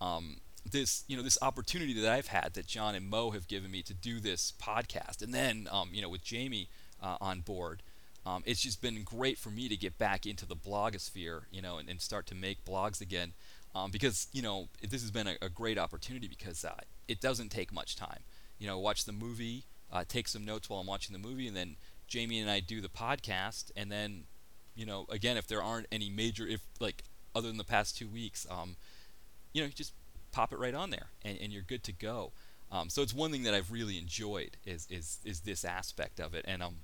Um, 0.00 0.38
this 0.70 1.04
you 1.08 1.16
know 1.16 1.22
this 1.22 1.38
opportunity 1.40 1.94
that 2.00 2.12
I've 2.12 2.28
had 2.28 2.54
that 2.54 2.66
John 2.66 2.94
and 2.94 3.08
Mo 3.08 3.30
have 3.30 3.48
given 3.48 3.70
me 3.70 3.82
to 3.82 3.94
do 3.94 4.20
this 4.20 4.52
podcast, 4.62 5.22
and 5.22 5.32
then 5.32 5.68
um, 5.70 5.90
you 5.92 6.02
know 6.02 6.08
with 6.08 6.22
Jamie 6.22 6.68
uh, 7.02 7.16
on 7.20 7.40
board, 7.40 7.82
um, 8.26 8.42
it's 8.46 8.60
just 8.60 8.82
been 8.82 9.02
great 9.02 9.38
for 9.38 9.50
me 9.50 9.68
to 9.68 9.76
get 9.76 9.98
back 9.98 10.26
into 10.26 10.46
the 10.46 10.56
blogosphere, 10.56 11.42
you 11.50 11.62
know, 11.62 11.78
and, 11.78 11.88
and 11.88 12.00
start 12.00 12.26
to 12.26 12.34
make 12.34 12.64
blogs 12.64 13.00
again, 13.00 13.32
um, 13.74 13.90
because 13.90 14.28
you 14.32 14.42
know 14.42 14.68
this 14.86 15.02
has 15.02 15.10
been 15.10 15.26
a, 15.26 15.36
a 15.42 15.48
great 15.48 15.78
opportunity 15.78 16.28
because 16.28 16.64
uh, 16.64 16.74
it 17.08 17.20
doesn't 17.20 17.50
take 17.50 17.72
much 17.72 17.96
time. 17.96 18.20
You 18.58 18.66
know, 18.66 18.78
watch 18.78 19.06
the 19.06 19.12
movie, 19.12 19.64
uh, 19.90 20.04
take 20.06 20.28
some 20.28 20.44
notes 20.44 20.68
while 20.68 20.80
I'm 20.80 20.86
watching 20.86 21.14
the 21.14 21.26
movie, 21.26 21.48
and 21.48 21.56
then 21.56 21.76
Jamie 22.10 22.40
and 22.40 22.50
I 22.50 22.60
do 22.60 22.82
the 22.82 22.88
podcast, 22.88 23.70
and 23.74 23.90
then 23.90 24.24
you 24.74 24.84
know 24.84 25.06
again 25.08 25.38
if 25.38 25.46
there 25.46 25.62
aren't 25.62 25.86
any 25.90 26.10
major 26.10 26.46
if 26.46 26.60
like 26.78 27.04
other 27.34 27.48
than 27.48 27.56
the 27.56 27.64
past 27.64 27.96
two 27.96 28.08
weeks, 28.08 28.46
um, 28.50 28.76
you 29.52 29.62
know, 29.62 29.66
you 29.66 29.72
just 29.72 29.94
pop 30.32 30.52
it 30.52 30.58
right 30.58 30.74
on 30.74 30.90
there, 30.90 31.06
and, 31.24 31.38
and 31.40 31.52
you're 31.52 31.62
good 31.62 31.84
to 31.84 31.92
go. 31.92 32.32
Um, 32.72 32.88
so 32.88 33.02
it's 33.02 33.14
one 33.14 33.30
thing 33.32 33.44
that 33.44 33.54
I've 33.54 33.72
really 33.72 33.96
enjoyed 33.98 34.56
is 34.66 34.86
is 34.90 35.18
is 35.24 35.40
this 35.40 35.64
aspect 35.64 36.20
of 36.20 36.34
it, 36.34 36.44
and 36.46 36.62
um, 36.62 36.76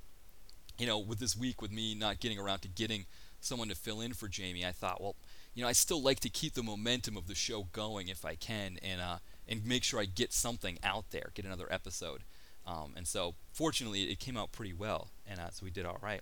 you 0.78 0.86
know, 0.86 0.98
with 0.98 1.18
this 1.18 1.36
week 1.36 1.60
with 1.60 1.72
me 1.72 1.94
not 1.94 2.20
getting 2.20 2.38
around 2.38 2.60
to 2.60 2.68
getting 2.68 3.06
someone 3.40 3.68
to 3.68 3.74
fill 3.74 4.00
in 4.00 4.12
for 4.12 4.28
Jamie, 4.28 4.64
I 4.64 4.72
thought, 4.72 5.00
well, 5.00 5.16
you 5.54 5.62
know, 5.62 5.68
I 5.68 5.72
still 5.72 6.02
like 6.02 6.20
to 6.20 6.28
keep 6.28 6.54
the 6.54 6.62
momentum 6.62 7.16
of 7.16 7.28
the 7.28 7.34
show 7.34 7.68
going 7.72 8.08
if 8.08 8.24
I 8.24 8.34
can, 8.34 8.78
and 8.82 9.00
uh, 9.00 9.18
and 9.48 9.64
make 9.64 9.84
sure 9.84 10.00
I 10.00 10.04
get 10.04 10.32
something 10.32 10.78
out 10.82 11.10
there, 11.10 11.30
get 11.34 11.44
another 11.44 11.72
episode. 11.72 12.22
Um, 12.66 12.94
and 12.96 13.06
so, 13.06 13.34
fortunately, 13.52 14.04
it 14.04 14.18
came 14.18 14.36
out 14.36 14.50
pretty 14.50 14.72
well, 14.72 15.10
and 15.28 15.40
uh, 15.40 15.50
so 15.50 15.64
we 15.64 15.70
did 15.70 15.86
all 15.86 15.98
right. 16.00 16.20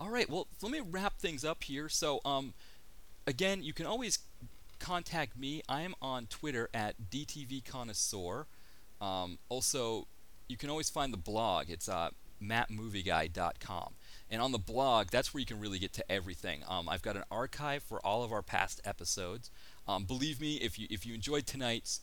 All 0.00 0.08
right, 0.08 0.30
well, 0.30 0.46
let 0.62 0.72
me 0.72 0.80
wrap 0.80 1.18
things 1.18 1.44
up 1.44 1.62
here. 1.64 1.88
So, 1.90 2.20
um, 2.24 2.54
again, 3.26 3.62
you 3.62 3.74
can 3.74 3.84
always 3.84 4.18
contact 4.78 5.38
me. 5.38 5.62
I 5.68 5.82
am 5.82 5.94
on 6.00 6.26
Twitter 6.26 6.70
at 6.72 6.94
dtvconnoisseur. 7.10 8.46
Um, 9.00 9.38
also, 9.50 10.06
you 10.48 10.56
can 10.56 10.70
always 10.70 10.88
find 10.88 11.12
the 11.12 11.18
blog. 11.18 11.68
It's 11.68 11.88
uh, 11.88 12.10
mattmovieguy.com. 12.42 13.92
And 14.30 14.40
on 14.40 14.52
the 14.52 14.58
blog, 14.58 15.08
that's 15.08 15.34
where 15.34 15.40
you 15.40 15.46
can 15.46 15.60
really 15.60 15.78
get 15.78 15.92
to 15.94 16.12
everything. 16.12 16.62
Um, 16.68 16.88
I've 16.88 17.02
got 17.02 17.16
an 17.16 17.24
archive 17.30 17.82
for 17.82 18.04
all 18.04 18.24
of 18.24 18.32
our 18.32 18.42
past 18.42 18.80
episodes. 18.84 19.50
Um, 19.86 20.04
believe 20.04 20.40
me, 20.40 20.54
if 20.56 20.78
you 20.78 20.86
if 20.88 21.04
you 21.04 21.14
enjoyed 21.14 21.46
tonight's, 21.46 22.00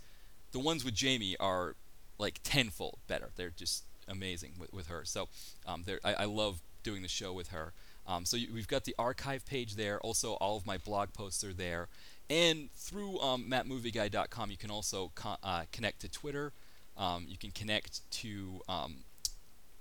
the 0.52 0.60
ones 0.60 0.84
with 0.84 0.94
Jamie 0.94 1.38
are 1.40 1.76
like 2.20 2.40
tenfold 2.44 2.98
better. 3.08 3.30
They're 3.36 3.54
just 3.56 3.84
amazing 4.08 4.54
with, 4.60 4.74
with 4.74 4.88
her. 4.88 5.04
So 5.06 5.30
um, 5.66 5.86
I, 6.04 6.14
I 6.14 6.26
love 6.26 6.62
doing 6.84 7.02
the 7.02 7.08
show 7.08 7.34
with 7.34 7.50
her. 7.50 7.74
Um, 8.08 8.26
so 8.26 8.38
you, 8.38 8.48
we've 8.54 8.68
got 8.68 8.86
the 8.86 8.96
archive 8.98 9.46
page 9.46 9.76
there. 9.76 10.00
Also, 10.00 10.34
all 10.34 10.58
of 10.58 10.66
my 10.66 10.78
blog 10.78 11.14
posts 11.14 11.44
are 11.44 11.54
there. 11.54 11.90
And 12.30 12.72
through 12.74 13.20
um, 13.20 13.46
mattmovieguy.com, 13.50 14.52
you 14.52 14.58
can 14.58 14.72
also 14.72 15.12
uh, 15.44 15.64
connect 15.72 16.02
to 16.02 16.10
Twitter. 16.10 16.52
Um, 16.98 17.26
you 17.28 17.38
can 17.38 17.52
connect 17.52 18.10
to 18.12 18.62
um, 18.68 18.98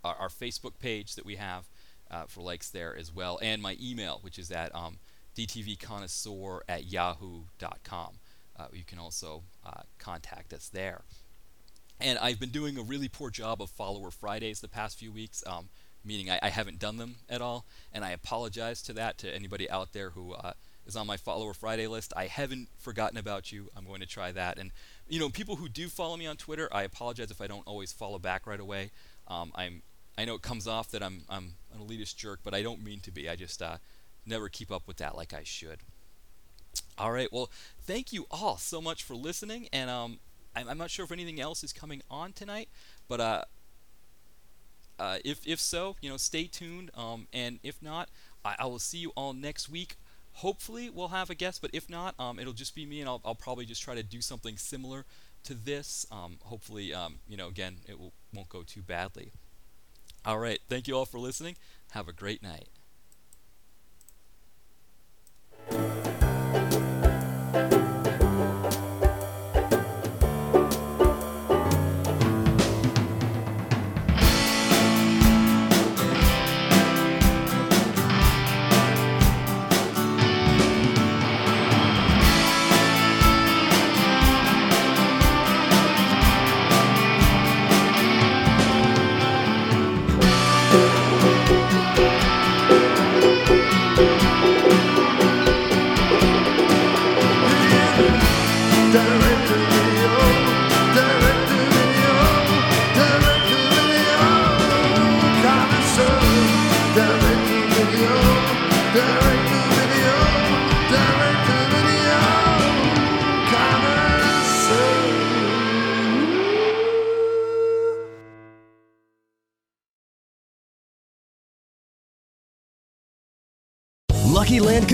our, 0.05 0.15
our, 0.17 0.29
Facebook 0.29 0.79
page 0.79 1.15
that 1.15 1.25
we 1.25 1.37
have 1.37 1.65
uh, 2.11 2.25
for 2.27 2.43
likes 2.43 2.69
there 2.69 2.95
as 2.95 3.13
well, 3.15 3.39
and 3.41 3.63
my 3.63 3.77
email, 3.83 4.19
which 4.21 4.39
is 4.39 4.51
at 4.51 4.75
um, 4.75 4.99
dtvconnoisseur 5.35 6.61
at 6.69 6.85
yahoo.com. 6.85 8.19
Uh, 8.59 8.67
you 8.73 8.85
can 8.85 8.99
also 8.99 9.43
uh, 9.65 9.83
contact 9.99 10.53
us 10.53 10.69
there. 10.69 11.03
And 12.01 12.19
I've 12.19 12.39
been 12.39 12.51
doing 12.51 12.79
a 12.79 12.83
really 12.83 13.09
poor 13.09 13.31
job 13.31 13.63
of 13.63 13.71
follower 13.71 14.11
Fridays 14.11 14.61
the 14.61 14.69
past 14.69 14.99
few 14.99 15.11
weeks, 15.11 15.43
um, 15.47 15.69
meaning 16.05 16.31
I, 16.31 16.39
I, 16.43 16.51
haven't 16.51 16.79
done 16.79 16.99
them 16.99 17.17
at 17.29 17.41
all, 17.41 17.65
and 17.93 18.05
I 18.05 18.11
apologize 18.11 18.83
to 18.83 18.93
that 18.95 19.19
to 19.19 19.35
anybody 19.35 19.69
out 19.71 19.93
there 19.93 20.11
who 20.11 20.35
uh, 20.35 20.53
is 20.87 20.95
on 20.95 21.07
my 21.07 21.17
follower 21.17 21.55
Friday 21.55 21.87
list. 21.87 22.13
I 22.17 22.27
haven't 22.27 22.69
forgotten 22.79 23.19
about 23.19 23.51
you. 23.51 23.71
I'm 23.77 23.87
going 23.87 24.01
to 24.01 24.07
try 24.07 24.31
that. 24.33 24.59
And 24.59 24.73
you 25.09 25.19
know, 25.19 25.29
people 25.29 25.57
who 25.57 25.69
do 25.69 25.89
follow 25.89 26.17
me 26.17 26.27
on 26.27 26.37
Twitter, 26.37 26.69
I 26.71 26.83
apologize 26.83 27.31
if 27.31 27.41
I 27.41 27.47
don't 27.47 27.67
always 27.67 27.93
follow 27.93 28.19
back 28.19 28.47
right 28.47 28.61
away. 28.61 28.91
Um, 29.29 29.53
I'm 29.55 29.83
I 30.19 30.25
know 30.25 30.35
it 30.35 30.43
comes 30.43 30.67
off 30.67 30.91
that 30.93 31.03
I'm 31.03 31.23
I'm 31.29 31.55
an 31.75 31.87
elitist 31.87 32.17
jerk, 32.17 32.41
but 32.43 32.55
I 32.55 32.63
don't 32.63 32.83
mean 32.83 33.01
to 33.01 33.11
be. 33.11 33.29
I 33.29 33.37
just 33.37 33.61
uh, 33.61 33.79
never 34.25 34.49
keep 34.49 34.71
up 34.71 34.87
with 34.87 34.97
that 34.99 35.17
like 35.17 35.35
I 35.35 35.43
should. 35.45 35.81
All 36.99 37.13
right. 37.13 37.31
Well, 37.33 37.51
thank 37.83 38.13
you 38.13 38.27
all 38.31 38.57
so 38.57 38.81
much 38.81 39.03
for 39.03 39.15
listening, 39.15 39.69
and 39.73 39.91
um, 39.91 40.19
I'm, 40.57 40.69
I'm 40.69 40.79
not 40.79 40.91
sure 40.91 41.05
if 41.05 41.13
anything 41.13 41.41
else 41.41 41.63
is 41.63 41.73
coming 41.73 42.03
on 42.11 42.33
tonight, 42.33 42.69
but 43.09 43.21
uh, 43.21 43.43
uh, 44.99 45.19
if 45.25 45.47
if 45.47 45.61
so, 45.61 45.97
you 46.01 46.09
know, 46.09 46.17
stay 46.17 46.45
tuned. 46.45 46.91
Um, 46.95 47.29
and 47.33 47.61
if 47.63 47.83
not, 47.83 48.09
I, 48.45 48.57
I 48.61 48.67
will 48.67 48.79
see 48.79 48.99
you 48.99 49.13
all 49.17 49.33
next 49.33 49.69
week. 49.69 49.97
Hopefully, 50.35 50.91
we'll 50.91 51.09
have 51.09 51.31
a 51.31 51.35
guest, 51.35 51.63
but 51.63 51.71
if 51.73 51.89
not, 51.89 52.15
um, 52.19 52.39
it'll 52.39 52.53
just 52.53 52.75
be 52.75 52.85
me, 52.85 53.01
and 53.01 53.09
I'll, 53.09 53.21
I'll 53.25 53.35
probably 53.35 53.65
just 53.65 53.83
try 53.83 53.95
to 53.95 54.03
do 54.03 54.21
something 54.21 54.57
similar 54.57 55.05
to 55.45 55.55
this. 55.55 56.07
Um, 56.11 56.39
hopefully, 56.43 56.93
um, 56.93 57.21
you 57.29 57.37
know, 57.37 57.49
again, 57.49 57.77
it 57.89 57.99
will, 57.99 58.13
won't 58.35 58.49
go 58.49 58.63
too 58.63 58.83
badly. 58.83 59.33
All 60.25 60.39
right. 60.39 60.59
Thank 60.69 60.89
you 60.89 60.97
all 60.97 61.07
for 61.07 61.19
listening. 61.19 61.57
Have 61.93 62.09
a 62.09 62.13
great 62.13 62.43
night. 62.43 62.69